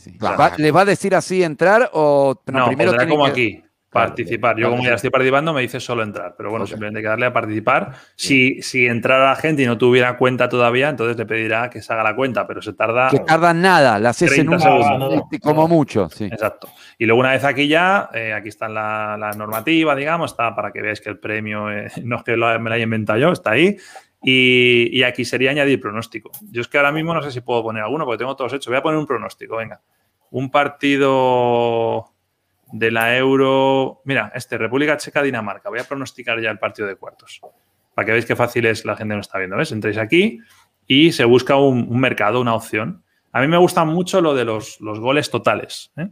[0.58, 3.62] ¿Les va a decir así entrar o no, primero como aquí?
[3.96, 4.58] Participar.
[4.58, 6.34] Yo, como ya estoy participando, me dice solo entrar.
[6.36, 7.92] Pero bueno, simplemente hay que darle a participar.
[8.14, 11.92] Si, si entrara la gente y no tuviera cuenta todavía, entonces le pedirá que se
[11.92, 13.08] haga la cuenta, pero se tarda.
[13.08, 16.10] Que tarda nada, la haces en un segundo, como mucho.
[16.10, 16.24] Sí.
[16.24, 16.68] Exacto.
[16.98, 20.82] Y luego, una vez aquí ya, eh, aquí está la, normativa, digamos, está para que
[20.82, 23.78] veáis que el premio eh, no es que me lo haya inventado yo, está ahí.
[24.28, 26.32] Y, aquí sería añadir pronóstico.
[26.50, 28.66] Yo es que ahora mismo no sé si puedo poner alguno porque tengo todos hechos.
[28.66, 29.80] Voy a poner un pronóstico, venga.
[30.32, 32.06] Un partido
[32.72, 34.02] de la Euro.
[34.04, 35.68] Mira, este, República Checa-Dinamarca.
[35.68, 37.40] Voy a pronosticar ya el partido de cuartos.
[37.94, 39.56] Para que veáis qué fácil es, la gente no está viendo.
[39.56, 39.70] ¿Ves?
[39.70, 40.40] Entréis aquí
[40.88, 43.04] y se busca un, mercado, una opción.
[43.30, 45.92] A mí me gusta mucho lo de los, goles totales.
[45.96, 46.08] ¿eh?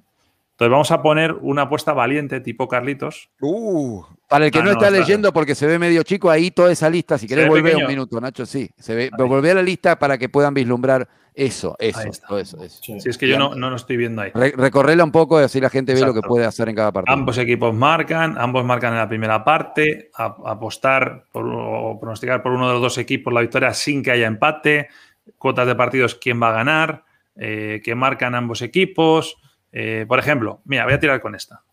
[0.55, 3.29] Entonces vamos a poner una apuesta valiente tipo Carlitos.
[3.41, 6.71] Uh, para el que ah, no, está leyendo porque se ve medio chico, ahí toda
[6.71, 8.71] esa lista, si querés volver un minuto, Nacho, sí.
[8.79, 12.09] Se ve, volver a la lista para que puedan vislumbrar eso, eso,
[12.39, 12.79] eso, eso.
[12.81, 14.31] Si es que yo no, no lo estoy viendo ahí.
[14.33, 17.13] recorrerla un poco y así la gente ve lo que puede hacer en cada partido.
[17.13, 22.69] Ambos equipos marcan, ambos marcan en la primera parte, apostar por, o pronosticar por uno
[22.69, 24.89] de los dos equipos la victoria sin que haya empate,
[25.37, 27.05] cuotas de partidos, quién va a ganar,
[27.35, 29.37] eh, que marcan ambos equipos.
[29.77, 31.65] Eh, por ejemplo, mira, voy a tirar con esta.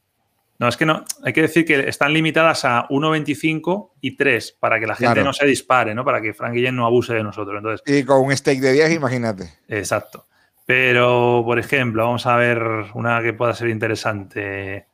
[0.57, 4.79] No, es que no, hay que decir que están limitadas a 1.25 y 3 para
[4.79, 6.03] que la gente no se dispare, ¿no?
[6.03, 7.57] Para que Frank Guillén no abuse de nosotros.
[7.57, 9.53] Entonces, y con un stake de 10, imagínate.
[9.67, 10.27] Exacto.
[10.65, 12.59] Pero, por ejemplo, vamos a ver
[12.95, 14.87] una que pueda ser interesante.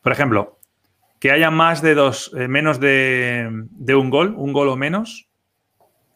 [0.00, 0.58] Por ejemplo,
[1.18, 3.48] que haya más de dos, eh, menos de,
[3.96, 5.28] un gol, un gol o menos,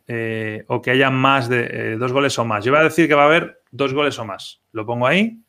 [0.08, 2.64] eh, o que haya más de eh, dos goles o más.
[2.64, 4.62] Yo voy a decir que va a haber dos goles o más.
[4.72, 5.40] Lo pongo ahí.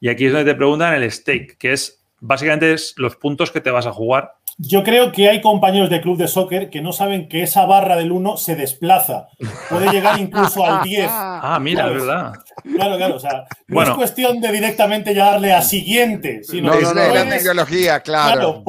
[0.00, 3.60] Y aquí es donde te preguntan el stake, que es básicamente es los puntos que
[3.60, 4.32] te vas a jugar.
[4.58, 7.96] Yo creo que hay compañeros de club de soccer que no saben que esa barra
[7.96, 9.28] del 1 se desplaza.
[9.70, 11.06] Puede llegar incluso al 10.
[11.08, 12.32] Ah, mira, es verdad.
[12.76, 13.16] Claro, claro.
[13.16, 17.14] O sea, no es cuestión de directamente ya darle a siguiente, sino no, no, no,
[17.14, 18.62] la tecnología, claro.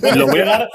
[0.00, 0.68] claro lo, voy a, lo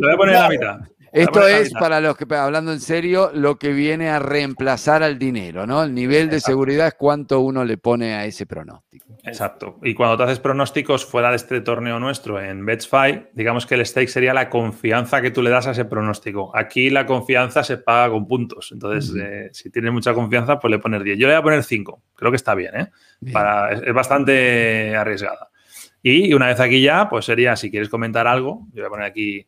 [0.00, 0.76] voy a poner en la mitad.
[1.12, 5.66] Esto es, para los que, hablando en serio, lo que viene a reemplazar al dinero,
[5.66, 5.82] ¿no?
[5.82, 9.18] El nivel de seguridad es cuánto uno le pone a ese pronóstico.
[9.22, 9.78] Exacto.
[9.82, 13.84] Y cuando te haces pronósticos fuera de este torneo nuestro en BetSpy, digamos que el
[13.84, 16.50] stake sería la confianza que tú le das a ese pronóstico.
[16.56, 18.72] Aquí la confianza se paga con puntos.
[18.72, 21.18] Entonces, eh, si tienes mucha confianza, pues le pones 10.
[21.18, 22.02] Yo le voy a poner 5.
[22.16, 22.90] Creo que está bien, ¿eh?
[23.32, 25.50] Para, es, es bastante arriesgada.
[26.02, 29.06] Y una vez aquí ya, pues sería, si quieres comentar algo, yo voy a poner
[29.06, 29.46] aquí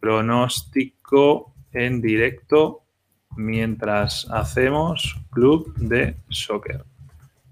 [0.00, 0.95] pronóstico
[1.72, 2.82] en directo
[3.36, 6.84] mientras hacemos club de soccer.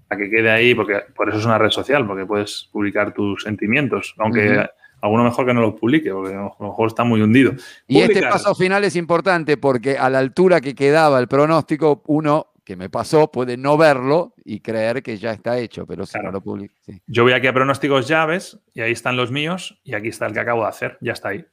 [0.09, 3.43] A que quede ahí, porque por eso es una red social, porque puedes publicar tus
[3.43, 4.67] sentimientos, aunque
[5.01, 7.53] alguno mejor que no lo publique, porque a lo mejor está muy hundido.
[7.87, 12.47] Y este paso final es importante porque a la altura que quedaba el pronóstico, uno
[12.63, 16.31] que me pasó puede no verlo y creer que ya está hecho, pero si no
[16.31, 16.73] lo publica.
[17.05, 20.33] Yo voy aquí a pronósticos llaves y ahí están los míos y aquí está el
[20.33, 21.45] que acabo de hacer, ya está ahí.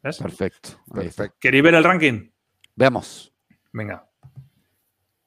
[0.00, 0.70] Perfecto.
[0.92, 1.36] Perfecto.
[1.40, 2.30] ¿Queréis ver el ranking?
[2.74, 3.32] Veamos.
[3.72, 4.08] Venga.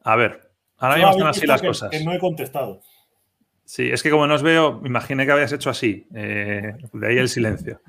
[0.02, 0.52] A ver.
[0.78, 1.90] Ahora mismo están así las cosas.
[1.90, 2.82] Que no he contestado.
[3.70, 6.08] Sí, es que como no os veo, imaginé que habías hecho así.
[6.16, 7.80] Eh, de ahí el silencio.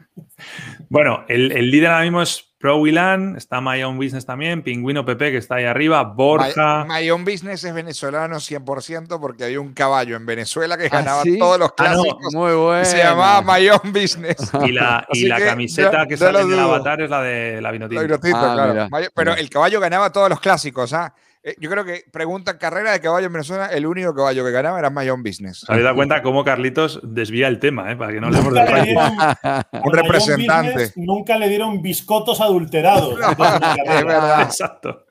[0.91, 5.31] Bueno, el, líder ahora mismo es Pro Wilan, está My Own Business también, Pingüino Pepe
[5.31, 6.85] que está ahí arriba, Borja.
[6.85, 11.23] My, Own Business es venezolano 100% porque había un caballo en Venezuela que ¿Ah, ganaba
[11.39, 12.35] todos los ah, clásicos.
[12.35, 12.85] muy bueno.
[12.85, 14.37] Se llamaba My Own Business.
[14.67, 15.07] Y la,
[15.39, 18.07] camiseta que sale en el avatar es la de la Vinotinto.
[18.07, 19.09] La ah, claro.
[19.15, 21.15] Pero el caballo ganaba todos los clásicos, ¿ah?
[21.17, 24.79] Eh, yo creo que pregunta carrera de caballo en Venezuela, el único caballo que ganaba
[24.79, 25.61] era My Own Business.
[25.61, 27.97] Se habéis dado cuenta cómo Carlitos desvía el tema, ¿eh?
[27.97, 30.93] para que no le Un representante.
[30.97, 33.19] nunca le dieron biscotos adulterados.
[33.87, 34.43] es verdad.
[34.43, 35.07] Exacto.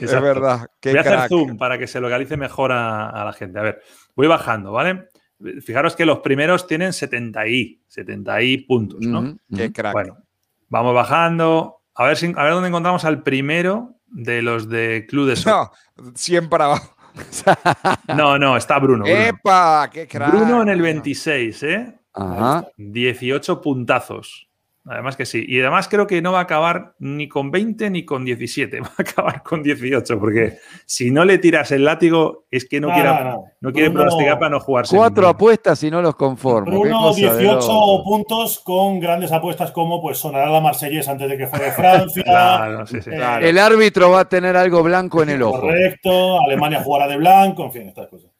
[0.00, 0.68] Es verdad.
[0.82, 3.58] voy a hacer zoom para que se localice mejor a, la gente.
[3.58, 3.82] A ver,
[4.14, 5.08] voy bajando, ¿vale?
[5.60, 9.36] Fijaros que los primeros tienen 70 y, 70 y puntos, ¿no?
[9.54, 9.92] Qué crack.
[9.92, 10.18] Bueno,
[10.68, 11.80] vamos bajando.
[11.94, 15.52] A ver, si, a ver dónde encontramos al primero de los de Club de Sol.
[15.96, 16.94] No, 100 para abajo.
[18.16, 19.04] no, no, está Bruno.
[19.06, 19.88] ¡Epa!
[19.92, 20.30] ¡Qué crack!
[20.30, 21.98] Bruno en el 26, ¿eh?
[22.14, 22.66] Ajá.
[22.76, 24.48] 18 puntazos.
[24.84, 25.44] Además que sí.
[25.46, 28.80] Y además creo que no va a acabar ni con 20 ni con 17.
[28.80, 30.18] Va a acabar con 18.
[30.18, 32.88] Porque si no le tiras el látigo, es que no,
[33.60, 34.96] no, quiere pronosticar para no jugarse.
[34.96, 36.80] Cuatro apuestas y no los conformo.
[36.80, 41.72] Bruno, 18 puntos con grandes apuestas como pues sonará la Marsellesa antes de que juegue
[41.72, 42.22] Francia.
[43.12, 45.60] Eh, el árbitro va a tener algo blanco en el ojo.
[45.60, 46.40] Correcto.
[46.40, 47.64] Alemania jugará de blanco.
[47.64, 48.30] En fin, estas cosas.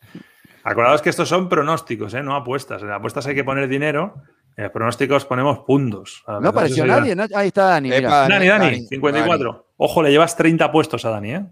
[0.64, 2.22] Acordaos que estos son pronósticos, ¿eh?
[2.22, 2.82] no apuestas.
[2.82, 4.14] En apuestas hay que poner dinero
[4.56, 6.22] en pronósticos ponemos puntos.
[6.26, 7.90] No apareció nadie, ahí está Dani.
[7.90, 9.66] Dani, Dani, 54.
[9.76, 11.46] Ojo, le llevas 30 puestos a Dani, ¿eh?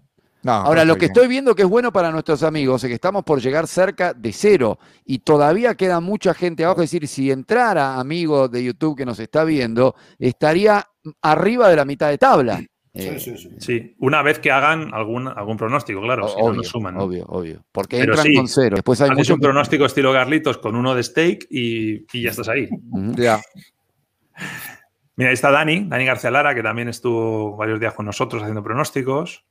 [0.44, 3.40] Ahora, lo que estoy viendo que es bueno para nuestros amigos es que estamos por
[3.40, 6.82] llegar cerca de cero y todavía queda mucha gente abajo.
[6.82, 10.86] Es decir, si entrara amigo de YouTube que nos está viendo, estaría
[11.20, 12.62] arriba de la mitad de tabla.
[12.92, 13.94] Eh, sí, sí, sí.
[14.00, 16.96] una vez que hagan algún, algún pronóstico, claro, si no, suman.
[16.96, 17.64] Obvio, obvio.
[17.70, 18.76] Porque entran con cero.
[18.76, 22.68] Después hay un pronóstico estilo Garlitos con uno de steak y, ya estás ahí.
[23.16, 23.40] Ya.
[25.14, 28.62] Mira, ahí está Dani, Dani García Lara, que también estuvo varios días con nosotros haciendo
[28.64, 29.44] pronósticos.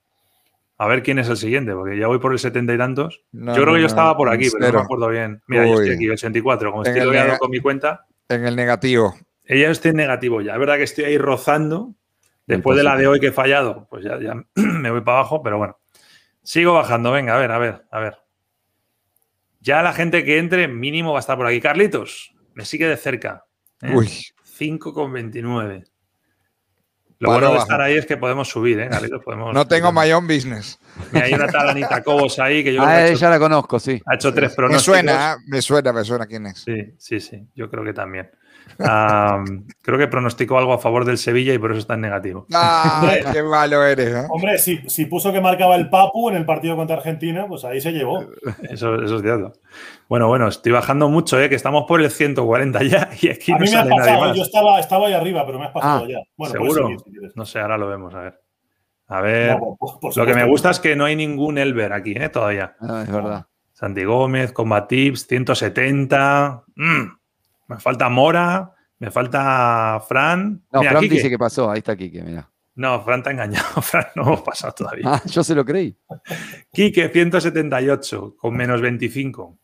[0.78, 3.24] A ver quién es el siguiente, porque ya voy por el setenta y tantos.
[3.32, 5.42] yo creo que yo estaba por aquí, pero no me acuerdo bien.
[5.48, 8.06] Mira, yo estoy aquí, 84, como estoy logueado con mi cuenta.
[8.28, 9.16] En el negativo.
[9.46, 10.54] Ella estoy en negativo ya.
[10.54, 11.96] Es verdad que estoy ahí rozando,
[12.50, 15.44] Después de la de hoy que he fallado, pues ya, ya me voy para abajo,
[15.44, 15.78] pero bueno.
[16.42, 18.18] Sigo bajando, venga, a ver, a ver, a ver.
[19.60, 21.62] Ya la gente que entre, mínimo va a estar por aquí.
[21.62, 23.46] Carlitos, me sigue de cerca.
[23.84, 23.94] ¿eh?
[23.94, 24.08] Uy.
[24.58, 25.86] 5,29.
[27.20, 28.90] Lo bueno de estar ahí es que podemos subir, ¿eh,
[29.24, 30.80] Podemos, no tengo my own business.
[31.14, 32.82] hay una tal Anita Cobos ahí que yo.
[32.82, 34.02] Ah, ella la conozco, sí.
[34.06, 34.88] Ha hecho tres pronósticos.
[34.88, 36.62] Me suena, me suena, me suena quién es.
[36.62, 37.46] Sí, sí, sí.
[37.54, 38.32] Yo creo que también
[38.78, 42.46] creo que pronosticó algo a favor del Sevilla y por eso está en negativo.
[42.54, 44.14] ¡Ay, qué malo eres!
[44.14, 44.28] ¿eh?
[44.30, 47.82] Hombre, si, si, puso que marcaba el Papu en el partido contra Argentina, pues ahí
[47.82, 48.26] se llevó.
[48.70, 49.54] Eso, eso es cierto.
[50.08, 51.50] Bueno, bueno, estoy bajando mucho, ¿eh?
[51.50, 54.20] que estamos por el 140 ya y aquí a no mí me sale has pasado,
[54.22, 54.38] más.
[54.38, 56.20] Yo estaba, estaba ahí arriba, pero me has pasado ah, ya.
[56.36, 56.90] Bueno, ¿Seguro?
[57.36, 58.42] no sé, ahora lo vemos, a ver.
[59.08, 59.58] A ver,
[60.16, 62.30] lo que me gusta es que no hay ningún Elber aquí, ¿eh?
[62.30, 62.76] Todavía.
[62.80, 63.48] Ah, es verdad.
[63.74, 66.64] Santi Gómez, Combat Tips, 170.
[66.76, 67.19] Mm,
[67.70, 68.76] me falta Mora.
[69.00, 70.62] Me falta Fran.
[70.74, 71.72] No, Fran dice que pasó.
[71.72, 72.50] Ahí está Quique, mira.
[72.76, 73.82] No, Fran te ha engañado.
[73.82, 75.06] Fran no hemos pasado todavía.
[75.06, 75.98] Ah, yo se lo creí.
[76.74, 79.58] Quique, 178, con menos 25.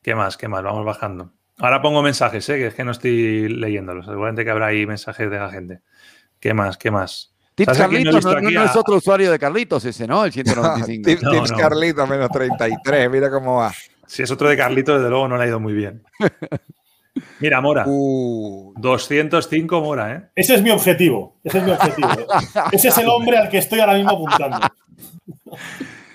[0.00, 0.38] ¿Qué más?
[0.38, 0.62] ¿Qué más?
[0.62, 1.34] Vamos bajando.
[1.58, 2.56] Ahora pongo mensajes, ¿eh?
[2.56, 4.06] que es que no estoy leyéndolos.
[4.06, 5.82] Seguramente que habrá ahí mensajes de la gente.
[6.38, 6.78] ¿Qué más?
[6.78, 7.34] ¿Qué más?
[7.54, 10.24] Tips Carlitos no, es otro usuario de Carlitos ese, ¿no?
[10.24, 11.04] El 195.
[11.04, 13.74] tips, tips Carlitos menos 33, mira cómo va.
[14.10, 16.02] Si es otro de Carlitos, desde luego no le ha ido muy bien.
[17.38, 17.84] Mira, Mora.
[17.84, 19.80] 205 uh.
[19.80, 20.22] Mora, ¿eh?
[20.34, 21.38] Ese es mi objetivo.
[21.44, 22.10] Ese es mi objetivo.
[22.10, 22.26] ¿eh?
[22.72, 24.58] Ese es el hombre al que estoy ahora mismo apuntando.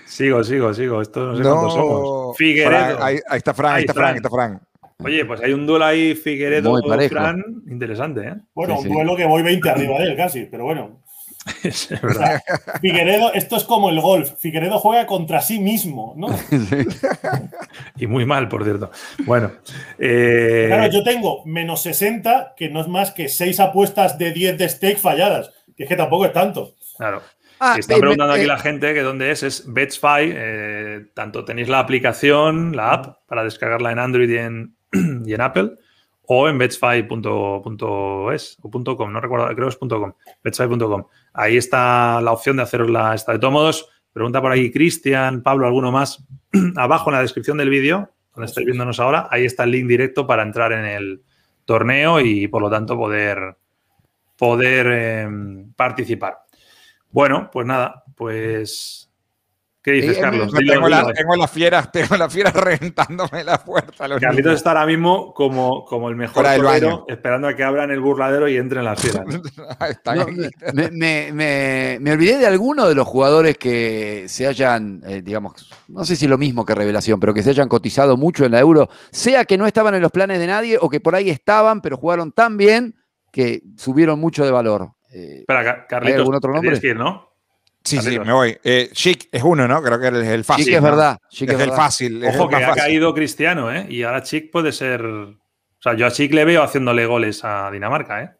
[0.04, 1.00] Sigo, sigo, sigo.
[1.00, 2.36] Esto no sé cuántos somos.
[2.36, 3.02] Figueredo.
[3.02, 4.60] ahí, está Fran, ahí está Fran, ahí está Fran.
[5.02, 6.78] Oye, pues hay un duelo ahí Figueredo
[7.08, 8.34] Fran interesante, ¿eh?
[8.54, 11.00] Bueno, un duelo que voy 20 arriba de él casi, pero bueno.
[11.62, 12.42] es verdad.
[12.80, 14.32] Figueredo, esto es como el golf.
[14.38, 16.28] Figueredo juega contra sí mismo, ¿no?
[17.96, 18.90] y muy mal, por cierto.
[19.24, 19.52] Bueno.
[19.98, 24.58] Eh, claro, yo tengo menos 60, que no es más que 6 apuestas de 10
[24.58, 25.52] de stake falladas.
[25.76, 26.74] Que es que tampoco es tanto.
[26.96, 27.22] Claro.
[27.58, 30.32] Ah, Está preguntando aquí la gente que dónde es, es Betsfy.
[30.34, 34.76] Eh, tanto tenéis la aplicación, la app, para descargarla en Android y en,
[35.24, 35.72] y en Apple,
[36.26, 37.08] o en betsfy.es
[38.62, 41.04] o .com, no recuerdo, creo que es .com.
[41.32, 43.32] Ahí está la opción de haceros la esta.
[43.32, 46.24] De todos modos, pregunta por ahí Cristian, Pablo, alguno más.
[46.76, 50.26] Abajo en la descripción del vídeo, donde estáis viéndonos ahora, ahí está el link directo
[50.26, 51.22] para entrar en el
[51.64, 53.56] torneo y por lo tanto poder,
[54.36, 56.38] poder em, participar.
[57.10, 59.05] Bueno, pues nada, pues
[59.86, 60.52] ¿Qué dices, Carlos?
[60.52, 64.08] tengo, las fieras, tengo las fieras reventándome la puerta.
[64.18, 68.48] Carlitos está ahora mismo como, como el mejor torero, esperando a que abran el burladero
[68.48, 69.24] y entren las fieras.
[70.74, 76.26] me, olvidé de alguno de los jugadores que se hayan, eh, digamos, no sé si
[76.26, 79.56] lo mismo que revelación, pero que se hayan cotizado mucho en la euro, sea que
[79.56, 82.56] no estaban en los planes de nadie o que por ahí estaban, pero jugaron tan
[82.56, 82.96] bien
[83.30, 84.90] que subieron mucho de valor.
[85.12, 86.72] Eh, Espera, Carlitos, algún otro nombre?
[86.72, 87.35] Decir, ¿no?
[87.86, 88.58] Sí, sí, me voy.
[88.64, 89.80] Eh, Chic es uno, ¿no?
[89.80, 90.64] Creo que es el fácil.
[90.64, 91.18] Chic es verdad.
[91.30, 92.24] Chic es, el fácil.
[92.24, 93.86] Ojo que ha caído Cristiano, ¿eh?
[93.88, 95.04] Y ahora Chic puede ser.
[95.04, 95.36] O
[95.80, 98.30] sea, yo a Chic le veo haciéndole goles a Dinamarca, ¿eh?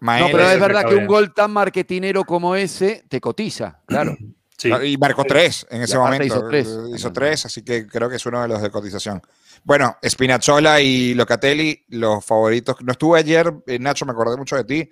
[0.00, 4.16] no, pero es verdad que un gol tan marketinero como ese te cotiza, claro.
[4.60, 4.68] Sí.
[4.68, 6.22] Y marcó tres en ese momento.
[6.22, 6.68] Hizo tres.
[6.94, 9.22] Hizo tres, así que creo que es uno de los de cotización.
[9.64, 12.76] Bueno, Spinazzola y Locatelli, los favoritos.
[12.82, 14.90] No estuve ayer, eh, Nacho, me acordé mucho de ti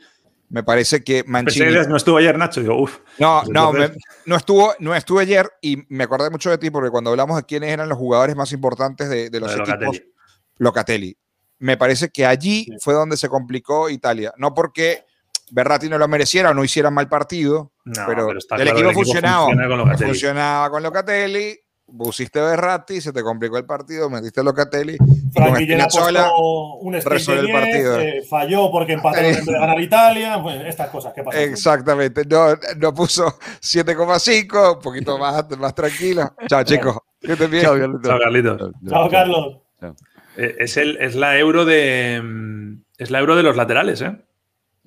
[0.51, 1.73] me parece que Mancini.
[1.89, 2.61] no estuvo ayer, Nacho.
[2.61, 2.99] Digo, uf.
[3.19, 3.73] No, pues no,
[4.27, 7.45] no, estuvo, no estuve ayer y me acordé mucho de ti porque cuando hablamos de
[7.45, 10.03] quiénes eran los jugadores más importantes de, los equipos,
[10.57, 11.17] Locatelli.
[11.59, 14.33] Me parece que allí fue donde se complicó Italia.
[14.37, 15.05] No porque
[15.51, 17.73] Berratti no lo mereciera o no hiciera mal partido,
[18.07, 19.49] pero, el, equipo funcionaba,
[19.99, 21.59] funcionaba con Locatelli
[21.97, 24.97] pusiste Berratti, se te complicó el partido, metiste Locatelli.
[24.99, 27.99] Puso un resuelve el partido.
[28.01, 30.43] Eh, falló porque empató de ganar Italia.
[30.67, 31.41] estas cosas que pasan.
[31.43, 32.25] Exactamente.
[32.29, 32.49] No,
[32.79, 33.27] no puso
[33.61, 36.35] 7,5, un poquito más, más tranquilo.
[36.47, 36.99] Chao, chicos.
[37.21, 37.65] Que te bien.
[37.65, 38.73] Chao, Carlitos.
[38.89, 39.59] Chao, Carlos.
[40.37, 44.17] Eh, es, el, es la euro de mm, es la euro de los laterales, ¿eh?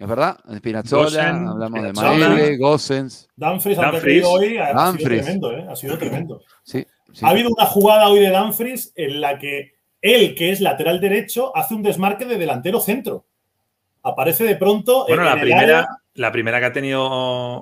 [0.02, 3.30] Es verdad, Spinazzola, hablamos de Maele, Gossens.
[3.36, 4.26] Dumfries, Dumfries.
[4.26, 5.66] hoy ha sido tremendo, ¿eh?
[5.70, 6.42] ha sido tremendo.
[6.64, 6.84] Sí,
[7.22, 11.56] Ha habido una jugada hoy de Dumfries en la que él, que es lateral derecho,
[11.56, 13.26] hace un desmarque de delantero centro.
[14.02, 15.06] Aparece de pronto.
[15.08, 17.04] Bueno, la, primera, la primera que ha tenido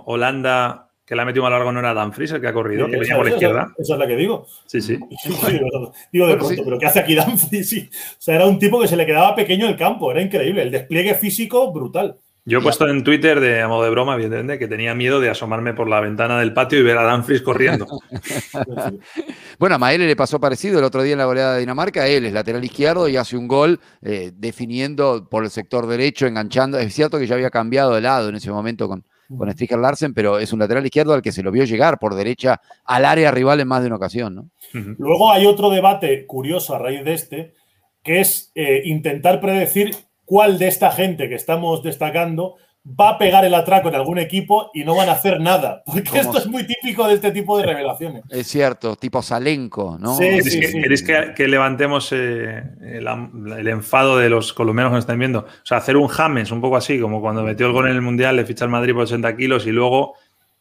[0.06, 2.98] Holanda que la ha metido a largo no era Dumfries el que ha corrido, que
[2.98, 3.74] venía por la izquierda.
[3.78, 4.46] Esa es la que digo.
[4.66, 4.98] Sí, sí.
[6.14, 7.90] digo de pronto, pero ¿qué hace aquí Dumfries?
[7.90, 10.62] O sea, era un tipo que se le quedaba pequeño el campo, era increíble.
[10.62, 12.16] El despliegue físico brutal.
[12.46, 15.30] Yo he puesto en Twitter, de a modo de broma, evidentemente, que tenía miedo de
[15.30, 17.86] asomarme por la ventana del patio y ver a Danfries corriendo.
[19.60, 22.08] bueno, a Maele le pasó parecido el otro día en la goleada de Dinamarca.
[22.08, 26.80] Él es lateral izquierdo y hace un gol eh, definiendo por el sector derecho, enganchando.
[26.80, 29.04] Es cierto que ya había cambiado de lado en ese momento con,
[29.38, 32.16] con Stricker Larsen, pero es un lateral izquierdo al que se lo vio llegar por
[32.16, 34.34] derecha al área rival en más de una ocasión.
[34.36, 34.50] ¿no?
[34.98, 37.54] Luego hay otro debate curioso a raíz de este,
[38.02, 39.96] que es eh, intentar predecir
[40.30, 42.56] cuál de esta gente que estamos destacando
[42.88, 45.82] va a pegar el atraco en algún equipo y no van a hacer nada.
[45.88, 48.24] Porque esto es muy típico de este tipo de revelaciones.
[48.30, 50.16] Es cierto, tipo Salenco, ¿no?
[50.16, 55.40] Sí, ¿Queréis, que, levantemos eh, el, enfado de los colombianos que nos están viendo?
[55.40, 58.02] O sea, hacer un James, un poco así, como cuando metió el gol en el
[58.04, 60.14] Mundial, le ficha al Madrid por 80 kilos y luego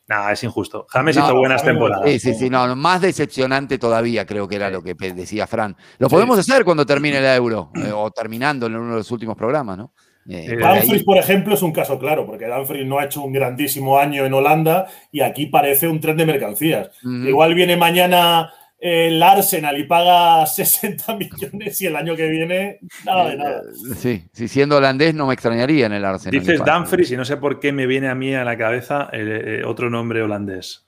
[0.08, 0.86] Nada, es injusto.
[0.88, 2.10] James hizo buenas temporadas.
[2.10, 5.76] Sí, sí, sí, no, más decepcionante todavía creo que era lo que decía Fran.
[5.98, 9.36] Lo podemos hacer cuando termine el euro, eh, o terminando en uno de los últimos
[9.36, 9.92] programas, ¿no?
[10.30, 13.98] Eh, Danfries, por ejemplo, es un caso claro, porque Danfries no ha hecho un grandísimo
[13.98, 16.90] año en Holanda y aquí parece un tren de mercancías.
[17.02, 23.30] Igual viene mañana el Arsenal y paga 60 millones y el año que viene nada
[23.30, 23.62] de nada.
[23.96, 26.38] Sí, si siendo holandés no me extrañaría en el Arsenal.
[26.38, 29.62] Dices Danfries y no sé por qué me viene a mí a la cabeza eh,
[29.64, 30.86] otro nombre holandés.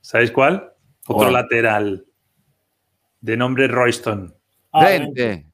[0.00, 0.72] ¿Sabéis cuál?
[1.06, 2.06] Otro lateral.
[3.20, 4.34] De nombre Royston.
[4.72, 5.44] Ah, pues,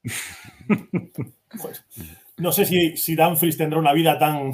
[2.39, 4.51] no sé si, si Danfries tendrá una vida tan,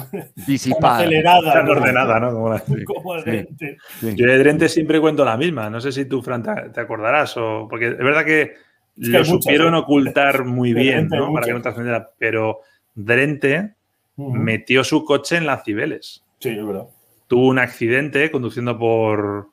[0.82, 1.52] acelerada.
[1.52, 2.60] Tan ordenada, ¿no?
[2.84, 3.78] Como, Drente.
[4.02, 5.70] Yo de Drente siempre cuento la misma.
[5.70, 7.36] No sé si tú, Fran, te, acordarás.
[7.36, 8.54] O, porque es verdad que
[8.96, 9.78] lo supieron ¿eh?
[9.78, 11.32] ocultar muy bien, ¿no?
[11.32, 11.72] Para que no te
[12.18, 12.60] Pero
[12.94, 13.74] Drente
[14.16, 16.24] metió su coche en las Cibeles.
[16.38, 16.86] Sí, es verdad.
[17.28, 19.50] Tuvo un accidente conduciendo por,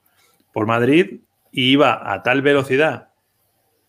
[0.51, 3.12] por Madrid y iba a tal velocidad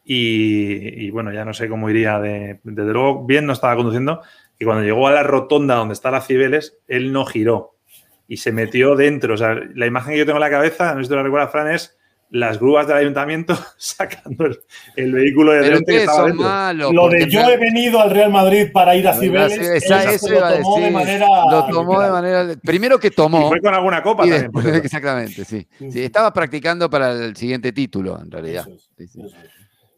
[0.05, 2.61] y, bueno, ya no sé cómo iría de.
[2.63, 4.21] Desde luego, bien no estaba conduciendo.
[4.59, 7.75] Y cuando llegó a la rotonda donde está las Cibeles, él no giró
[8.29, 9.35] y se metió dentro.
[9.35, 11.23] O sea, la imagen que yo tengo en la cabeza, no sé si te lo
[11.23, 11.97] recuerdas, Fran, es
[12.31, 14.47] las grúas del ayuntamiento sacando
[14.97, 18.71] el, vehículo de Pero que son malos, Lo de yo he venido al Real Madrid
[18.73, 21.27] para ir a Cibeles, eso lo tomó de manera.
[21.51, 22.55] Lo tomó de manera.
[22.63, 23.47] Primero que tomó.
[23.47, 24.51] Y fue con alguna copa también.
[24.83, 25.67] exactamente, sí.
[25.91, 26.03] sí.
[26.03, 28.67] Estaba practicando para el siguiente título, en realidad.
[28.99, 29.21] sí, sí.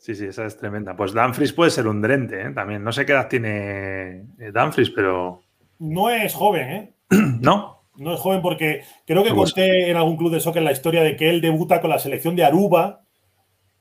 [0.07, 0.95] Sí, sí, esa es tremenda.
[0.95, 2.53] Pues Danfries puede ser un drente, ¿eh?
[2.55, 2.85] También.
[2.85, 5.43] No sé qué edad tiene eh, Danfries, pero.
[5.81, 6.95] No es joven, ¿eh?
[7.41, 7.83] no.
[7.97, 11.17] No es joven porque creo que conté en algún club de soccer la historia de
[11.17, 13.01] que él debuta con la selección de Aruba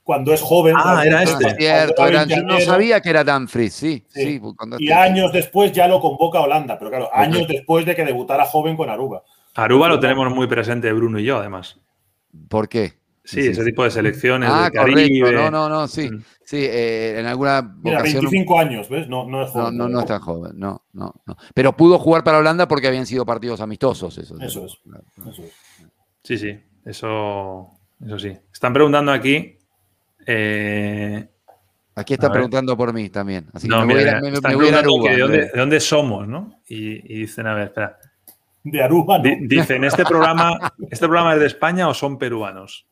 [0.02, 0.76] cuando es joven.
[0.84, 1.48] Ah, era este.
[1.48, 4.04] Es cierto, yo no sabía que era Danfries, sí.
[4.10, 4.42] sí.
[4.80, 8.46] y años después ya lo convoca a Holanda, pero claro, años después de que debutara
[8.46, 9.22] joven con Aruba.
[9.54, 11.80] Aruba lo tenemos muy presente, Bruno y yo, además.
[12.50, 13.05] ¿Por qué?
[13.26, 14.50] Sí, ese tipo de selecciones.
[14.52, 15.32] Ah, correcto.
[15.32, 16.10] No, no, no, sí.
[16.12, 16.24] Mm.
[16.44, 19.08] Sí, eh, en alguna Mira, 25 años, ¿ves?
[19.08, 19.76] No, no es joven.
[19.76, 21.36] No, no, no es tan joven, no, no, no.
[21.56, 24.16] Pero pudo jugar para Holanda porque habían sido partidos amistosos.
[24.20, 24.78] Eso, eso, es.
[25.28, 25.54] eso es.
[26.22, 27.72] Sí, sí, eso,
[28.06, 28.38] eso sí.
[28.54, 29.58] Están preguntando aquí.
[30.28, 31.28] Eh,
[31.96, 33.48] aquí están preguntando por mí también.
[33.52, 35.10] Así que no, me, voy a, me, voy a Aruba.
[35.10, 36.62] De dónde, de, dónde, somos, ¿no?
[36.68, 37.98] Y, y, dicen, a ver, espera.
[38.64, 39.32] De Aruba, ¿no?
[39.42, 42.86] Dicen, ¿este programa, ¿este programa es de España o son peruanos?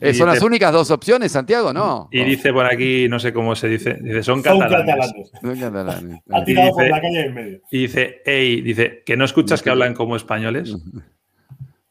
[0.00, 2.08] Eh, son las únicas dos opciones, Santiago, ¿no?
[2.10, 5.30] Y dice por aquí, no sé cómo se dice, dice son catalanes.
[5.40, 6.20] Son catalanes.
[6.30, 7.60] Ha tirado por la calle en medio.
[7.70, 10.74] Y dice, hey, dice, que no escuchas que hablan como españoles.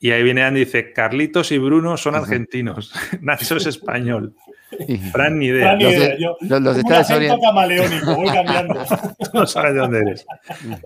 [0.03, 2.91] Y ahí viene Andy y dice, Carlitos y Bruno son argentinos,
[3.21, 4.35] Nacho es español.
[5.11, 5.75] Fran, ni idea.
[5.75, 8.83] Los, los, los camaleónico, voy cambiando.
[9.33, 10.25] no sabes de dónde eres.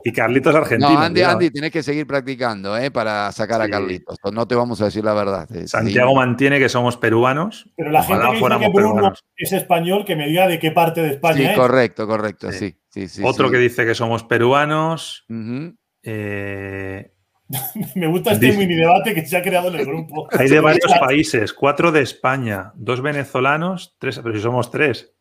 [0.04, 0.92] Y Carlitos es argentino.
[0.92, 2.92] No, Andy, Andy, tienes que seguir practicando ¿eh?
[2.92, 4.18] para sacar a Carlitos.
[4.34, 5.48] No te vamos a decir la verdad.
[5.66, 7.70] Santiago mantiene que somos peruanos.
[7.78, 11.02] Pero la gente que dice que Bruno es español, que me diga de qué parte
[11.02, 11.56] de España sí, es.
[11.56, 12.76] Correcto, correcto, sí.
[12.90, 15.26] sí, sí Otro que dice que somos peruanos.
[16.04, 17.15] eh,
[17.96, 20.28] Me gusta este mini debate que se ha creado en el grupo.
[20.38, 25.14] Hay de varios países, cuatro de España, dos venezolanos, tres, pero si somos tres.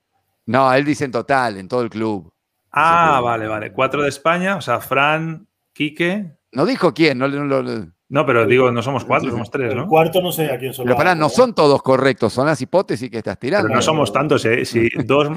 [0.46, 2.32] No, él dice en total, en todo el club.
[2.70, 3.72] Ah, vale, vale.
[3.72, 6.36] Cuatro de España, o sea, Fran, Quique.
[6.52, 7.62] No dijo quién, no, no,
[8.08, 9.82] no pero digo, no somos cuatro, somos tres, ¿no?
[9.82, 10.84] El cuarto no sé a quién son.
[10.84, 13.68] Pero para, no son todos correctos, son las hipótesis que estás tirando.
[13.68, 14.64] Pero no somos tantos, ¿eh?
[14.64, 15.28] Si dos,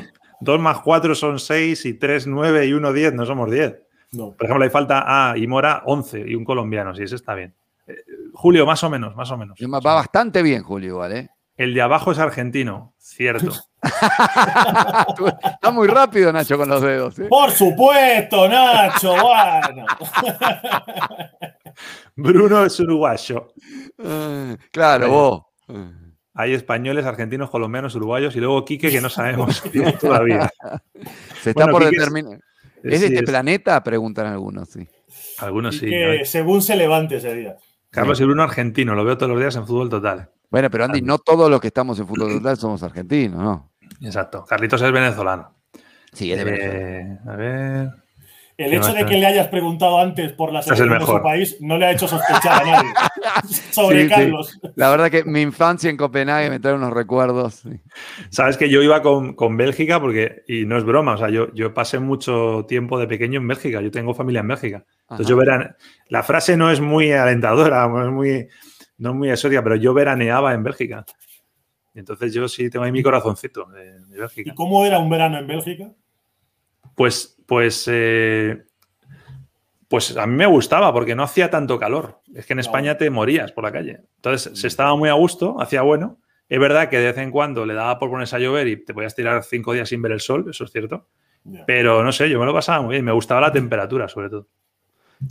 [0.42, 3.76] dos más cuatro son seis y tres nueve y uno diez, no somos diez.
[4.12, 7.54] Por ejemplo, hay falta A y Mora 11 y un colombiano, si ese está bien.
[7.88, 7.96] Eh,
[8.34, 9.58] Julio, más o menos, más o menos.
[9.60, 11.30] Va bastante bien, Julio, igual, ¿eh?
[11.58, 13.52] El de abajo es argentino, cierto.
[15.44, 17.20] está muy rápido, Nacho, con los dedos.
[17.20, 17.26] ¿eh?
[17.28, 19.86] Por supuesto, Nacho, bueno.
[22.16, 23.54] Bruno es uruguayo.
[24.04, 25.42] Ah, claro, vos.
[26.34, 29.64] Hay españoles, argentinos, colombianos, uruguayos y luego Quique que no sabemos
[30.00, 30.50] todavía.
[31.42, 32.36] Se está por determinar.
[32.36, 32.57] ¿Es
[32.88, 33.84] de este planeta?
[33.84, 34.88] Preguntan algunos, sí.
[35.40, 35.88] Algunos sí.
[35.88, 37.56] Que según se levante ese día.
[37.90, 40.30] Carlos y Bruno argentino, lo veo todos los días en fútbol total.
[40.50, 43.72] Bueno, pero Andy, no todos los que estamos en fútbol total somos argentinos, ¿no?
[44.02, 44.46] Exacto.
[44.46, 45.56] Carlitos es venezolano.
[46.14, 46.80] Sí, es de Venezuela.
[46.80, 47.90] Eh, a ver.
[48.58, 51.78] El hecho de que le hayas preguntado antes por la selección de su país no
[51.78, 52.90] le ha hecho sospechar a nadie
[53.72, 54.60] sobre Carlos.
[54.76, 57.64] La verdad que mi infancia en Copenhague me trae unos recuerdos.
[58.30, 61.54] Sabes que yo iba con, con, Bélgica porque, y no es broma, o sea, yo,
[61.54, 64.86] yo pasé mucho tiempo de pequeño en Bélgica, yo tengo familia en Bélgica.
[65.02, 65.76] Entonces yo verán,
[66.10, 68.48] la frase no es muy alentadora, no es muy,
[68.98, 71.06] no es muy exótica, pero yo veraneaba en Bélgica.
[71.94, 74.52] Entonces yo sí tengo ahí mi corazoncito de, Bélgica.
[74.52, 75.92] ¿Y cómo era un verano en Bélgica?
[76.96, 78.66] Pues, pues, eh,
[79.88, 82.22] pues a mí me gustaba porque no hacía tanto calor.
[82.36, 84.02] Es que en España te morías por la calle.
[84.18, 84.70] Entonces se mm.
[84.70, 86.20] estaba muy a gusto, hacía bueno.
[86.50, 88.94] Es verdad que de vez en cuando le daba por ponerse a llover y te
[88.94, 91.08] podías tirar cinco días sin ver el sol, eso es cierto.
[91.66, 93.06] Pero no sé, yo me lo pasaba muy bien.
[93.06, 94.48] Me gustaba la temperatura, sobre todo.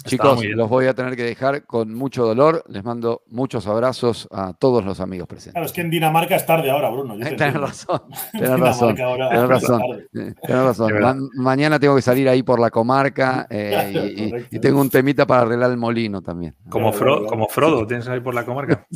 [0.04, 2.64] Chicos, los voy a tener que dejar con mucho dolor.
[2.68, 5.52] Les mando muchos abrazos a todos los amigos presentes.
[5.52, 7.14] Claro, es que en Dinamarca es tarde ahora, Bruno.
[7.36, 8.02] Tienes razón.
[8.32, 8.96] Tienes razón.
[8.96, 11.30] Tienes razón.
[11.34, 15.70] mañana tengo que salir ahí por la comarca eh, y, tengo un temita para arreglar
[15.70, 16.54] el molino también.
[16.68, 18.86] Como, como Frodo, tienes ahí por la comarca.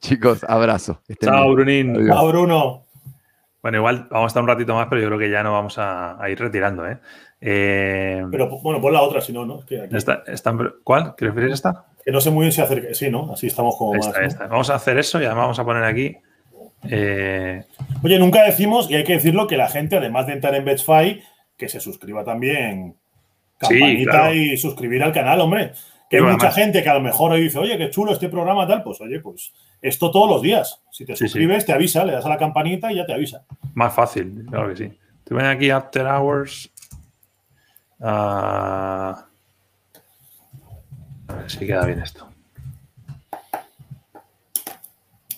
[0.00, 1.02] Chicos, abrazo.
[1.20, 2.06] Chao, Brunín.
[2.06, 2.84] Chao, Bruno.
[3.62, 5.78] Bueno, igual vamos a estar un ratito más, pero yo creo que ya no vamos
[5.78, 6.98] a, a ir retirando, ¿eh?
[7.46, 9.60] Eh, Pero bueno, pon la otra, si no, ¿no?
[10.82, 11.14] ¿Cuál?
[11.14, 11.84] ¿Qué refieres esta?
[12.02, 12.94] Que no sé muy bien si hacer.
[12.94, 13.30] Sí, ¿no?
[13.32, 14.10] Así estamos como más.
[14.38, 16.16] Vamos a hacer eso y además vamos a poner aquí.
[16.88, 17.62] Eh,
[18.02, 21.22] Oye, nunca decimos, y hay que decirlo, que la gente, además de entrar en Betfy,
[21.58, 22.96] que se suscriba también.
[23.58, 25.72] Campanita y suscribir al canal, hombre.
[26.08, 28.66] Que hay mucha gente que a lo mejor hoy dice, oye, qué chulo este programa,
[28.66, 28.82] tal.
[28.82, 29.52] Pues oye, pues
[29.82, 30.82] esto todos los días.
[30.90, 33.44] Si te suscribes, te avisa, le das a la campanita y ya te avisa.
[33.74, 34.98] Más fácil, claro que sí.
[35.24, 36.70] Te ven aquí After Hours
[38.00, 39.26] Ah,
[41.28, 42.28] a ver si queda bien esto.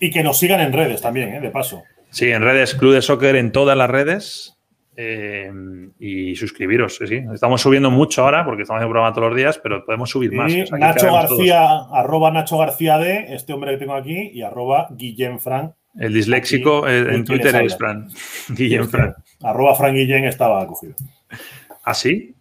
[0.01, 1.41] Y que nos sigan en redes también, ¿eh?
[1.41, 1.83] de paso.
[2.11, 4.53] Sí, en redes, Club de Soccer en todas las redes.
[4.99, 5.53] Eh,
[5.99, 9.85] y suscribiros, sí, Estamos subiendo mucho ahora porque estamos en programa todos los días, pero
[9.85, 10.51] podemos subir más.
[10.73, 15.73] Nacho García, arroba Nacho García de, este hombre que tengo aquí, y arroba Guillem Frank.
[15.99, 18.09] El disléxico en Twitter es Fran.
[18.49, 19.17] Guillem Frank.
[19.43, 20.95] Arroba Frank Guillem estaba cogido.
[21.85, 22.36] ¿Ah, sí?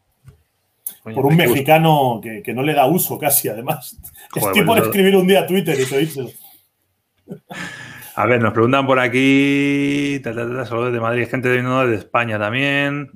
[1.13, 3.97] Por un mexicano que, no le da uso casi, además.
[4.35, 6.33] Estoy por escribir un día a Twitter y te
[8.15, 13.11] A ver, nos preguntan por aquí, saludos de Madrid, gente de, de España también.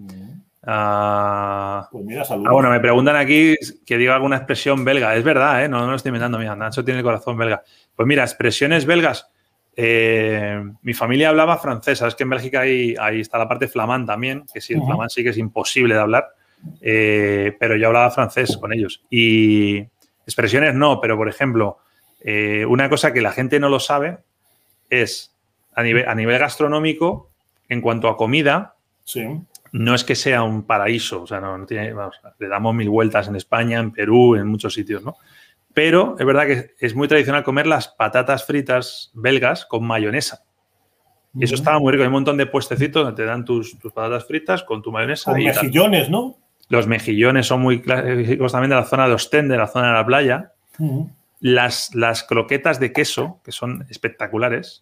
[0.64, 2.48] Ah, pues mira, saludos.
[2.50, 3.56] Ah, bueno, me preguntan aquí
[3.86, 5.16] que diga alguna expresión belga.
[5.16, 5.70] Es verdad, ¿eh?
[5.70, 6.38] no, no lo estoy inventando.
[6.38, 7.64] Mira, Nacho tiene el corazón belga.
[7.96, 9.28] Pues mira, expresiones belgas.
[9.76, 12.00] Eh, mi familia hablaba francés.
[12.00, 15.10] Sabes que en Bélgica ahí, ahí está la parte flamán también, que sí, el flamán
[15.10, 16.28] sí que es imposible de hablar.
[16.82, 19.02] Eh, pero yo hablaba francés con ellos.
[19.10, 19.80] Y
[20.26, 21.80] expresiones no, pero por ejemplo,
[22.22, 24.20] eh, una cosa que la gente no lo sabe
[24.90, 25.36] es
[25.76, 27.30] a nivel, a nivel gastronómico,
[27.70, 28.76] en cuanto a comida,
[29.72, 31.94] no es que sea un paraíso, o sea, no, tiene,
[32.40, 35.16] le damos mil vueltas en España, en Perú, en muchos sitios, ¿no?
[35.74, 40.44] Pero es verdad que es muy tradicional comer las patatas fritas belgas con mayonesa.
[41.36, 42.02] Y eso estaba muy rico.
[42.02, 45.32] Hay un montón de puestecitos donde te dan tus, patatas fritas con tu mayonesa.
[45.32, 46.38] Con mejillones, ¿no?
[46.70, 49.94] Los mejillones son muy clásicos también de la zona de Ostende, de la zona de
[49.94, 50.54] la playa.
[51.42, 54.82] las, las croquetas de queso, que son espectaculares.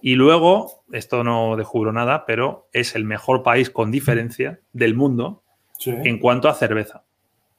[0.00, 5.42] Y luego, esto no descubro nada, pero es el mejor país con diferencia del mundo
[5.84, 7.02] en cuanto a cerveza.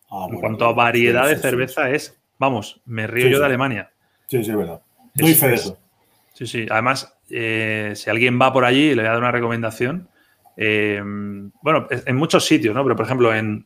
[0.10, 3.92] Ah, en cuanto a variedad de cerveza es, vamos, me río yo de Alemania.
[4.28, 4.82] Sí, sí, es verdad.
[6.34, 6.66] Sí, sí.
[6.70, 10.08] Además, eh, si alguien va por allí, le voy a dar una recomendación.
[10.62, 11.02] Eh,
[11.62, 12.84] bueno, en muchos sitios, ¿no?
[12.84, 13.66] Pero por ejemplo, en,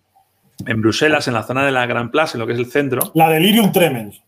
[0.78, 3.11] Bruselas, en la zona de la Gran Place, en lo que es el centro.
[3.15, 4.22] La Delirium Tremens.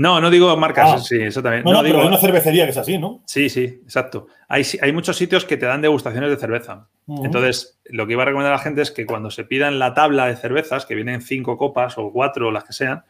[0.00, 0.98] No, no digo marcas, ah.
[0.98, 1.62] sí, eso también.
[1.62, 3.20] No, no, digo, pero hay una cervecería que es así, ¿no?
[3.26, 4.28] Sí, sí, exacto.
[4.48, 6.88] Hay, hay muchos sitios que te dan degustaciones de cerveza.
[7.22, 9.92] Entonces, lo que iba a recomendar a la gente es que cuando se pidan la
[9.92, 13.04] tabla de cervezas, que vienen cinco copas o cuatro o las que sean,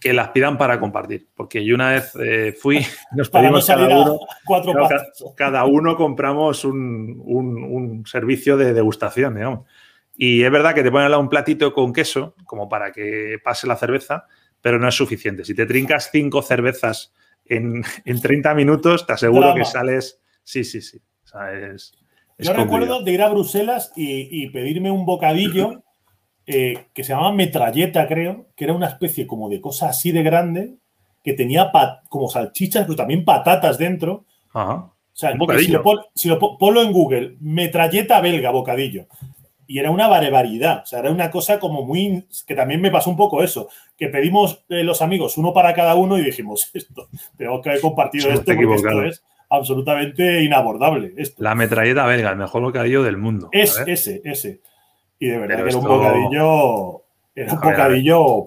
[0.00, 1.26] que las pidan para compartir.
[1.34, 2.86] Porque yo una vez eh, fui,
[3.16, 4.72] nos pedimos cada uno, cuatro
[5.34, 9.66] cada, uno compramos un, un, servicio de degustación, digamos.
[10.16, 13.74] Y es verdad que te ponen un platito con queso, como para que pase la
[13.74, 14.26] cerveza,
[14.60, 15.44] pero no es suficiente.
[15.44, 17.12] Si te trincas cinco cervezas
[17.44, 20.20] en, en 30 minutos, te aseguro que sales.
[20.42, 21.00] Sí, sí, sí.
[22.38, 25.82] Yo recuerdo de ir a Bruselas y, pedirme un bocadillo
[26.46, 30.22] eh, que se llamaba metralleta, creo, que era una especie como de cosa así de
[30.22, 30.74] grande,
[31.22, 31.70] que tenía
[32.08, 34.24] como salchichas, pero también patatas dentro.
[34.52, 34.74] Ajá.
[34.74, 35.82] O sea, si lo,
[36.14, 39.08] si lo ponlo en Google, metralleta belga, bocadillo
[39.68, 40.80] y era una barbaridad.
[40.82, 42.26] O sea, era una cosa como muy.
[42.46, 43.68] que también me pasó un poco eso.
[43.96, 47.82] Que pedimos eh, los amigos uno para cada uno y dijimos, esto, tengo que haber
[47.82, 51.12] compartido esto porque esto es absolutamente inabordable.
[51.36, 53.50] La metralleta belga, el mejor bocadillo del mundo.
[53.52, 54.60] Es ese, ese.
[55.18, 57.02] Y de verdad que era un bocadillo.
[57.34, 58.46] Era un bocadillo.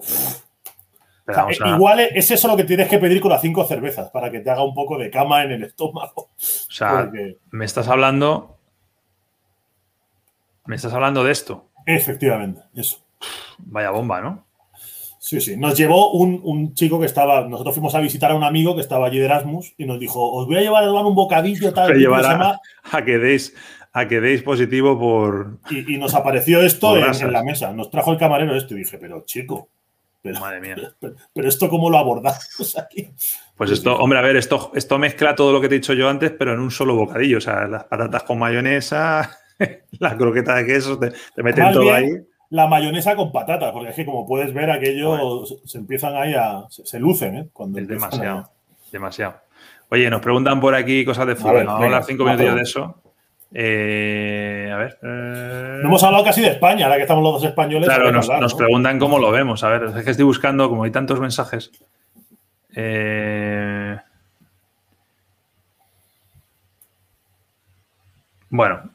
[1.66, 4.50] Igual es eso lo que tienes que pedir con las cinco cervezas para que te
[4.50, 6.22] haga un poco de cama en el estómago.
[6.22, 7.08] O sea,
[7.52, 8.58] me estás hablando.
[10.66, 11.70] Me estás hablando de esto.
[11.86, 12.98] Efectivamente, eso.
[13.58, 14.46] Vaya bomba, ¿no?
[15.22, 15.56] Sí, sí.
[15.56, 17.46] Nos llevó un, chico que estaba.
[17.48, 20.32] Nosotros fuimos a visitar a un amigo que estaba allí de Erasmus y nos dijo:
[20.32, 21.92] Os voy a llevar a tomar un bocadillo tal.
[22.12, 22.60] a,
[22.90, 23.54] a, que deis,
[23.92, 25.58] a que deis positivo por.
[25.70, 27.72] Y, nos apareció esto en, la mesa.
[27.72, 29.68] Nos trajo el camarero esto y dije: Pero chico.
[30.22, 30.76] Pero, Madre mía.
[31.32, 33.08] Pero, esto, ¿cómo lo abordamos aquí?
[33.56, 36.08] Pues esto, hombre, a ver, esto, esto mezcla todo lo que te he dicho yo
[36.08, 37.38] antes, pero en un solo bocadillo.
[37.38, 39.38] O sea, las patatas con mayonesa,
[39.98, 41.12] la croqueta de queso, te,
[41.42, 42.10] meten todo ahí
[42.52, 46.64] la mayonesa con patatas, porque es que como puedes ver, aquello se empiezan ahí a.
[46.68, 47.48] se, lucen, ¿eh?
[47.50, 48.50] Cuando es demasiado,
[48.92, 49.36] demasiado.
[49.88, 51.64] Oye, nos preguntan por aquí cosas de fútbol.
[51.64, 53.02] Vamos a hablar cinco minutos de eso.
[53.54, 54.98] Eh, a ver.
[55.02, 55.78] Eh.
[55.82, 57.88] No hemos hablado casi de España, ahora que estamos los dos españoles.
[57.88, 59.64] Claro, nos, preguntan cómo lo vemos.
[59.64, 61.70] A ver, es que estoy buscando, como hay tantos mensajes.
[62.74, 63.96] Eh,
[68.50, 68.90] bueno.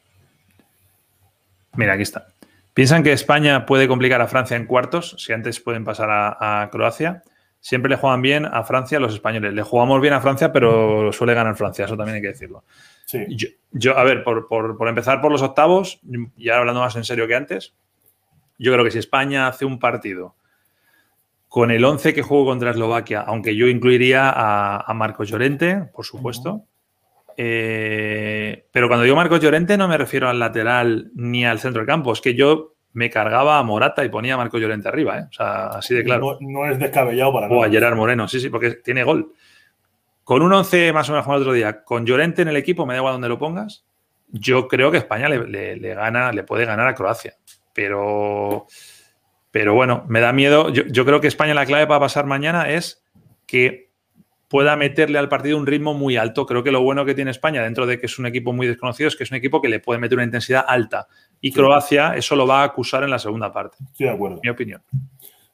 [1.78, 2.28] Mira, aquí está.
[2.74, 7.24] ¿Piensan que España puede complicar a Francia en cuartos si antes pueden pasar a, Croacia?
[7.60, 9.54] Siempre le juegan bien a Francia los españoles.
[9.54, 12.64] Le jugamos bien a Francia, pero suele ganar Francia, eso también hay que decirlo.
[13.06, 13.26] Sí.
[13.72, 16.00] Yo, a ver, por, empezar por los octavos,
[16.36, 17.74] y ahora hablando más en serio que antes,
[18.60, 20.36] yo creo que si España hace un partido
[21.48, 26.66] con el 11 que jugó contra Eslovaquia, aunque yo incluiría a, Marcos Llorente, por supuesto,
[27.40, 31.88] eh, pero cuando digo Marcos Llorente no me refiero al lateral ni al centro del
[31.88, 35.26] campo, es que yo me cargaba a Morata y ponía a Marcos Llorente arriba, ¿eh?
[35.30, 36.40] o sea, así de claro.
[36.42, 37.60] No, es descabellado para nada.
[37.60, 39.34] O a Gerard Moreno, sí, sí, porque tiene gol.
[40.24, 42.88] Con un 11 más o menos como el otro día, con Llorente en el equipo,
[42.88, 43.86] me da igual donde lo pongas,
[44.30, 47.36] yo creo que España le, gana, le puede ganar a Croacia.
[47.72, 48.66] Pero,
[49.52, 50.70] pero bueno, me da miedo.
[50.70, 53.06] Yo, yo creo que España la clave para pasar mañana es
[53.46, 53.87] que
[54.48, 56.46] pueda meterle al partido un ritmo muy alto.
[56.46, 59.08] Creo que lo bueno que tiene España, dentro de que es un equipo muy desconocido,
[59.08, 61.08] es que es un equipo que le puede meter una intensidad alta.
[61.42, 63.78] Y Croacia eso lo va a acusar en la segunda parte.
[63.92, 64.40] Estoy de acuerdo.
[64.44, 64.82] Mi opinión.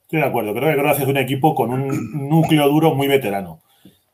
[0.02, 0.54] Estoy de acuerdo.
[0.54, 3.62] Creo que Croacia es un equipo con un núcleo duro muy veterano.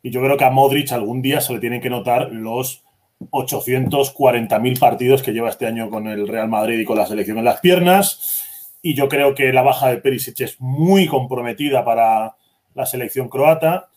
[0.01, 2.83] Y yo creo que a Modric algún día se le tienen que notar los
[3.31, 7.43] 840.000 partidos que lleva este año con el Real Madrid y con la selección en
[7.43, 8.45] las piernas.
[8.81, 12.37] Y yo creo que la baja de Perisic es muy comprometida para
[12.75, 13.89] la selección croata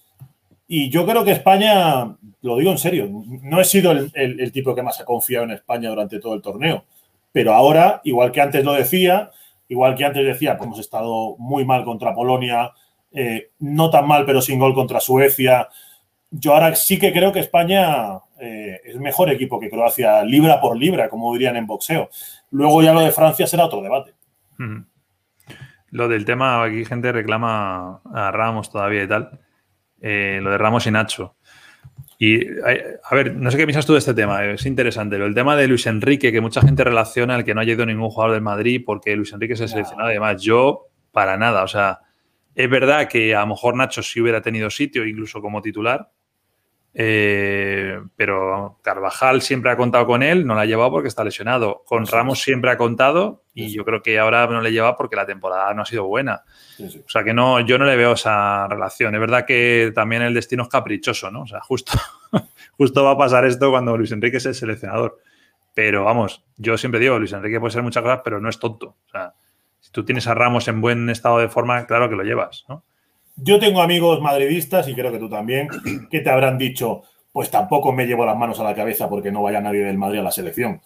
[0.75, 3.07] y yo creo que España, lo digo en serio,
[3.43, 6.87] no he sido el, tipo que más ha confiado en España durante todo el torneo.
[7.31, 9.31] Pero ahora, igual que antes lo decía,
[9.69, 12.73] igual que antes decía, pues hemos estado muy mal contra Polonia,
[13.13, 15.69] eh, no tan mal, pero sin gol contra Suecia.
[16.31, 20.79] Yo ahora sí que creo que España eh, es mejor equipo que Croacia, libra por
[20.79, 22.09] libra, como dirían en boxeo.
[22.51, 24.15] Luego ya lo de Francia será otro debate.
[25.91, 29.39] Lo del tema, aquí gente reclama a Ramos todavía y tal.
[30.03, 31.37] Eh, lo de Ramos y Nacho.
[32.19, 35.17] Y a ver, no sé qué piensas tú de este tema, es interesante.
[35.17, 38.11] el tema de Luis Enrique, que mucha gente relaciona el que no haya ido ningún
[38.11, 40.09] jugador del Madrid porque Luis Enrique se ha seleccionado.
[40.09, 41.65] Además, yo, para nada.
[41.65, 42.01] O sea,
[42.55, 46.11] es verdad que a lo mejor Nacho sí hubiera tenido sitio, incluso como titular,
[46.95, 51.83] eh, pero Carvajal siempre ha contado con él, no la ha llevado porque está lesionado.
[51.87, 55.27] Con Ramos siempre ha contado y yo creo que ahora no le lleva porque la
[55.27, 56.43] temporada no ha sido buena.
[56.79, 59.15] O sea que no, yo no le veo esa relación.
[59.15, 61.43] Es verdad que también el destino es caprichoso, ¿no?
[61.43, 61.93] O sea, justo,
[62.77, 65.19] justo va a pasar esto cuando Luis Enrique es el seleccionador.
[65.75, 68.97] Pero vamos, yo siempre digo, Luis Enrique puede ser muchas cosas, pero no es tonto.
[69.07, 69.33] O sea,
[69.81, 72.85] si tú tienes a Ramos en buen estado de forma, claro que lo llevas, ¿no?
[73.37, 75.69] Yo tengo amigos madridistas, y creo que tú también,
[76.11, 77.03] que te habrán dicho,
[77.33, 80.21] pues tampoco me llevo las manos a la cabeza porque no vaya nadie del Madrid
[80.21, 80.81] a la selección.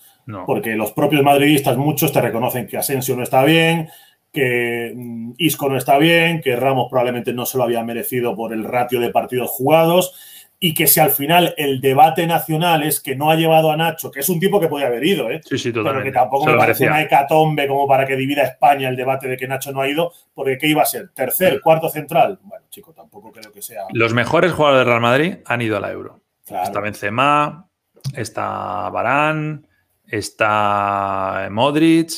[0.44, 3.89] Porque los propios madridistas, muchos te reconocen que Asensio no está bien,
[4.32, 8.52] que mm, Isco no está bien, que Ramos probablemente no se lo había merecido por
[8.52, 10.14] el ratio de partidos jugados
[10.59, 14.11] y que si al final el debate nacional es que no ha llevado a Nacho,
[14.11, 15.41] que es un tipo que podía haber ido, ¿eh?
[15.45, 16.11] Sí, sí, totalmente.
[16.11, 19.37] Pero que tampoco me parece una hecatombe como para que divida España el debate de
[19.37, 21.11] que Nacho no ha ido, porque ¿qué iba a ser?
[21.11, 22.39] ¿Tercer, cuarto central?
[22.43, 23.83] Bueno, chico, tampoco creo que sea...
[23.93, 26.20] Los mejores jugadores del Real Madrid han ido a la Euro.
[26.47, 27.69] Está Benzema,
[28.15, 29.66] está Barán,
[30.07, 32.12] está Modric,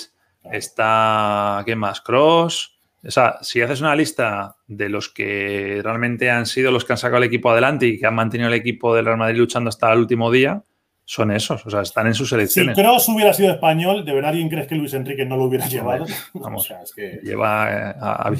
[0.45, 1.63] está...
[1.67, 2.01] ¿Qué más?
[2.01, 2.78] Cross...
[3.09, 6.99] O sea, si haces una lista de los que realmente han sido los que han
[6.99, 9.91] sacado el equipo adelante y que han mantenido el equipo del Real Madrid luchando hasta
[9.91, 10.63] el último día,
[11.07, 11.65] son esos.
[11.65, 12.77] O sea, están en sus elecciones.
[12.77, 15.67] Si Kroos hubiera sido español, ¿de verdad alguien crees que Luis Enrique no lo hubiera
[15.67, 16.05] llevado?
[16.35, 17.19] Vamos, es que...
[17.23, 18.31] lleva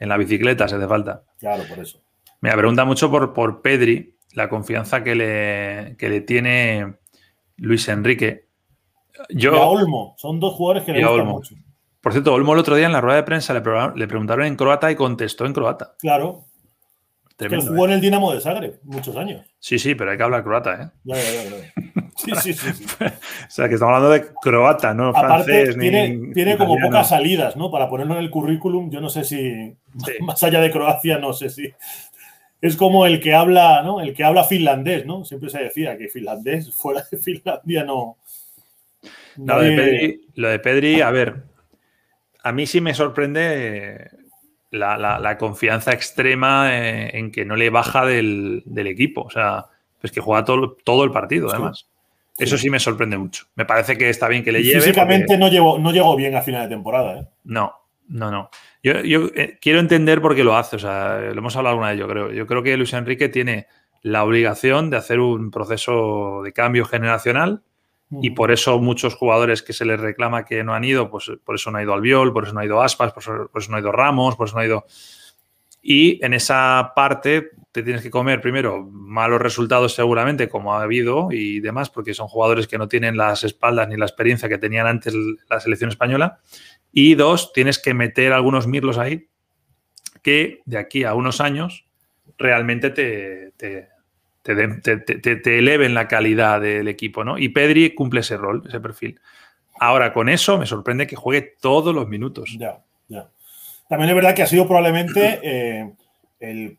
[0.00, 1.22] en la bicicleta, se hace falta.
[1.38, 2.00] Claro, por eso.
[2.40, 6.94] Me pregunta mucho por, por Pedri, la confianza que le, le tiene
[7.56, 8.48] Luis Enrique.
[9.28, 11.54] Yo, y a Olmo, son dos jugadores que le gustan mucho.
[12.04, 14.90] Por cierto, Olmo el otro día en la rueda de prensa le, preguntaron en croata
[14.90, 15.94] y contestó en croata.
[15.98, 16.44] Claro.
[17.38, 19.46] que jugó en el Dinamo de Zagreb muchos años.
[19.58, 20.90] Sí, sí, pero hay que hablar croata, ¿eh?
[21.04, 21.72] Ya, ya, ya,
[22.14, 26.76] Sí, sí, sí, o sea, que estamos hablando de croata, no Aparte, tiene, tiene como
[26.76, 27.70] pocas salidas, ¿no?
[27.70, 29.74] Para ponerlo en el currículum, yo no sé si,
[30.20, 31.72] más allá de Croacia, no sé si.
[32.60, 34.02] Es como el que habla, ¿no?
[34.02, 35.24] El que habla finlandés, ¿no?
[35.24, 38.18] Siempre se decía que finlandés fuera de Finlandia no.
[39.38, 41.53] lo, de Pedri, a ver,
[42.44, 44.10] a mí sí me sorprende
[44.70, 49.22] la, confianza extrema eh, en que no le baja del, equipo.
[49.22, 49.66] O sea,
[50.02, 51.88] es que juega todo, todo el partido, además.
[52.36, 53.46] Eso sí me sorprende mucho.
[53.54, 54.80] Me parece que está bien que le lleve.
[54.80, 57.20] Físicamente no, llegó, no llegó bien a final de temporada.
[57.20, 57.26] ¿eh?
[57.44, 57.72] No,
[58.08, 58.50] no, no.
[58.82, 58.92] Yo,
[59.34, 60.76] eh, quiero entender por qué lo hace.
[60.76, 62.30] O sea, lo hemos hablado alguna vez, yo creo.
[62.30, 63.68] Yo creo que Luis Enrique tiene
[64.02, 67.62] la obligación de hacer un proceso de cambio generacional
[68.22, 71.54] y por eso muchos jugadores que se les reclama que no han ido, pues por
[71.54, 73.80] eso no ha ido Albiol, por eso no ha ido Aspas, por eso, no ha
[73.80, 74.84] ido Ramos, por eso no ha ido...
[75.82, 81.28] Y en esa parte te tienes que comer primero malos resultados seguramente, como ha habido
[81.30, 84.86] y demás, porque son jugadores que no tienen las espaldas ni la experiencia que tenían
[84.86, 85.14] antes
[85.50, 86.40] la selección española.
[86.90, 89.28] Y dos, tienes que meter algunos mirlos ahí
[90.22, 91.84] que de aquí a unos años
[92.38, 93.88] realmente te, te,
[94.44, 97.38] eleven la calidad del equipo, ¿no?
[97.38, 99.20] Y Pedri cumple ese rol, ese perfil.
[99.80, 102.56] Ahora, con eso me sorprende que juegue todos los minutos.
[102.58, 103.28] Ya, ya.
[103.88, 105.92] También es verdad que ha sido probablemente eh,
[106.40, 106.78] el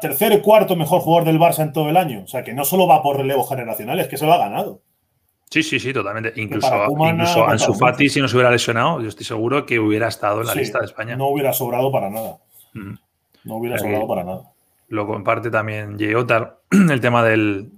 [0.00, 2.22] tercer y cuarto mejor jugador del Barça en todo el año.
[2.22, 4.80] O sea, que no solo va por relevo generacional, es que se lo ha ganado.
[5.50, 6.32] Sí, sí, sí, totalmente.
[6.40, 10.40] Incluso, incluso Ansu Fati, si no se hubiera lesionado, yo estoy seguro que hubiera estado
[10.40, 11.16] en la lista de España.
[11.16, 12.38] No hubiera sobrado para nada.
[13.44, 14.55] No hubiera sobrado para nada
[14.88, 17.70] lo comparte también Yeotar, el tema del,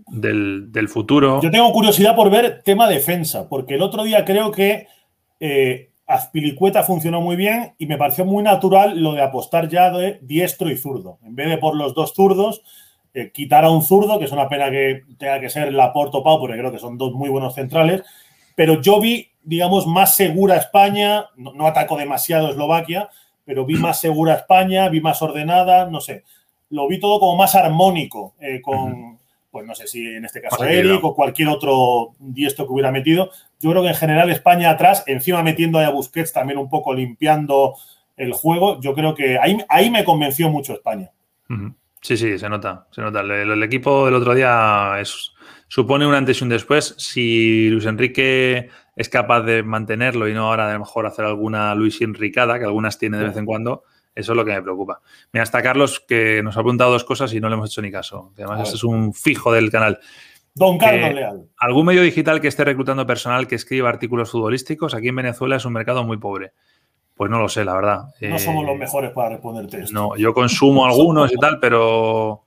[0.89, 1.40] futuro.
[1.43, 4.86] Yo tengo curiosidad por ver tema defensa, porque el otro día creo que
[5.40, 10.18] eh, Azpilicueta funcionó muy bien y me pareció muy natural lo de apostar ya de
[10.22, 11.18] diestro y zurdo.
[11.22, 12.62] En vez de por los dos zurdos,
[13.14, 16.39] eh, quitar a un zurdo, que es una pena que tenga que ser Laporto Pau,
[16.39, 18.02] porque creo que son dos muy buenos centrales,
[18.55, 23.09] pero yo vi, digamos, más segura España, no, no ataco demasiado Eslovaquia,
[23.44, 26.24] pero vi más segura España, vi más ordenada, no sé
[26.70, 29.19] lo vi todo como más armónico eh, con,
[29.51, 33.31] pues no sé si en este caso Eric o cualquier otro diestro que hubiera metido.
[33.61, 37.74] Yo creo que en general España atrás, encima metiendo a Busquets también un poco limpiando
[38.16, 41.11] el juego, yo creo que ahí, ahí me convenció mucho España.
[42.01, 43.20] Sí, sí, se nota, se nota.
[43.20, 45.32] El, equipo del otro día es,
[45.66, 46.95] supone un antes y un después.
[46.99, 51.74] Si Luis Enrique es capaz de mantenerlo y no ahora de lo mejor hacer alguna
[51.74, 53.85] Luis Enricada, que algunas tiene de vez en cuando,
[54.19, 55.01] eso es lo que me preocupa.
[55.32, 57.93] Mira, hasta Carlos que nos ha preguntado dos cosas y no le hemos hecho ni
[57.93, 58.32] caso.
[58.36, 60.01] Además, este es un fijo del canal.
[60.55, 61.47] Don Carlos Leal.
[61.57, 64.93] ¿Algún medio digital que esté reclutando personal que escriba artículos futbolísticos?
[64.95, 66.51] Aquí en Venezuela es un mercado muy pobre.
[67.15, 68.07] Pues no lo sé, la verdad.
[68.20, 69.93] No somos los mejores para responderte esto.
[69.93, 72.43] No, yo consumo algunos y tal, pero,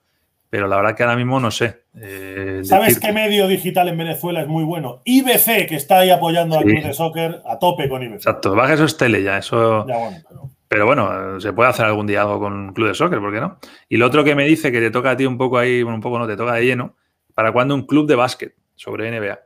[0.49, 1.83] pero la verdad que ahora mismo no sé.
[1.95, 5.01] Eh, ¿Sabes qué medio digital en Venezuela es muy bueno?
[5.05, 8.15] IBC, que está ahí apoyando al club de soccer a tope con IBC.
[8.15, 9.87] Exacto, baja eso es tele ya, eso.
[9.87, 10.49] Ya bueno, pero...
[10.71, 13.59] Pero bueno, se puede hacer algún día algo con club de soccer, ¿por qué no?
[13.89, 15.95] Y lo otro que me dice que te toca a ti un poco ahí, bueno,
[15.95, 16.95] un poco no, te toca de lleno,
[17.33, 19.37] ¿para cuándo un club de básquet sobre NBA?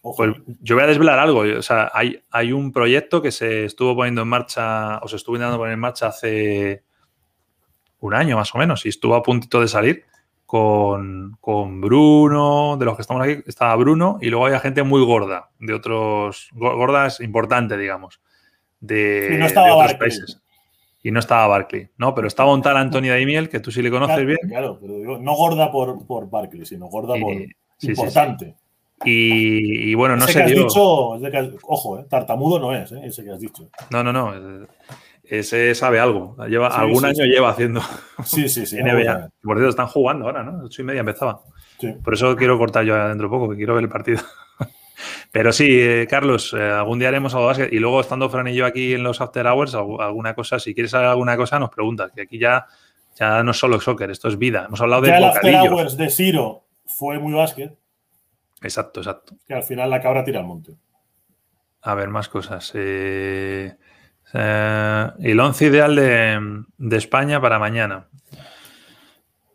[0.00, 1.40] Pues yo voy a desvelar algo.
[1.40, 5.36] O sea, hay, hay un proyecto que se estuvo poniendo en marcha, o se estuvo
[5.36, 6.82] intentando poner en marcha hace
[8.00, 10.04] un año más o menos, y estuvo a puntito de salir
[10.46, 15.04] con, con Bruno, de los que estamos aquí, estaba Bruno, y luego había gente muy
[15.04, 18.22] gorda, de otros, gordas importantes, digamos,
[18.80, 20.40] de, no de otros países
[21.04, 22.14] y no estaba Barkley, ¿no?
[22.14, 24.38] Pero estaba un tal Antonio Daimiel, que tú sí le conoces bien.
[24.48, 27.34] Claro, pero digo, no gorda por, por Barkley, sino gorda por
[27.82, 28.56] importante.
[29.04, 30.32] y, bueno, no sé.
[30.32, 31.10] Que has dicho,
[31.64, 33.68] ojo, eh, tartamudo no es, eh, ese que has dicho.
[33.90, 34.66] No, no, no.
[35.22, 36.36] Ese sabe algo.
[36.48, 37.82] Lleva, algún año lleva haciendo.
[38.24, 38.78] Sí, sí, sí.
[38.82, 39.28] NBA.
[39.42, 40.64] Por cierto, están jugando ahora, ¿no?
[40.64, 41.42] Ocho y media empezaba.
[42.02, 44.22] Por eso quiero cortar yo dentro de poco, que quiero ver el partido.
[45.34, 47.72] Pero sí, eh, Carlos, eh, algún día haremos algo básquet.
[47.72, 50.92] Y luego, estando Fran y yo aquí en los After Hours, alguna cosa, si quieres
[50.92, 52.12] saber alguna cosa, nos preguntas.
[52.14, 52.66] Que aquí ya,
[53.16, 54.66] ya no es solo soccer, esto es vida.
[54.68, 57.76] Hemos hablado de ya el After Hours de Siro fue muy básquet.
[58.62, 59.34] Exacto, exacto.
[59.44, 60.76] Que al final la cabra tira al monte.
[61.82, 62.70] A ver, más cosas.
[62.76, 63.74] Eh,
[64.34, 68.06] el once ideal de, de España para mañana.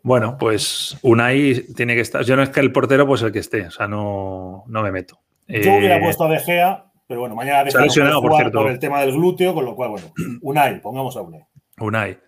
[0.02, 2.22] Bueno, pues Unai tiene que estar.
[2.22, 3.68] Yo no es que el portero, pues el que esté.
[3.68, 5.18] O sea, no, no me meto.
[5.50, 7.80] Yo hubiera eh, puesto a De Gea, pero bueno, mañana De Gea
[8.20, 8.60] por, cierto.
[8.60, 10.12] por el tema del glúteo, con lo cual, bueno,
[10.42, 11.44] Unai, pongamos a Unai.
[11.78, 12.18] Unai.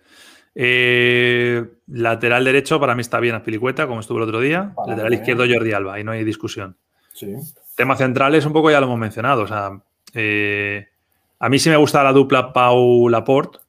[0.55, 4.73] Eh, lateral derecho para mí está bien Aspilicueta, como estuvo el otro día.
[4.85, 6.77] lateral izquierdo Jordi Alba, ahí no hay discusión.
[7.13, 7.33] Sí.
[7.75, 9.43] Tema central es un poco ya lo hemos mencionado.
[9.43, 9.71] O sea,
[10.13, 10.87] eh,
[11.39, 13.59] A mí sí me gusta la dupla Pau-Laporte,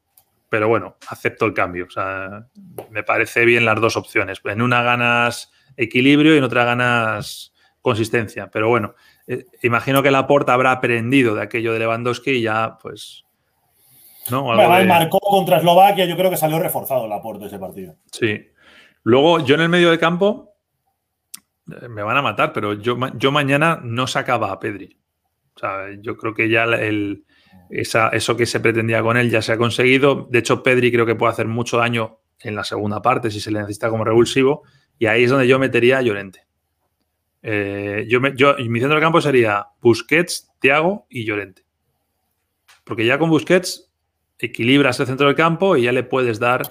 [0.48, 1.86] pero bueno, acepto el cambio.
[1.86, 2.46] O sea,
[2.90, 4.40] me parece bien las dos opciones.
[4.44, 8.50] En una ganas equilibrio y en otra ganas consistencia.
[8.50, 8.94] Pero bueno,
[9.26, 13.24] eh, imagino que Laporte habrá aprendido de aquello de Lewandowski y ya, pues.
[14.30, 14.44] ¿no?
[14.44, 17.96] marcó contra Eslovaquia, yo creo que salió reforzado Laporte ese partido.
[18.10, 18.48] Sí.
[19.02, 20.54] Luego, yo en el medio de campo
[21.70, 24.98] eh, me van a matar, pero yo, yo mañana no sacaba a Pedri.
[25.56, 27.24] O sea, yo creo que ya el,
[27.70, 30.26] eso que se pretendía con él ya se ha conseguido.
[30.30, 33.50] De hecho, Pedri creo que puede hacer mucho daño en la segunda parte si se
[33.50, 34.62] le necesita como revulsivo.
[34.98, 36.46] Y ahí es donde yo metería a Llorente.
[37.46, 41.62] Eh, yo, yo, mi centro del campo sería Busquets, Thiago y Llorente.
[42.84, 43.92] Porque ya con Busquets
[44.38, 46.62] equilibras el centro del campo y ya le puedes dar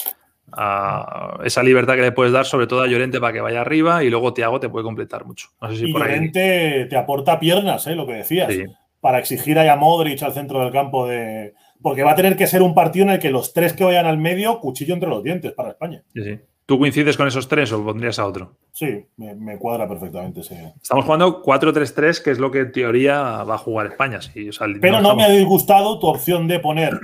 [1.43, 4.09] esa libertad que le puedes dar, sobre todo a Llorente para que vaya arriba y
[4.09, 5.49] luego Thiago te puede completar mucho.
[5.71, 7.95] y Llorente te aporta piernas, ¿eh?
[7.95, 8.53] lo que decías,
[8.99, 11.53] para exigir a Modric al centro del campo de...
[11.81, 14.05] Porque va a tener que ser un partido en el que los tres que vayan
[14.05, 16.03] al medio, cuchillo entre los dientes para España.
[16.65, 18.55] ¿Tú coincides con esos tres o pondrías a otro?
[18.71, 20.43] Sí, me, cuadra perfectamente.
[20.43, 20.55] Sí.
[20.81, 24.19] Estamos jugando 4-3-3, que es lo que en teoría va a jugar España.
[24.79, 26.99] Pero no, me ha disgustado tu opción de poner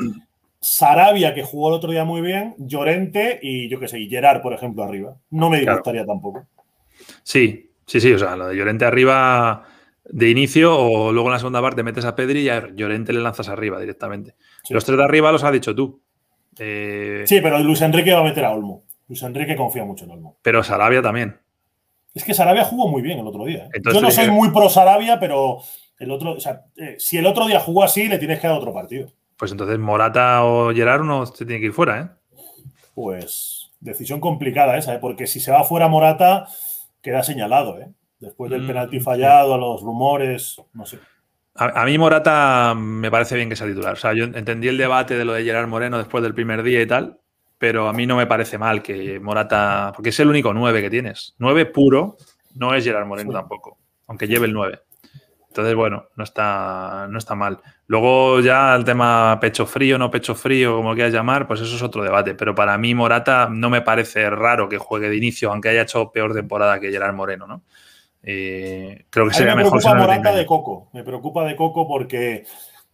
[0.62, 4.42] Sarabia, que jugó el otro día muy bien, Llorente y yo qué sé, y Gerard,
[4.42, 5.16] por ejemplo, arriba.
[5.30, 6.48] No me disgustaría tampoco.
[7.24, 8.14] Sí, sí, sí.
[8.14, 9.66] O sea, lo de Llorente arriba
[10.06, 13.20] de inicio o luego en la segunda parte metes a Pedri y a Llorente le
[13.20, 14.36] lanzas arriba directamente.
[14.70, 16.02] Los tres de arriba los has dicho tú.
[16.58, 18.84] Eh, sí, pero Luis Enrique va a meter a Olmo.
[19.10, 20.38] Luis Enrique confía mucho en Olmo.
[20.44, 21.40] Pero Sarabia también.
[22.14, 23.66] Es que Sarabia jugó muy bien el otro día.
[23.74, 23.82] ¿eh?
[23.92, 25.60] Yo no soy muy pro Sarabia, pero
[25.98, 29.12] el otro, eh, si el otro día jugó así, le tienes que dar otro partido.
[29.36, 32.10] Pues entonces Morata o Gerard uno se tiene que ir fuera, ¿eh?
[32.94, 35.00] Pues decisión complicada esa, ¿eh?
[35.00, 36.48] porque si se va fuera Morata,
[37.02, 37.90] queda señalado, ¿eh?
[38.20, 41.00] Después del mm, penalti fallado, a los rumores, no sé.
[41.56, 43.94] A, mí Morata me parece bien que sea titular.
[43.94, 46.82] O sea, yo entendí el debate de lo de Gerard Moreno después del primer día
[46.82, 47.20] y tal,
[47.60, 50.90] pero a mí no me parece mal que Morata, porque es el único 9 que
[50.90, 51.36] tienes.
[51.38, 52.18] 9 puro
[52.56, 53.78] no es Gerard Moreno tampoco,
[54.08, 54.80] aunque lleve el 9.
[55.50, 57.60] Entonces, bueno, no está, no está mal.
[57.88, 61.82] Luego ya el tema pecho frío, no pecho frío, como quieras llamar, pues eso es
[61.82, 62.34] otro debate.
[62.34, 66.12] Pero para mí Morata no me parece raro que juegue de inicio, aunque haya hecho
[66.12, 67.64] peor temporada que Gerard Moreno, ¿no?
[68.24, 69.74] Eh, creo que sería mejor.
[69.74, 70.90] Me preocupa Morata de Coco.
[70.94, 72.46] Me preocupa de Coco porque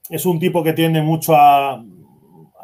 [0.09, 1.83] es un tipo que tiende mucho a,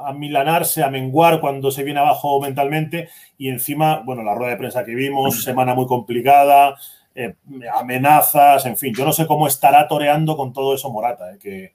[0.06, 3.10] a milanarse, a menguar cuando se viene abajo mentalmente.
[3.38, 6.76] Y encima, bueno, la rueda de prensa que vimos, semana muy complicada
[7.14, 7.36] eh,
[7.74, 11.74] amenazas, en fin, yo no sé cómo estará toreando con todo eso Morata, eh, que,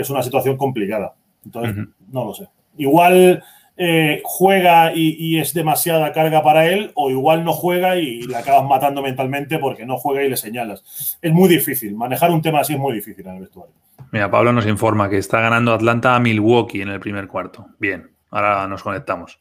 [0.00, 1.14] es una situación complicada.
[1.44, 1.74] Entonces,
[2.12, 2.48] no lo sé.
[2.76, 3.42] Igual
[3.80, 8.68] eh, juega y, es demasiada carga para él, o igual no juega y le acabas
[8.68, 11.18] matando mentalmente porque no juega y le señalas.
[11.22, 13.74] Es muy difícil, manejar un tema así es muy difícil en el vestuario.
[14.10, 17.66] Mira, Pablo nos informa que está ganando Atlanta a Milwaukee en el primer cuarto.
[17.78, 19.38] Bien, ahora nos conectamos.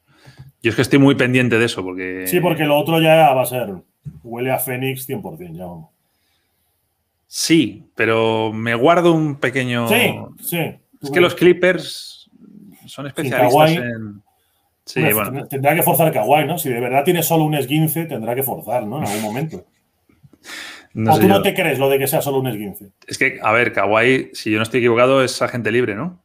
[0.62, 2.28] Yo es que estoy muy pendiente de eso porque...
[2.28, 3.74] Sí, porque lo otro ya va a ser
[4.24, 5.90] Huele a Fénix 100%, ya vamos.
[7.28, 9.88] Sí, pero me guardo un pequeño.
[9.88, 10.60] Sí, sí.
[11.02, 12.30] Es que los Clippers
[12.86, 14.24] son especialistas en.
[14.88, 15.46] Sí, bueno.
[15.48, 16.58] Tendrá que forzar Kawhi, ¿no?
[16.58, 19.00] Si de verdad tiene solo un esguince, tendrá que forzar, ¿no?
[19.00, 19.66] En algún momento.
[21.10, 22.92] ¿O tú no te crees lo de que sea solo un esguince?
[23.06, 26.24] Es que, a ver, Kawhi, si yo no estoy equivocado, es agente libre, ¿no?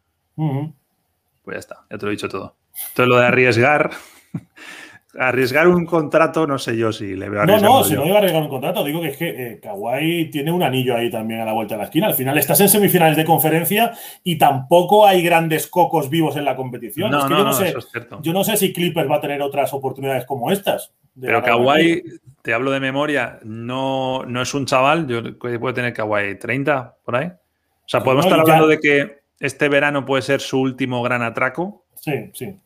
[1.42, 2.56] Pues ya está, ya te lo he dicho todo.
[2.90, 3.90] Entonces, lo de arriesgar
[5.18, 8.18] arriesgar un contrato, no sé yo si le veo No, no, si no iba a
[8.18, 11.44] arriesgar un contrato, digo que es que eh, Kawhi tiene un anillo ahí también a
[11.44, 12.06] la vuelta de la esquina.
[12.06, 13.92] Al final estás en semifinales de conferencia
[14.24, 17.10] y tampoco hay grandes cocos vivos en la competición.
[17.10, 17.74] No, no, yo, no, sé,
[18.22, 20.94] yo no sé si Clippers va a tener otras oportunidades como estas.
[21.20, 22.02] Pero Kawhi,
[22.40, 27.16] te hablo de memoria, no, no es un chaval, yo puede tener Kawhi 30 por
[27.16, 27.26] ahí.
[27.26, 31.84] O sea, podemos estar hablando de que este verano puede ser su último gran atraco.
[31.96, 32.56] Sí, sí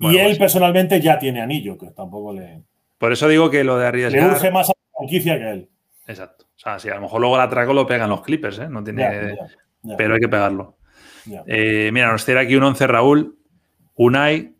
[0.00, 2.62] y él pues personalmente ya tiene anillo, que tampoco le.
[2.98, 4.22] Por eso digo que lo de arriesgar.
[4.22, 5.68] Le urge más a la franquicia que él.
[6.06, 6.46] Exacto.
[6.56, 8.68] O sea, si a lo mejor luego el atraco lo pegan los Clippers, ¿eh?
[8.68, 9.36] No tiene.
[9.96, 10.76] pero hay que pegarlo.
[11.46, 13.38] Eh, mira, nos tiene aquí un 11 Raúl,
[13.94, 14.54] Unai.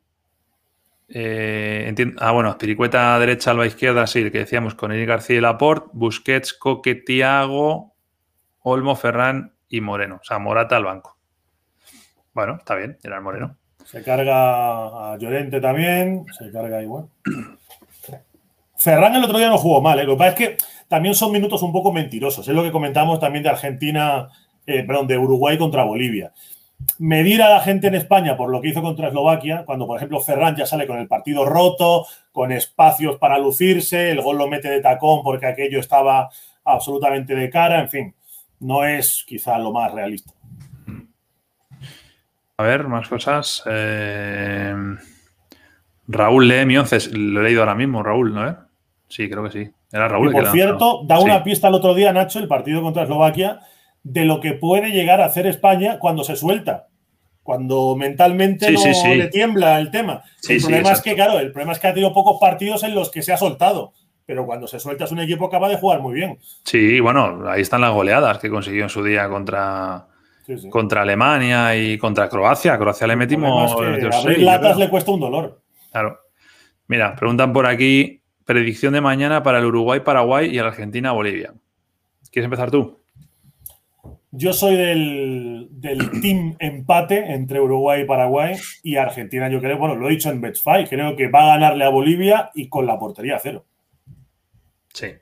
[1.09, 5.41] Eh, ah, bueno, Piricueta derecha, Alba izquierda, sí, el que decíamos con Eric García y
[5.41, 7.95] Laporte, Busquets, Coque, Tiago,
[8.61, 10.17] Olmo, Ferran y Moreno.
[10.21, 11.19] O sea, Morata al banco.
[12.35, 13.58] Bueno, está bien, era el Moreno.
[13.91, 17.07] Se carga a Llorente también, se carga igual.
[18.77, 20.05] Ferran el otro día no jugó mal, ¿eh?
[20.05, 20.57] lo que pasa es que
[20.89, 22.47] también son minutos un poco mentirosos.
[22.47, 24.29] Es lo que comentamos también de Argentina,
[24.67, 26.35] eh, perdón, de Uruguay contra Bolivia.
[26.99, 30.21] Medir a la gente en España por lo que hizo contra Eslovaquia, cuando por ejemplo
[30.21, 34.69] Ferran ya sale con el partido roto, con espacios para lucirse, el gol lo mete
[34.69, 36.29] de tacón porque aquello estaba
[36.63, 38.15] absolutamente de cara, en fin,
[38.61, 40.35] no es quizá lo más realista.
[42.59, 43.63] A ver, más cosas.
[43.67, 44.75] Eh,
[46.09, 48.57] Raúl lee mi lo he leído ahora mismo, Raúl, ¿no?
[49.09, 49.71] Sí, creo que sí.
[49.93, 50.31] Era Raúl.
[50.31, 53.61] Y por cierto, da una pista el otro día, Nacho, el partido contra Eslovaquia,
[54.03, 56.89] de lo que puede llegar a hacer España cuando se suelta.
[57.45, 60.25] Cuando mentalmente no le tiembla el tema.
[60.49, 63.11] el problema es que, claro, el problema es que ha tenido pocos partidos en los
[63.11, 63.93] que se ha soltado
[64.27, 66.39] pero cuando se suelta es un equipo acaba de jugar muy bien.
[66.63, 70.07] Sí, bueno, ahí están las goleadas que consiguió en su día contra,
[70.71, 72.75] contra Alemania y contra Croacia.
[72.75, 73.73] A Croacia le metimos.
[73.73, 75.61] abrir latas le cuesta un dolor.
[75.91, 76.19] Claro.
[76.87, 81.55] Mira, preguntan por aquí: predicción de mañana para el Uruguay-Paraguay y el Argentina-Bolivia.
[82.31, 82.99] ¿Quieres empezar tú?
[84.31, 89.49] Yo soy del, del, team empate entre Uruguay y Paraguay y Argentina.
[89.49, 92.51] Yo creo, bueno, lo he dicho en Betfair, creo que va a ganarle a Bolivia
[92.55, 93.65] y con la portería cero.
[94.93, 95.15] Sí.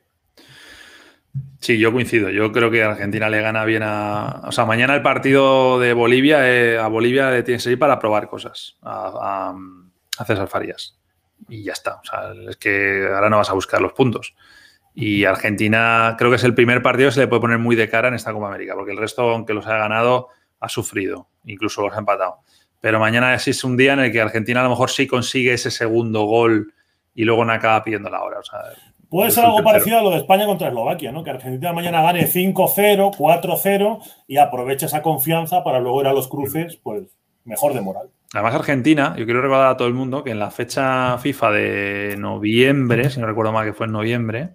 [1.66, 2.30] Sí, yo coincido.
[2.30, 4.42] Yo creo que Argentina le gana bien a.
[4.44, 7.98] O sea, mañana el partido de Bolivia, eh, a Bolivia le tienes que ir para
[7.98, 9.52] probar cosas a,
[10.16, 10.96] a, César Farías.
[11.48, 11.96] Y ya está.
[11.96, 14.36] O sea, es que ahora no vas a buscar los puntos.
[14.94, 17.88] Y Argentina creo que es el primer partido que se le puede poner muy de
[17.88, 20.28] cara en esta Copa América, porque el resto, aunque los haya ganado,
[20.60, 22.42] ha sufrido, incluso los ha empatado.
[22.80, 25.54] Pero mañana sí es un día en el que Argentina a lo mejor sí consigue
[25.54, 26.72] ese segundo gol
[27.12, 28.38] y luego no acaba pidiendo la hora.
[28.38, 28.60] O sea,
[29.08, 31.22] Puede ser algo parecido a lo de España contra Eslovaquia, ¿no?
[31.22, 36.28] Que Argentina mañana gane 5-0, 4-0 y aproveche esa confianza para luego ir a los
[36.28, 37.04] cruces, pues
[37.44, 38.10] mejor de moral.
[38.34, 42.16] Además, Argentina, yo quiero recordar a todo el mundo que en la fecha FIFA de
[42.18, 44.50] noviembre, si no recuerdo mal que fue en noviembre,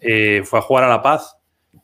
[0.00, 1.36] eh, fue a jugar a La Paz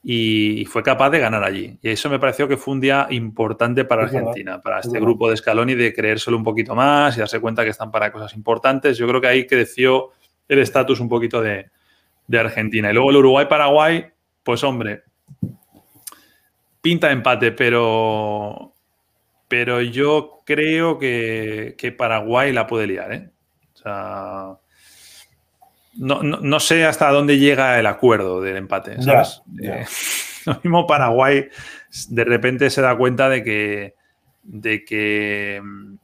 [0.03, 1.79] y fue capaz de ganar allí.
[1.83, 5.37] Y eso me pareció que fue un día importante para Argentina, para este grupo de
[5.37, 8.97] Scaloni de creérselo un poquito más y darse cuenta que están para cosas importantes.
[8.97, 10.09] Yo creo que ahí creció
[10.49, 11.71] el estatus un poquito de,
[12.31, 12.91] de Argentina.
[12.91, 14.07] Y luego el Uruguay-Paraguay,
[14.45, 15.03] pues hombre,
[16.81, 18.73] pinta empate, pero,
[19.49, 23.13] pero yo creo que, Paraguay la puede liar.
[23.13, 23.31] ¿eh?
[23.75, 24.59] O sea,
[25.95, 29.03] no, sé hasta dónde llega el acuerdo del empate.
[29.03, 29.43] ¿sabes?
[29.61, 29.85] Eh,
[30.47, 31.49] lo mismo Paraguay
[32.11, 33.95] de repente se da cuenta de que,
[34.45, 35.95] de que mm,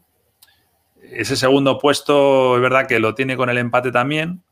[1.13, 4.43] ese segundo puesto es verdad que lo tiene con el empate también,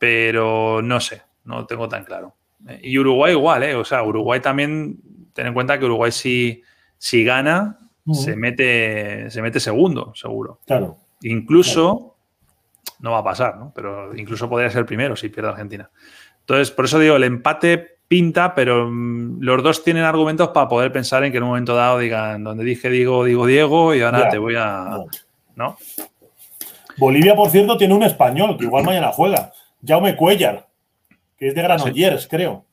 [0.00, 2.34] pero no sé, no tengo tan claro.
[2.80, 3.74] Y Uruguay igual, ¿eh?
[3.74, 4.98] O sea, Uruguay también,
[5.34, 6.62] ten en cuenta que Uruguay si,
[6.96, 7.78] si gana,
[8.10, 10.60] se, mete, se mete segundo, seguro.
[10.66, 10.96] Claro.
[11.20, 12.16] Incluso,
[13.00, 13.72] no va a pasar, ¿no?
[13.74, 15.90] Pero incluso podría ser primero si pierde Argentina.
[16.40, 20.92] Entonces, por eso digo, el empate pinta, pero mm, los dos tienen argumentos para poder
[20.92, 24.30] pensar en que en un momento dado digan, donde dije digo, digo Diego y ahora
[24.30, 24.96] te voy a...
[25.56, 25.76] ¿No?
[26.96, 29.52] Bolivia, por cierto, tiene un español que igual mañana juega.
[29.84, 30.68] Jaume Cuellar,
[31.36, 32.64] que es de Granollers, creo.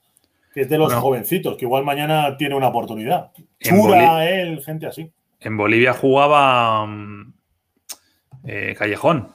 [0.53, 3.31] Que es de los jovencitos, que igual mañana tiene una oportunidad.
[3.59, 5.11] Chura, él, gente así.
[5.39, 7.33] En Bolivia jugaba mm,
[8.45, 9.31] eh, Callejón,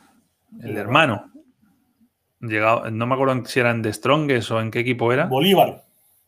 [0.63, 1.31] el hermano.
[2.41, 5.27] no me acuerdo si eran de Strongest o en qué equipo era.
[5.27, 5.85] Bolívar.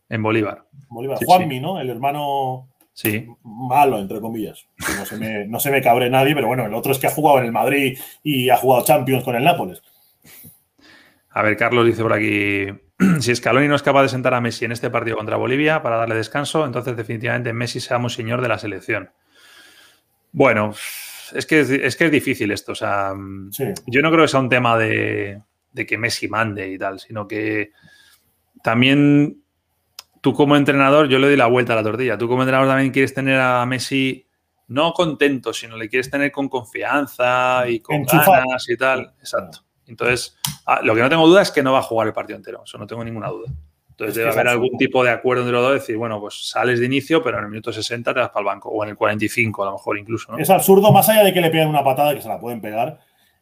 [0.09, 0.65] En Bolívar.
[0.89, 1.19] Bolívar.
[1.25, 1.81] Juanmi, ¿no?
[1.81, 3.27] El hermano sí.
[3.43, 4.66] malo, entre comillas.
[4.97, 7.11] No se, me, no se me cabre nadie, pero bueno, el otro es que ha
[7.11, 9.83] jugado en el Madrid y ha jugado Champions con el Nápoles.
[11.36, 12.66] A ver, Carlos dice por aquí,
[13.20, 15.97] si Scaloni no es capaz de sentar a Messi en este partido contra Bolivia para
[15.97, 19.11] darle descanso, entonces definitivamente Messi sea un señor de la selección.
[20.31, 20.73] Bueno,
[21.32, 22.70] es que es, que es difícil esto.
[22.70, 23.15] O sea,
[23.86, 25.43] yo no creo que sea un tema de,
[25.74, 27.73] que Messi mande y tal, sino que
[28.62, 29.43] también
[30.20, 32.16] tú como entrenador, yo le doy la vuelta a la tortilla.
[32.16, 34.28] Tú como entrenador también quieres tener a Messi
[34.69, 39.15] no contento, sino le quieres tener con confianza y con ganas y tal.
[39.19, 39.65] Exacto.
[39.86, 40.36] Entonces,
[40.66, 42.62] ah, lo que no tengo duda es que no va a jugar el partido entero,
[42.65, 43.51] eso no tengo ninguna duda.
[43.90, 46.86] Entonces debe haber algún tipo de acuerdo entre los dos, decir, bueno, pues sales de
[46.86, 49.62] inicio, pero en el minuto 60 te vas para el banco, o en el 45
[49.62, 50.36] a lo mejor incluso.
[50.36, 52.98] Es absurdo, más allá de que le peguen una patada, que se la pueden pegar,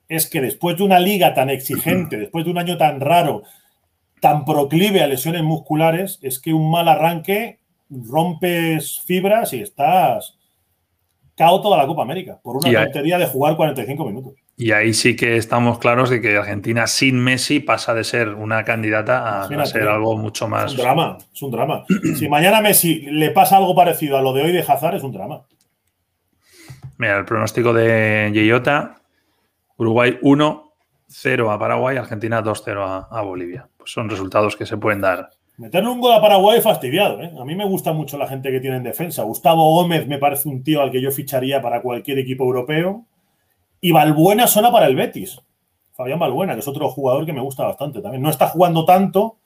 [0.09, 3.45] es que después de una liga tan exigente, después de un año tan raro,
[4.21, 10.39] tan proclive a lesiones musculares, es que un mal arranque rompes fibras y estás
[11.35, 14.35] cao toda la Copa América por una tontería de jugar 45 minutos.
[14.63, 18.63] Y ahí sí que estamos claros de que Argentina sin Messi pasa de ser una
[18.63, 20.67] candidata a, ser algo mucho más.
[20.67, 21.85] Es un drama, es un drama.
[22.17, 25.11] si mañana Messi le pasa algo parecido a lo de hoy de Hazard, es un
[25.11, 25.43] drama.
[26.97, 29.01] Mira, el pronóstico de Yeyota:
[29.79, 30.73] Uruguay 1,
[31.09, 33.69] 0 a Paraguay, Argentina 2-0 a, Bolivia.
[33.77, 35.31] Pues son resultados que se pueden dar.
[35.57, 37.21] Meterle un gol a Paraguay es fastidiado.
[37.21, 37.33] ¿eh?
[37.37, 39.25] A mí me gusta mucho la gente que tiene en defensa.
[39.25, 43.07] Gustavo Gómez me parece un tío al que yo ficharía para cualquier equipo europeo.
[43.83, 45.43] Y Balbuena suena para el Betis.
[45.93, 48.23] Fabián Balbuena, que es otro jugador que me gusta bastante también.
[48.23, 49.37] No está jugando tanto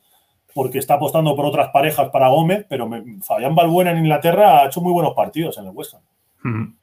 [0.54, 2.88] porque está apostando por otras parejas para Gómez, pero
[3.22, 6.76] Fabián Balbuena en Inglaterra ha hecho muy buenos partidos en el West Ham.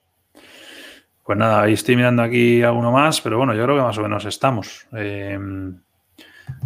[1.23, 4.01] Pues nada, ahí estoy mirando aquí alguno más, pero bueno, yo creo que más o
[4.01, 4.87] menos estamos.
[4.97, 5.39] Eh,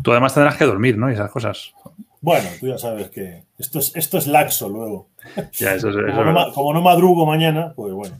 [0.01, 1.09] tú además tendrás que dormir, ¿no?
[1.09, 1.73] Y esas cosas.
[2.21, 5.09] Bueno, tú ya sabes que esto es, esto es laxo luego.
[5.53, 5.95] Ya, eso, es,
[6.53, 8.15] como, no, madrugo mañana, pues bueno.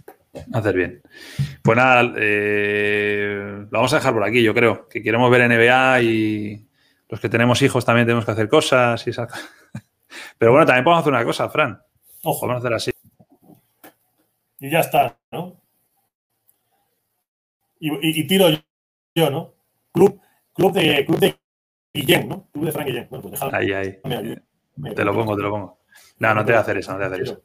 [0.54, 1.02] Hacer bien.
[1.62, 4.88] Pues nada, eh, lo vamos a dejar por aquí, yo creo.
[4.88, 6.68] Que queremos ver NBA y
[7.10, 9.12] los que tenemos hijos también tenemos que hacer cosas y
[10.38, 11.82] Pero bueno, también podemos hacer una cosa, Fran.
[12.24, 12.48] Ojo.
[12.48, 12.92] Vamos a hacer así.
[14.60, 15.62] Y ya está, ¿no?
[17.80, 18.48] Y, tiro
[19.14, 19.54] yo, ¿no?
[19.92, 20.20] Club,
[20.54, 21.36] club de, club de
[21.94, 22.48] Guillén, ¿no?
[22.52, 23.08] Club de Frank Guillén.
[23.10, 24.00] Bueno, pues ahí, ahí.
[24.96, 25.80] te lo pongo, te lo pongo.
[26.20, 27.44] No, no te voy a hacer eso, no te voy a hacer eso.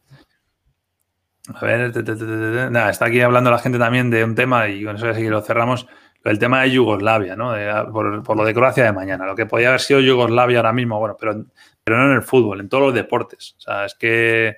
[1.54, 5.06] A ver, nada, está aquí hablando la gente también de un tema y con eso
[5.06, 5.86] ya sí que lo cerramos.
[6.24, 7.52] El tema de Yugoslavia, ¿no?
[7.92, 9.26] por, por, lo de Croacia de mañana.
[9.26, 11.46] Lo que podía haber sido Yugoslavia ahora mismo, bueno, pero,
[11.82, 13.56] pero no en el fútbol, en todos los deportes.
[13.58, 14.56] O sea, es que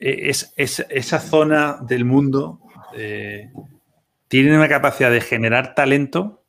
[0.00, 2.60] es, es esa zona del mundo
[2.94, 3.50] eh,
[4.28, 6.42] tiene una capacidad de generar talento,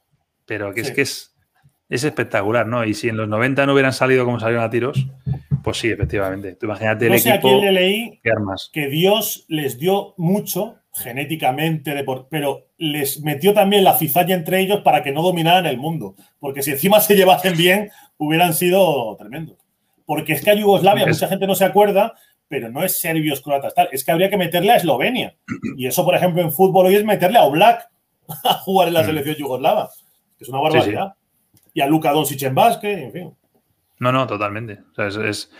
[0.45, 1.28] pero que es que es,
[1.89, 2.85] es espectacular, ¿no?
[2.85, 5.07] Y si en los 90 no hubieran salido como salieron a tiros,
[5.63, 6.55] pues sí, efectivamente.
[6.55, 7.35] Tú imagínate el equipo.
[7.35, 8.21] a quién le leí
[8.71, 15.01] que Dios les dio mucho genéticamente, pero les metió también la cizalla entre ellos para
[15.01, 16.15] que no dominaran el mundo.
[16.39, 19.57] Porque si encima se llevasen bien, hubieran sido tremendos.
[20.05, 22.15] Porque es que a Yugoslavia, mucha gente no se acuerda,
[22.47, 23.89] pero no es serbios, croatas, tal.
[23.91, 25.35] Es que habría que meterle a Eslovenia.
[25.77, 27.87] Y eso, por ejemplo, en fútbol hoy es meterle a Oblak
[28.43, 29.05] a jugar en la mm.
[29.05, 29.89] selección yugoslava.
[30.39, 31.13] Es una barbaridad.
[31.73, 33.33] Y a Luka Doncic en básquet, en fin.
[33.99, 34.79] No, no, totalmente.
[34.97, 35.51] es,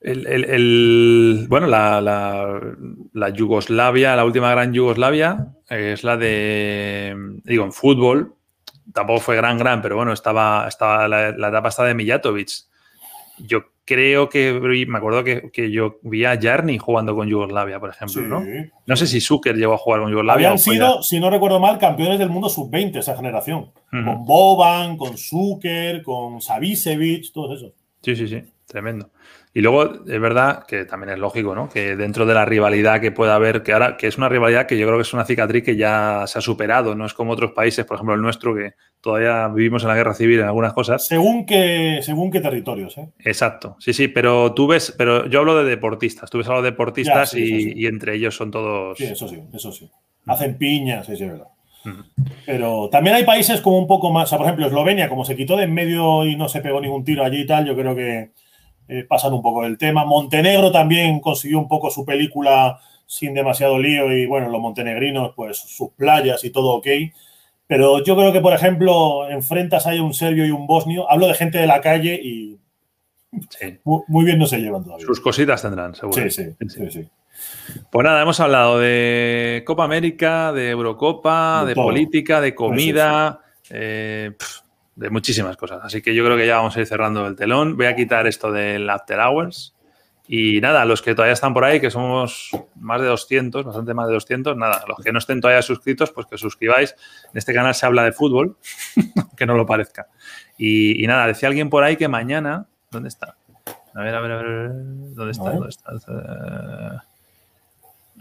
[0.00, 7.14] el, bueno, la, Yugoslavia, la última gran Yugoslavia, es la de,
[7.44, 8.34] digo, en fútbol,
[8.92, 12.50] tampoco fue gran, gran, pero bueno, estaba, estaba la, etapa está de Mijatovic.
[13.38, 14.52] Yo creo que
[14.86, 18.44] me acuerdo que, yo vi a Jarni jugando con Yugoslavia, por ejemplo, ¿no?
[18.86, 20.48] No sé si Zucker llegó a jugar con Yugoslavia.
[20.48, 23.70] Habían sido, si no recuerdo mal, campeones del mundo sub-20 esa generación.
[23.90, 27.72] Con Boban, con Zucker, con Savicevic, todos esos.
[28.02, 29.10] Sí, sí, sí, tremendo.
[29.54, 31.68] Y luego es verdad que también es lógico, ¿no?
[31.68, 34.78] Que dentro de la rivalidad que pueda haber, que ahora, que es una rivalidad que
[34.78, 37.52] yo creo que es una cicatriz que ya se ha superado, no es como otros
[37.52, 38.72] países, por ejemplo el nuestro, que
[39.02, 41.06] todavía vivimos en la guerra civil en algunas cosas.
[41.06, 43.10] Según qué, según qué territorios, ¿eh?
[43.18, 43.76] Exacto.
[43.78, 47.34] Sí, sí, pero tú ves, pero yo hablo de deportistas, tú ves a los deportistas
[47.34, 48.96] y, entre ellos son todos.
[48.96, 49.90] Sí, eso sí, eso sí.
[50.26, 51.48] Hacen piñas, sí, sí, verdad.
[52.46, 55.36] Pero también hay países como un poco más, o sea, por ejemplo, Eslovenia, como se
[55.36, 57.94] quitó de en medio y no se pegó ningún tiro allí y tal, yo creo
[57.94, 58.30] que
[58.88, 60.04] eh, pasan un poco del tema.
[60.04, 65.58] Montenegro también consiguió un poco su película sin demasiado lío y bueno, los montenegrinos, pues
[65.58, 66.86] sus playas y todo ok.
[67.66, 71.34] Pero yo creo que, por ejemplo, enfrentas a un serbio y un bosnio, hablo de
[71.34, 72.58] gente de la calle y
[73.84, 75.06] muy, bien no se llevan todavía.
[75.06, 76.22] Sus cositas tendrán, seguro.
[76.22, 77.08] Sí, sí, sí,
[77.90, 83.40] Pues nada, hemos hablado de Copa América, de Eurocopa, de, política, de comida.
[83.70, 84.32] Eh,
[84.96, 85.80] de muchísimas cosas.
[85.82, 87.76] Así que yo creo que ya vamos a ir cerrando el telón.
[87.76, 89.74] Voy a quitar esto del After Hours.
[90.28, 94.06] Y nada, los que todavía están por ahí, que somos más de 200, bastante más
[94.06, 96.94] de 200, nada, los que no estén todavía suscritos, pues que suscribáis.
[97.32, 98.56] En este canal se habla de fútbol,
[99.36, 100.06] que no lo parezca.
[100.56, 103.36] Y, nada, decía alguien por ahí que mañana, ¿dónde está?
[103.94, 105.50] A ver, a ver, a ver, ¿dónde está?
[105.50, 105.90] ¿Dónde está?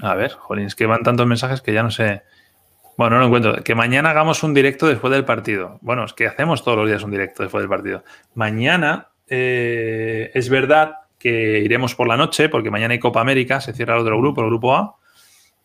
[0.01, 2.23] A ver, jolín, es que van tantos mensajes que ya no sé.
[3.01, 3.63] Bueno, no lo encuentro.
[3.63, 5.79] Que mañana hagamos un directo después del partido.
[5.81, 8.03] Bueno, es que hacemos todos los días un directo después del partido.
[8.35, 13.73] Mañana eh, es verdad que iremos por la noche, porque mañana hay Copa América, se
[13.73, 14.97] cierra el otro grupo, el grupo A.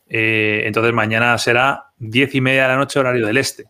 [0.09, 3.67] Eh, entonces mañana será diez y media de la noche, horario del este.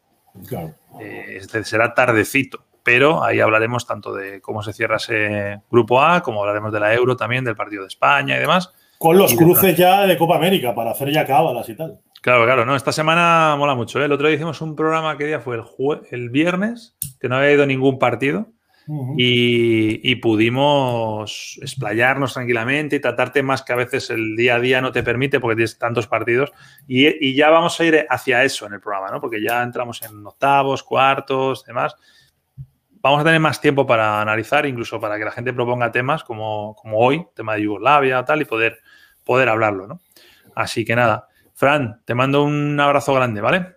[0.46, 0.72] Claro.
[1.00, 6.38] Eh, será tardecito, pero ahí hablaremos tanto de cómo se cierra ese grupo A, como
[6.38, 8.72] hablaremos de la Euro también, del partido de España y demás.
[8.98, 12.00] Con los cruces ya de Copa América para hacer ya cábalas y tal.
[12.26, 14.00] Claro, claro, no, esta semana mola mucho.
[14.00, 14.06] ¿eh?
[14.06, 15.56] El otro día hicimos un programa, ¿qué día fue?
[15.56, 15.64] El,
[16.10, 18.48] el viernes, que no había ido ningún partido.
[19.16, 24.92] y, pudimos explayarnos tranquilamente y tratar temas que a veces el día a día no
[24.92, 26.52] te permite porque tienes tantos partidos.
[26.88, 29.20] Y, ya vamos a ir hacia eso en el programa, ¿no?
[29.20, 31.94] Porque ya entramos en octavos, cuartos, demás
[33.06, 36.74] vamos a tener más tiempo para analizar, incluso para que la gente proponga temas como,
[36.74, 38.78] como hoy, tema de Yugoslavia, tal, y poder,
[39.24, 40.00] poder hablarlo, ¿no?
[40.56, 43.76] Así que nada, Fran, te mando un abrazo grande, ¿vale?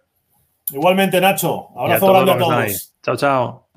[0.71, 1.67] Igualmente, Nacho.
[1.77, 2.95] Abrazo grande a todos.
[3.03, 3.15] Chao.
[3.17, 3.69] chao.